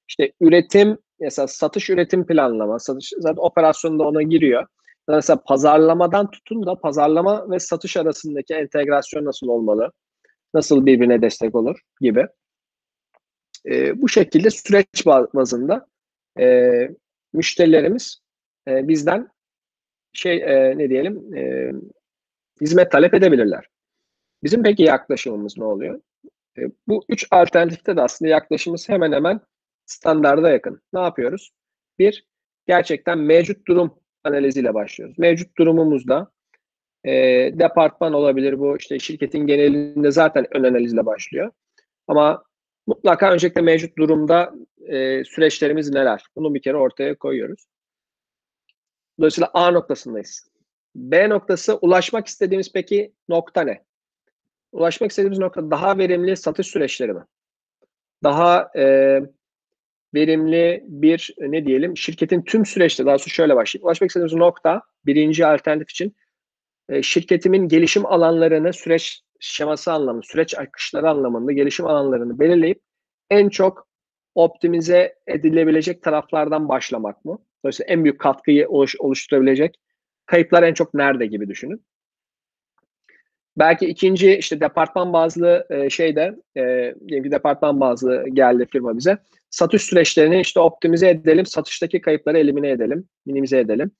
işte 0.09 0.31
üretim, 0.41 0.97
mesela 1.19 1.47
satış 1.47 1.89
üretim 1.89 2.25
planlama, 2.25 2.79
satış 2.79 3.13
zaten 3.19 3.41
operasyonda 3.41 4.03
ona 4.03 4.21
giriyor. 4.21 4.67
Mesela 5.07 5.43
pazarlamadan 5.43 6.31
tutun 6.31 6.65
da 6.65 6.75
pazarlama 6.75 7.51
ve 7.51 7.59
satış 7.59 7.97
arasındaki 7.97 8.53
entegrasyon 8.53 9.25
nasıl 9.25 9.47
olmalı? 9.47 9.91
Nasıl 10.53 10.85
birbirine 10.85 11.21
destek 11.21 11.55
olur 11.55 11.79
gibi. 12.01 12.27
E, 13.65 14.01
bu 14.01 14.09
şekilde 14.09 14.49
süreç 14.49 15.05
bazında 15.05 15.87
e, 16.39 16.71
müşterilerimiz 17.33 18.19
e, 18.67 18.87
bizden 18.87 19.27
şey 20.13 20.37
e, 20.37 20.77
ne 20.77 20.89
diyelim 20.89 21.35
e, 21.35 21.71
hizmet 22.61 22.91
talep 22.91 23.13
edebilirler. 23.13 23.72
Bizim 24.43 24.63
peki 24.63 24.83
yaklaşımımız 24.83 25.57
ne 25.57 25.63
oluyor? 25.63 26.01
E, 26.57 26.61
bu 26.87 27.03
üç 27.09 27.27
alternatifte 27.31 27.95
de 27.95 28.01
aslında 28.01 28.31
yaklaşımımız 28.31 28.89
hemen 28.89 29.11
hemen 29.11 29.41
standarda 29.85 30.49
yakın. 30.49 30.81
Ne 30.93 30.99
yapıyoruz? 30.99 31.51
Bir, 31.99 32.27
gerçekten 32.67 33.17
mevcut 33.17 33.67
durum 33.67 33.99
analiziyle 34.23 34.73
başlıyoruz. 34.73 35.19
Mevcut 35.19 35.57
durumumuzda 35.57 36.31
e, 37.03 37.11
departman 37.59 38.13
olabilir 38.13 38.59
bu 38.59 38.77
işte 38.77 38.99
şirketin 38.99 39.47
genelinde 39.47 40.11
zaten 40.11 40.47
ön 40.51 40.63
analizle 40.63 41.05
başlıyor. 41.05 41.51
Ama 42.07 42.43
mutlaka 42.87 43.31
öncelikle 43.31 43.61
mevcut 43.61 43.97
durumda 43.97 44.53
e, 44.87 45.23
süreçlerimiz 45.23 45.89
neler? 45.89 46.25
Bunu 46.35 46.53
bir 46.53 46.61
kere 46.61 46.77
ortaya 46.77 47.15
koyuyoruz. 47.15 47.65
Dolayısıyla 49.19 49.51
A 49.53 49.71
noktasındayız. 49.71 50.47
B 50.95 51.29
noktası 51.29 51.77
ulaşmak 51.77 52.27
istediğimiz 52.27 52.71
peki 52.73 53.13
nokta 53.29 53.61
ne? 53.61 53.83
Ulaşmak 54.73 55.11
istediğimiz 55.11 55.39
nokta 55.39 55.71
daha 55.71 55.97
verimli 55.97 56.37
satış 56.37 56.67
süreçleri 56.67 57.13
mi? 57.13 57.23
Daha 58.23 58.69
e, 58.75 59.19
verimli 60.13 60.83
bir 60.87 61.35
ne 61.39 61.65
diyelim 61.65 61.97
şirketin 61.97 62.41
tüm 62.41 62.65
süreçte 62.65 63.05
daha 63.05 63.17
sonra 63.17 63.33
şöyle 63.33 63.55
başlayayım. 63.55 63.87
Ulaşmak 63.87 64.09
istediğimiz 64.09 64.33
nokta 64.33 64.81
birinci 65.05 65.45
alternatif 65.45 65.89
için 65.89 66.15
e, 66.89 67.03
şirketimin 67.03 67.67
gelişim 67.67 68.05
alanlarını 68.05 68.73
süreç 68.73 69.21
şeması 69.39 69.91
anlamında, 69.91 70.25
süreç 70.25 70.57
akışları 70.57 71.09
anlamında 71.09 71.51
gelişim 71.51 71.85
alanlarını 71.87 72.39
belirleyip 72.39 72.81
en 73.29 73.49
çok 73.49 73.87
optimize 74.35 75.15
edilebilecek 75.27 76.03
taraflardan 76.03 76.69
başlamak 76.69 77.25
mı? 77.25 77.37
Dolayısıyla 77.63 77.93
en 77.93 78.03
büyük 78.03 78.19
katkıyı 78.19 78.69
oluş, 78.69 78.95
oluşturabilecek 78.99 79.79
kayıplar 80.25 80.63
en 80.63 80.73
çok 80.73 80.93
nerede 80.93 81.25
gibi 81.25 81.47
düşünün. 81.49 81.85
Belki 83.57 83.85
ikinci 83.85 84.35
işte 84.35 84.59
departman 84.59 85.13
bazlı 85.13 85.65
e, 85.69 85.89
şeyde 85.89 86.35
e, 86.57 86.61
diyelim 87.07 87.23
ki 87.23 87.31
departman 87.31 87.79
bazlı 87.79 88.25
geldi 88.33 88.67
firma 88.71 88.97
bize. 88.97 89.17
Satış 89.49 89.81
süreçlerini 89.81 90.41
işte 90.41 90.59
optimize 90.59 91.09
edelim, 91.09 91.45
satıştaki 91.45 92.01
kayıpları 92.01 92.37
elimine 92.37 92.69
edelim, 92.69 93.07
minimize 93.25 93.59
edelim. 93.59 93.91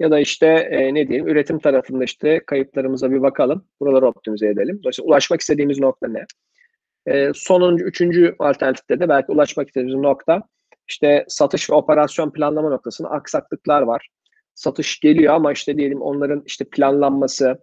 Ya 0.00 0.10
da 0.10 0.18
işte 0.18 0.46
e, 0.46 0.94
ne 0.94 1.08
diyeyim 1.08 1.28
üretim 1.28 1.58
tarafında 1.58 2.04
işte 2.04 2.40
kayıplarımıza 2.46 3.10
bir 3.10 3.22
bakalım, 3.22 3.64
buraları 3.80 4.06
optimize 4.06 4.48
edelim. 4.48 4.80
Dolayısıyla 4.82 5.08
ulaşmak 5.08 5.40
istediğimiz 5.40 5.80
nokta 5.80 6.08
ne? 6.08 6.24
E, 7.06 7.30
sonuncu, 7.34 7.84
üçüncü 7.84 8.34
alternatifte 8.38 9.00
de 9.00 9.08
belki 9.08 9.32
ulaşmak 9.32 9.68
istediğimiz 9.68 10.02
nokta 10.02 10.42
işte 10.88 11.24
satış 11.28 11.70
ve 11.70 11.74
operasyon 11.74 12.30
planlama 12.30 12.70
noktasında 12.70 13.10
aksaklıklar 13.10 13.82
var. 13.82 14.08
Satış 14.54 15.00
geliyor 15.00 15.34
ama 15.34 15.52
işte 15.52 15.76
diyelim 15.76 16.02
onların 16.02 16.42
işte 16.46 16.64
planlanması, 16.64 17.58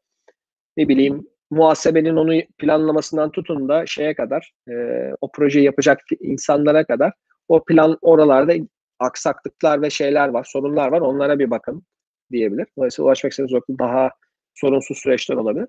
ne 0.77 0.87
bileyim 0.87 1.27
muhasebenin 1.51 2.15
onu 2.15 2.41
planlamasından 2.57 3.31
tutun 3.31 3.69
da 3.69 3.85
şeye 3.85 4.15
kadar 4.15 4.53
e, 4.69 4.73
o 5.21 5.31
projeyi 5.31 5.65
yapacak 5.65 6.01
insanlara 6.19 6.83
kadar 6.83 7.13
o 7.47 7.63
plan 7.63 7.97
oralarda 8.01 8.53
aksaklıklar 8.99 9.81
ve 9.81 9.89
şeyler 9.89 10.27
var, 10.27 10.47
sorunlar 10.51 10.91
var. 10.91 11.01
Onlara 11.01 11.39
bir 11.39 11.51
bakın 11.51 11.83
diyebilir. 12.31 12.67
Dolayısıyla 12.77 13.07
ulaşmak 13.07 13.31
istediğiniz 13.31 13.53
nokta 13.53 13.79
daha 13.79 14.09
sorunsuz 14.53 14.97
süreçler 14.97 15.35
olabilir. 15.35 15.67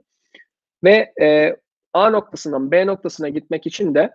Ve 0.85 1.13
e, 1.21 1.57
A 1.93 2.11
noktasından 2.11 2.71
B 2.71 2.87
noktasına 2.87 3.29
gitmek 3.29 3.67
için 3.67 3.95
de 3.95 4.11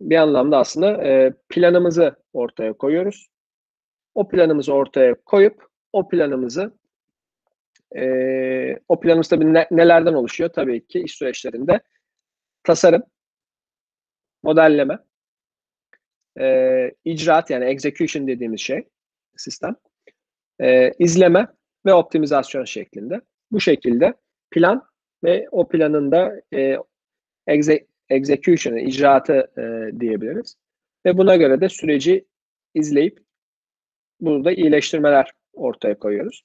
bir 0.00 0.16
anlamda 0.16 0.58
aslında 0.58 1.04
e, 1.04 1.34
planımızı 1.48 2.16
ortaya 2.32 2.72
koyuyoruz. 2.72 3.28
O 4.14 4.28
planımızı 4.28 4.72
ortaya 4.72 5.14
koyup 5.14 5.66
o 5.92 6.08
planımızı 6.08 6.72
e, 7.96 8.78
o 8.88 9.00
planımız 9.00 9.28
tabii 9.28 9.54
ne, 9.54 9.66
nelerden 9.70 10.14
oluşuyor? 10.14 10.50
Tabii 10.50 10.86
ki 10.86 11.00
iş 11.00 11.14
süreçlerinde 11.14 11.80
tasarım, 12.62 13.02
modelleme, 14.42 14.98
e, 16.40 16.90
icraat 17.04 17.50
yani 17.50 17.64
execution 17.64 18.26
dediğimiz 18.26 18.60
şey 18.60 18.88
sistem, 19.36 19.76
e, 20.60 20.92
izleme 20.98 21.46
ve 21.86 21.94
optimizasyon 21.94 22.64
şeklinde. 22.64 23.20
Bu 23.52 23.60
şekilde 23.60 24.14
plan 24.50 24.88
ve 25.24 25.48
o 25.50 25.68
planın 25.68 26.12
da 26.12 26.40
e, 26.54 26.76
exe, 27.46 27.86
execution, 28.10 28.76
icraatı 28.76 29.50
e, 29.58 30.00
diyebiliriz. 30.00 30.56
Ve 31.06 31.18
buna 31.18 31.36
göre 31.36 31.60
de 31.60 31.68
süreci 31.68 32.24
izleyip 32.74 33.18
burada 34.20 34.52
iyileştirmeler 34.52 35.30
ortaya 35.52 35.98
koyuyoruz. 35.98 36.44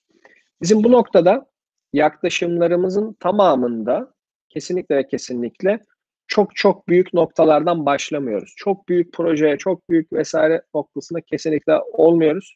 Bizim 0.62 0.84
bu 0.84 0.92
noktada 0.92 1.46
yaklaşımlarımızın 1.94 3.14
tamamında 3.14 4.14
kesinlikle 4.50 4.96
ve 4.96 5.08
kesinlikle 5.08 5.80
çok 6.28 6.56
çok 6.56 6.88
büyük 6.88 7.14
noktalardan 7.14 7.86
başlamıyoruz. 7.86 8.54
Çok 8.58 8.90
büyük 8.90 9.14
projeye, 9.14 9.58
çok 9.58 9.90
büyük 9.90 10.14
vesaire 10.14 10.62
noktasında 10.76 11.22
kesinlikle 11.22 11.80
olmuyoruz. 11.94 12.56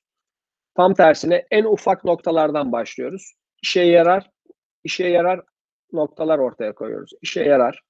Tam 0.75 0.93
tersine 0.93 1.45
en 1.51 1.63
ufak 1.63 2.03
noktalardan 2.03 2.71
başlıyoruz. 2.71 3.33
İşe 3.61 3.81
yarar, 3.81 4.29
işe 4.83 5.07
yarar 5.07 5.41
noktalar 5.93 6.39
ortaya 6.39 6.73
koyuyoruz. 6.73 7.11
İşe 7.21 7.43
yarar, 7.43 7.81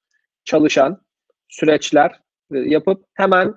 çalışan 0.46 1.02
süreçler 1.50 2.20
yapıp 2.52 3.06
hemen 3.14 3.54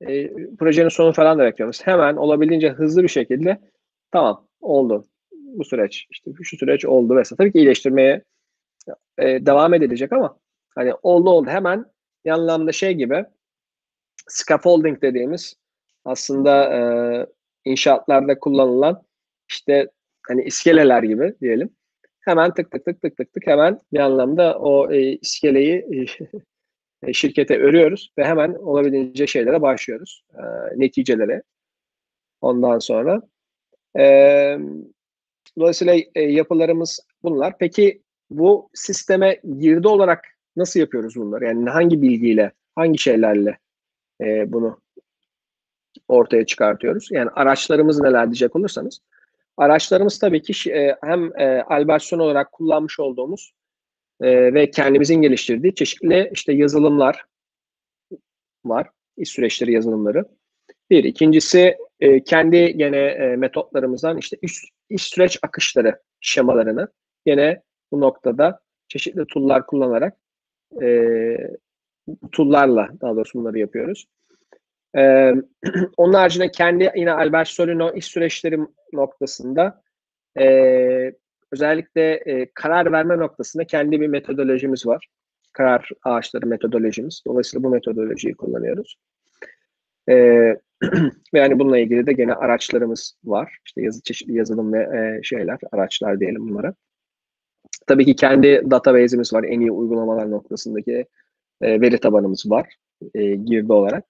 e, 0.00 0.34
projenin 0.56 0.88
sonu 0.88 1.12
falan 1.12 1.38
da 1.38 1.44
bekliyoruz. 1.44 1.80
Hemen 1.84 2.16
olabildiğince 2.16 2.70
hızlı 2.70 3.02
bir 3.02 3.08
şekilde 3.08 3.60
tamam 4.10 4.46
oldu 4.60 5.04
bu 5.58 5.64
süreç 5.64 6.06
işte 6.10 6.30
şu 6.42 6.56
süreç 6.56 6.84
oldu 6.84 7.16
vesaire. 7.16 7.36
Tabii 7.36 7.52
ki 7.52 7.58
iyileştirmeye 7.58 8.24
e, 9.18 9.46
devam 9.46 9.74
edilecek 9.74 10.12
ama 10.12 10.38
hani 10.74 10.94
oldu 11.02 11.30
oldu 11.30 11.50
hemen 11.50 11.84
bir 12.24 12.30
anlamda 12.30 12.72
şey 12.72 12.94
gibi 12.94 13.24
scaffolding 14.28 15.02
dediğimiz 15.02 15.56
aslında 16.04 16.74
e, 16.74 16.80
inşaatlarda 17.64 18.38
kullanılan 18.38 19.02
işte 19.50 19.90
hani 20.28 20.44
iskeleler 20.44 21.02
gibi 21.02 21.34
diyelim. 21.40 21.70
Hemen 22.20 22.54
tık 22.54 22.70
tık 22.70 22.84
tık 22.84 23.02
tık 23.02 23.16
tık 23.16 23.32
tık 23.32 23.46
hemen 23.46 23.80
bir 23.92 23.98
anlamda 23.98 24.58
o 24.58 24.92
e, 24.92 25.00
iskeleyi 25.00 26.06
e, 27.02 27.12
şirkete 27.12 27.58
örüyoruz 27.58 28.12
ve 28.18 28.24
hemen 28.24 28.54
olabildiğince 28.54 29.26
şeylere 29.26 29.62
başlıyoruz. 29.62 30.24
E, 30.34 30.42
neticelere. 30.76 31.42
Ondan 32.40 32.78
sonra 32.78 33.22
e, 33.98 34.04
Dolayısıyla 35.58 35.94
e, 36.14 36.22
yapılarımız 36.22 37.00
bunlar. 37.22 37.58
Peki 37.58 38.02
bu 38.30 38.70
sisteme 38.74 39.40
girdi 39.58 39.88
olarak 39.88 40.24
nasıl 40.56 40.80
yapıyoruz 40.80 41.16
bunları? 41.16 41.44
Yani 41.44 41.70
hangi 41.70 42.02
bilgiyle, 42.02 42.52
hangi 42.74 42.98
şeylerle 42.98 43.58
e, 44.20 44.52
bunu 44.52 44.80
ortaya 46.08 46.46
çıkartıyoruz. 46.46 47.08
Yani 47.10 47.30
araçlarımız 47.30 48.00
neler 48.00 48.26
diyecek 48.26 48.56
olursanız. 48.56 49.00
Araçlarımız 49.56 50.18
tabii 50.18 50.42
ki 50.42 50.70
e, 50.72 50.96
hem 51.02 51.40
e, 51.40 51.62
Albertson 51.62 52.18
olarak 52.18 52.52
kullanmış 52.52 53.00
olduğumuz 53.00 53.52
e, 54.20 54.54
ve 54.54 54.70
kendimizin 54.70 55.22
geliştirdiği 55.22 55.74
çeşitli 55.74 56.30
işte 56.32 56.52
yazılımlar 56.52 57.24
var. 58.64 58.90
İş 59.16 59.28
süreçleri 59.28 59.72
yazılımları. 59.72 60.24
Bir. 60.90 61.04
ikincisi 61.04 61.76
e, 62.00 62.22
kendi 62.24 62.76
gene 62.76 62.96
e, 62.96 63.36
metotlarımızdan 63.36 64.18
işte 64.18 64.36
iş, 64.42 64.52
iş 64.90 65.02
süreç 65.02 65.38
akışları 65.42 66.00
şemalarını 66.20 66.88
gene 67.26 67.62
bu 67.92 68.00
noktada 68.00 68.60
çeşitli 68.88 69.26
tool'lar 69.26 69.66
kullanarak 69.66 70.16
e, 70.82 71.36
tool'larla 72.32 72.88
daha 73.00 73.16
doğrusu 73.16 73.38
bunları 73.38 73.58
yapıyoruz. 73.58 74.06
E, 74.96 75.32
onun 75.96 76.12
haricinde 76.12 76.50
kendi 76.50 76.92
yine 76.96 77.12
Albert 77.12 77.48
Solino 77.48 77.94
iş 77.94 78.04
süreçleri 78.04 78.58
noktasında 78.92 79.82
e, 80.40 81.12
özellikle 81.52 82.12
e, 82.14 82.50
karar 82.54 82.92
verme 82.92 83.18
noktasında 83.18 83.64
kendi 83.64 84.00
bir 84.00 84.08
metodolojimiz 84.08 84.86
var. 84.86 85.08
Karar 85.52 85.88
ağaçları 86.04 86.46
metodolojimiz. 86.46 87.22
Dolayısıyla 87.26 87.64
bu 87.64 87.70
metodolojiyi 87.70 88.34
kullanıyoruz. 88.34 88.96
E, 90.08 90.14
ve 90.82 90.88
yani 91.38 91.58
bununla 91.58 91.78
ilgili 91.78 92.06
de 92.06 92.12
gene 92.12 92.34
araçlarımız 92.34 93.16
var. 93.24 93.58
İşte 93.66 93.82
yazı, 93.82 94.02
çeşitli 94.02 94.34
yazılım 94.34 94.72
ve 94.72 94.78
e, 94.78 95.22
şeyler, 95.22 95.58
araçlar 95.72 96.20
diyelim 96.20 96.48
bunlara. 96.48 96.74
Tabii 97.86 98.04
ki 98.04 98.16
kendi 98.16 98.62
database'imiz 98.70 99.32
var. 99.32 99.44
En 99.44 99.60
iyi 99.60 99.70
uygulamalar 99.70 100.30
noktasındaki 100.30 101.06
e, 101.60 101.80
veri 101.80 101.98
tabanımız 102.00 102.50
var. 102.50 102.74
E, 103.14 103.34
girdi 103.34 103.72
olarak. 103.72 104.04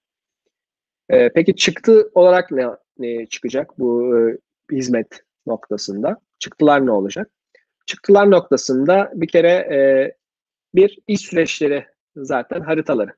E, 1.09 1.29
peki 1.29 1.55
çıktı 1.55 2.11
olarak 2.13 2.51
ne, 2.51 2.67
ne 2.97 3.25
çıkacak 3.25 3.79
bu 3.79 4.17
e, 4.17 4.37
hizmet 4.75 5.23
noktasında? 5.47 6.17
Çıktılar 6.39 6.85
ne 6.85 6.91
olacak? 6.91 7.29
Çıktılar 7.85 8.31
noktasında 8.31 9.11
bir 9.15 9.27
kere 9.27 9.51
e, 9.51 9.79
bir 10.75 10.99
iş 11.07 11.21
süreçleri 11.21 11.85
zaten 12.15 12.61
haritaları. 12.61 13.11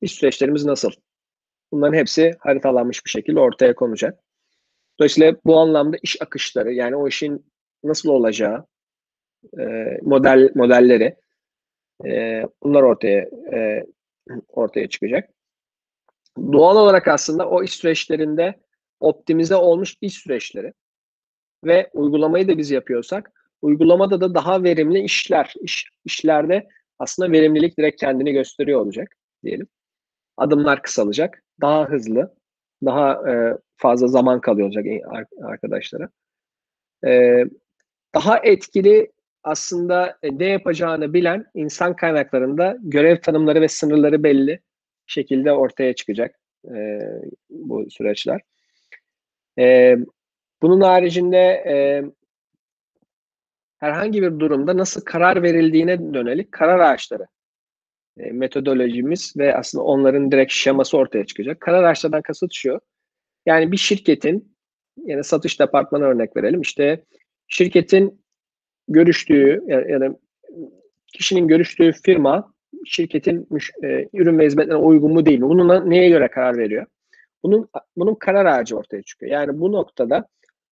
İş 0.00 0.12
süreçlerimiz 0.12 0.64
nasıl? 0.64 0.90
Bunların 1.72 1.98
hepsi 1.98 2.36
haritalanmış 2.38 3.04
bir 3.04 3.10
şekilde 3.10 3.40
ortaya 3.40 3.74
konacak. 3.74 4.20
Dolayısıyla 4.98 5.36
bu 5.44 5.58
anlamda 5.58 5.96
iş 6.02 6.22
akışları 6.22 6.72
yani 6.72 6.96
o 6.96 7.08
işin 7.08 7.46
nasıl 7.84 8.08
olacağı 8.08 8.66
e, 9.58 9.64
model 10.02 10.50
modelleri 10.54 11.16
e, 12.06 12.42
bunlar 12.62 12.82
ortaya 12.82 13.28
e, 13.52 13.86
ortaya 14.48 14.88
çıkacak. 14.88 15.30
Doğal 16.52 16.76
olarak 16.76 17.08
aslında 17.08 17.48
o 17.48 17.62
iş 17.62 17.70
süreçlerinde 17.72 18.54
optimize 19.00 19.56
olmuş 19.56 19.96
iş 20.00 20.14
süreçleri 20.14 20.72
ve 21.64 21.90
uygulamayı 21.92 22.48
da 22.48 22.58
biz 22.58 22.70
yapıyorsak 22.70 23.32
uygulamada 23.62 24.20
da 24.20 24.34
daha 24.34 24.62
verimli 24.62 25.00
işler, 25.00 25.54
iş, 25.60 25.90
işlerde 26.04 26.68
aslında 26.98 27.32
verimlilik 27.32 27.78
direkt 27.78 28.00
kendini 28.00 28.32
gösteriyor 28.32 28.80
olacak 28.80 29.16
diyelim. 29.44 29.68
Adımlar 30.36 30.82
kısalacak, 30.82 31.42
daha 31.60 31.84
hızlı, 31.84 32.34
daha 32.84 33.30
e, 33.30 33.56
fazla 33.76 34.08
zaman 34.08 34.40
kalıyor 34.40 34.66
olacak 34.66 34.84
arkadaşlara. 35.42 36.08
E, 37.06 37.44
daha 38.14 38.38
etkili 38.38 39.12
aslında 39.42 40.18
e, 40.22 40.38
ne 40.38 40.44
yapacağını 40.44 41.14
bilen 41.14 41.46
insan 41.54 41.96
kaynaklarında 41.96 42.76
görev 42.80 43.20
tanımları 43.20 43.60
ve 43.60 43.68
sınırları 43.68 44.22
belli 44.22 44.60
şekilde 45.06 45.52
ortaya 45.52 45.94
çıkacak 45.94 46.34
e, 46.74 47.00
bu 47.50 47.90
süreçler. 47.90 48.40
E, 49.58 49.96
bunun 50.62 50.80
haricinde 50.80 51.38
e, 51.66 52.04
herhangi 53.78 54.22
bir 54.22 54.38
durumda 54.38 54.76
nasıl 54.76 55.00
karar 55.00 55.42
verildiğine 55.42 56.14
dönelik 56.14 56.52
karar 56.52 56.78
ağaçları 56.78 57.22
e, 57.22 57.39
metodolojimiz 58.16 59.34
ve 59.36 59.56
aslında 59.56 59.84
onların 59.84 60.32
direkt 60.32 60.52
şeması 60.52 60.96
ortaya 60.96 61.26
çıkacak. 61.26 61.60
Karar 61.60 61.84
ağaçlarından 61.84 62.22
kasıt 62.22 62.52
şu. 62.54 62.80
Yani 63.46 63.72
bir 63.72 63.76
şirketin 63.76 64.56
yani 65.04 65.24
satış 65.24 65.60
departmanı 65.60 66.04
örnek 66.04 66.36
verelim. 66.36 66.60
İşte 66.60 67.04
şirketin 67.48 68.22
görüştüğü 68.88 69.64
ya 69.68 70.00
da 70.00 70.18
kişinin 71.06 71.48
görüştüğü 71.48 71.92
firma 71.92 72.54
şirketin 72.86 73.48
e, 73.84 74.08
ürün 74.12 74.38
ve 74.38 74.46
hizmetlerine 74.46 74.82
uygun 74.82 75.12
mu 75.12 75.26
değil 75.26 75.38
mi? 75.38 75.48
Bunun 75.48 75.90
neye 75.90 76.08
göre 76.08 76.28
karar 76.28 76.58
veriyor? 76.58 76.86
Bunun 77.42 77.68
bunun 77.96 78.14
karar 78.14 78.46
ağacı 78.46 78.76
ortaya 78.76 79.02
çıkıyor. 79.02 79.32
Yani 79.32 79.60
bu 79.60 79.72
noktada 79.72 80.28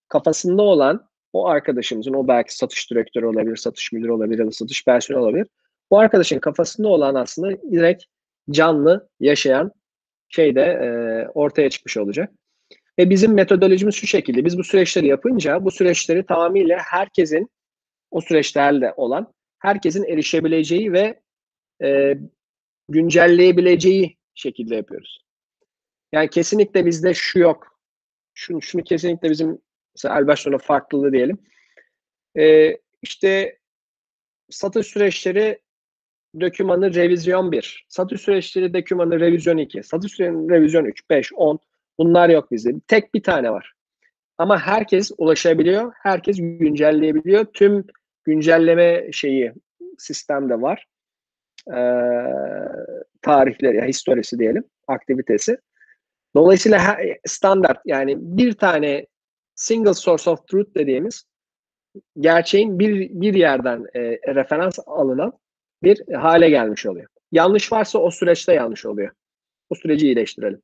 kafasında 0.08 0.62
olan 0.62 1.08
o 1.32 1.46
arkadaşımızın, 1.46 2.14
o 2.14 2.28
belki 2.28 2.54
satış 2.54 2.90
direktörü 2.90 3.26
olabilir, 3.26 3.56
satış 3.56 3.92
müdürü 3.92 4.12
olabilir 4.12 4.44
ya 4.44 4.50
satış 4.50 4.84
personeli 4.84 5.20
olabilir. 5.20 5.46
Bu 5.90 5.98
arkadaşın 5.98 6.38
kafasında 6.38 6.88
olan 6.88 7.14
aslında 7.14 7.62
direkt 7.62 8.04
canlı, 8.50 9.08
yaşayan 9.20 9.72
şey 10.28 10.54
de 10.54 10.60
e, 10.60 10.88
ortaya 11.28 11.70
çıkmış 11.70 11.96
olacak. 11.96 12.32
Ve 12.98 13.10
bizim 13.10 13.34
metodolojimiz 13.34 13.94
şu 13.94 14.06
şekilde. 14.06 14.44
Biz 14.44 14.58
bu 14.58 14.64
süreçleri 14.64 15.06
yapınca 15.06 15.64
bu 15.64 15.70
süreçleri 15.70 16.26
tamamıyla 16.26 16.78
herkesin 16.78 17.50
o 18.10 18.20
süreçlerde 18.20 18.94
olan 18.96 19.32
herkesin 19.58 20.04
erişebileceği 20.04 20.92
ve 20.92 21.20
e, 21.82 22.18
güncelleyebileceği 22.88 24.16
şekilde 24.34 24.76
yapıyoruz. 24.76 25.24
Yani 26.12 26.30
kesinlikle 26.30 26.86
bizde 26.86 27.14
şu 27.14 27.38
yok. 27.38 27.80
Şunu, 28.34 28.62
şunu 28.62 28.84
kesinlikle 28.84 29.30
bizim 29.30 29.58
mesela 29.96 30.14
Albertson'a 30.14 30.58
farklılığı 30.58 31.12
diyelim. 31.12 31.38
E, 32.38 32.76
işte 33.02 33.58
satış 34.50 34.86
süreçleri 34.86 35.60
dokümanı 36.40 36.94
revizyon 36.94 37.52
1. 37.52 37.86
Satış 37.88 38.20
süreçleri 38.20 38.74
dokümanı 38.74 39.20
revizyon 39.20 39.58
2. 39.58 39.82
Satış 39.82 40.12
süreçleri 40.12 40.50
revizyon 40.50 40.84
3, 40.84 41.10
5, 41.10 41.32
10. 41.32 41.58
Bunlar 41.98 42.28
yok 42.28 42.50
bizde. 42.50 42.70
Tek 42.88 43.14
bir 43.14 43.22
tane 43.22 43.50
var. 43.52 43.72
Ama 44.38 44.58
herkes 44.58 45.10
ulaşabiliyor. 45.18 45.92
Herkes 46.02 46.36
güncelleyebiliyor. 46.36 47.44
Tüm 47.44 47.84
güncelleme 48.24 49.12
şeyi 49.12 49.52
sistemde 49.98 50.60
var. 50.60 50.86
Ee, 51.68 51.78
tarihleri, 53.22 53.76
ya 53.76 53.84
historisi 53.84 54.38
diyelim, 54.38 54.64
aktivitesi. 54.88 55.58
Dolayısıyla 56.36 56.98
standart 57.26 57.78
yani 57.86 58.16
bir 58.18 58.52
tane 58.52 59.06
single 59.54 59.94
source 59.94 60.30
of 60.30 60.48
truth 60.48 60.74
dediğimiz 60.74 61.24
gerçeğin 62.20 62.78
bir, 62.78 63.10
bir 63.10 63.34
yerden 63.34 63.86
e, 63.94 64.00
referans 64.34 64.78
alınan 64.86 65.32
bir 65.82 66.14
hale 66.14 66.50
gelmiş 66.50 66.86
oluyor. 66.86 67.08
Yanlış 67.32 67.72
varsa 67.72 67.98
o 67.98 68.10
süreçte 68.10 68.54
yanlış 68.54 68.86
oluyor. 68.86 69.10
O 69.70 69.74
süreci 69.74 70.06
iyileştirelim. 70.06 70.62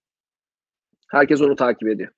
Herkes 1.08 1.40
onu 1.40 1.56
takip 1.56 1.88
ediyor. 1.88 2.12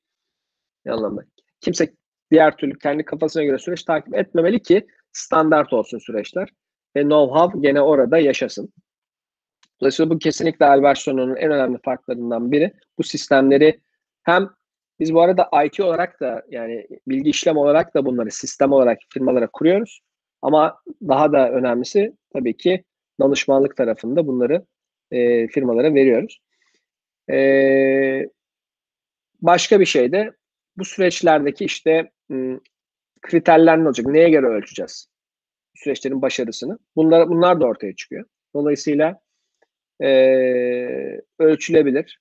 Ne 0.85 0.93
anlamda? 0.93 1.23
Kimse 1.61 1.95
diğer 2.31 2.57
türlü 2.57 2.79
kendi 2.79 3.05
kafasına 3.05 3.45
göre 3.45 3.59
süreç 3.59 3.85
takip 3.85 4.15
etmemeli 4.15 4.63
ki 4.63 4.87
standart 5.13 5.73
olsun 5.73 5.99
süreçler. 5.99 6.49
Ve 6.97 7.01
know-how 7.01 7.63
gene 7.63 7.81
orada 7.81 8.19
yaşasın. 8.19 8.73
Dolayısıyla 9.81 10.11
bu 10.11 10.19
kesinlikle 10.19 10.67
Albertson'un 10.67 11.37
en 11.37 11.51
önemli 11.51 11.79
farklarından 11.85 12.53
biri. 12.53 12.73
Bu 12.99 13.03
sistemleri 13.03 13.81
hem 14.23 14.51
biz 15.01 15.15
bu 15.15 15.21
arada 15.21 15.51
IT 15.65 15.81
olarak 15.81 16.21
da 16.21 16.43
yani 16.51 16.87
bilgi 17.09 17.31
işlem 17.31 17.57
olarak 17.57 17.95
da 17.95 18.07
bunları 18.07 18.31
sistem 18.31 18.73
olarak 18.73 18.99
firmalara 19.13 19.47
kuruyoruz. 19.47 20.01
Ama 20.43 20.81
daha 21.09 21.33
da 21.33 21.51
önemlisi 21.51 22.17
tabii 22.37 22.57
ki 22.57 22.85
danışmanlık 23.21 23.77
tarafında 23.77 24.27
bunları 24.27 24.67
e, 25.11 25.49
firmalara 25.49 25.95
veriyoruz. 25.95 26.41
E, 27.31 27.39
başka 29.43 29.81
bir 29.81 29.87
şey 29.87 30.13
de 30.13 30.33
bu 30.77 30.85
süreçlerdeki 30.85 31.65
işte 31.65 32.11
kriterler 33.23 33.79
ne 33.79 33.87
olacak? 33.87 34.07
Neye 34.07 34.31
göre 34.31 34.47
ölçeceğiz? 34.47 35.09
Süreçlerin 35.75 36.23
başarısını. 36.23 36.79
Bunlar, 36.97 37.29
bunlar 37.29 37.61
da 37.61 37.67
ortaya 37.67 37.95
çıkıyor. 37.95 38.25
Dolayısıyla 38.55 39.21
e, 40.03 40.09
ölçülebilir. 41.39 42.21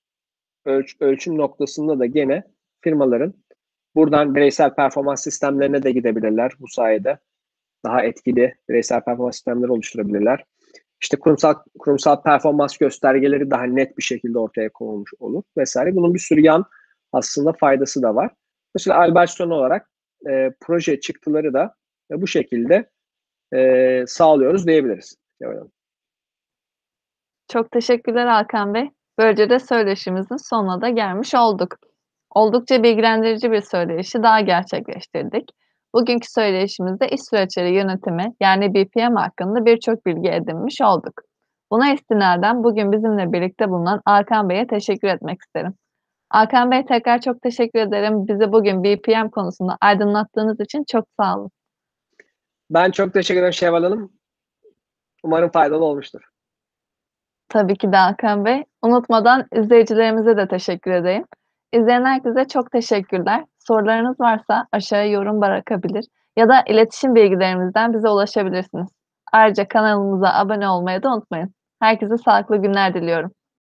Ölç, 0.66 0.95
ölçüm 0.99 1.38
noktasında 1.38 1.99
da 1.99 2.05
gene 2.05 2.43
firmaların 2.82 3.34
buradan 3.95 4.36
bireysel 4.36 4.76
performans 4.76 5.24
sistemlerine 5.24 5.84
de 5.84 5.91
gidebilirler 5.91 6.51
bu 6.59 6.68
sayede. 6.68 7.20
Daha 7.86 8.03
etkili 8.03 8.55
bireysel 8.69 9.01
performans 9.01 9.36
sistemleri 9.36 9.71
oluşturabilirler. 9.71 10.43
İşte 11.01 11.19
kurumsal 11.19 11.53
kurumsal 11.79 12.21
performans 12.21 12.77
göstergeleri 12.77 13.51
daha 13.51 13.63
net 13.63 13.97
bir 13.97 14.03
şekilde 14.03 14.39
ortaya 14.39 14.69
konulmuş 14.69 15.11
olur 15.19 15.43
vesaire. 15.57 15.95
Bunun 15.95 16.13
bir 16.13 16.19
sürü 16.19 16.41
yan 16.41 16.65
aslında 17.13 17.53
faydası 17.53 18.01
da 18.01 18.15
var. 18.15 18.31
Mesela 18.75 18.99
Albertson 18.99 19.49
olarak 19.49 19.89
e, 20.29 20.51
proje 20.61 20.99
çıktıları 20.99 21.53
da 21.53 21.75
e, 22.11 22.21
bu 22.21 22.27
şekilde 22.27 22.89
e, 23.53 24.03
sağlıyoruz 24.07 24.67
diyebiliriz. 24.67 25.15
Çok 27.47 27.71
teşekkürler 27.71 28.25
Hakan 28.27 28.73
Bey. 28.73 28.89
Böylece 29.17 29.49
de 29.49 29.59
söyleşimizin 29.59 30.38
sonuna 30.38 30.81
da 30.81 30.89
gelmiş 30.89 31.36
olduk. 31.36 31.77
Oldukça 32.29 32.83
bilgilendirici 32.83 33.51
bir 33.51 33.61
söyleyişi 33.61 34.23
daha 34.23 34.41
gerçekleştirdik. 34.41 35.51
Bugünkü 35.96 36.32
söyleyişimizde 36.32 37.10
iş 37.10 37.22
süreçleri 37.24 37.74
yönetimi 37.74 38.34
yani 38.39 38.74
BPM 38.74 39.16
hakkında 39.16 39.66
birçok 39.66 40.06
bilgi 40.06 40.30
edinmiş 40.30 40.82
olduk. 40.82 41.22
Buna 41.72 41.93
istinaden 41.93 42.64
bugün 42.64 42.91
bizimle 42.91 43.32
birlikte 43.32 43.70
bulunan 43.70 44.02
Hakan 44.06 44.50
Bey'e 44.50 44.68
teşekkür 44.68 45.08
etmek 45.08 45.41
isterim. 45.41 45.74
Hakan 46.30 46.72
Bey 46.72 46.86
tekrar 46.86 47.22
çok 47.22 47.41
teşekkür 47.41 47.80
ederim. 47.80 48.28
Bizi 48.28 48.52
bugün 48.52 48.84
BPM 48.84 49.30
konusunda 49.30 49.78
aydınlattığınız 49.82 50.60
için 50.60 50.84
çok 50.91 51.06
sağ 51.20 51.38
olun. 51.38 51.52
Ben 52.70 52.91
çok 52.91 53.14
teşekkür 53.14 53.39
ederim 53.39 53.54
Şevval 53.54 53.84
Hanım. 53.84 54.12
Umarım 55.24 55.50
faydalı 55.50 55.86
olmuştur. 55.86 56.22
Tabii 57.50 57.78
ki 57.78 57.91
de 57.91 57.98
Hakan 57.98 58.46
Bey. 58.46 58.64
Unutmadan 58.82 59.46
izleyicilerimize 59.56 60.38
de 60.38 60.48
teşekkür 60.48 60.91
edeyim. 60.91 61.26
İzleyen 61.74 62.06
herkese 62.06 62.48
çok 62.48 62.72
teşekkürler. 62.72 63.46
Sorularınız 63.68 64.20
varsa 64.20 64.68
aşağıya 64.72 65.11
yorum 65.11 65.41
bırakabilir 65.41 66.05
ya 66.38 66.49
da 66.49 66.63
iletişim 66.68 67.16
bilgilerimizden 67.16 67.93
bize 67.93 68.09
ulaşabilirsiniz. 68.09 68.89
Ayrıca 69.34 69.68
kanalımıza 69.68 70.34
abone 70.34 70.70
olmayı 70.70 71.03
da 71.03 71.13
unutmayın. 71.13 71.53
Herkese 71.80 72.18
sağlıklı 72.18 72.57
günler 72.57 72.93
diliyorum. 72.93 73.32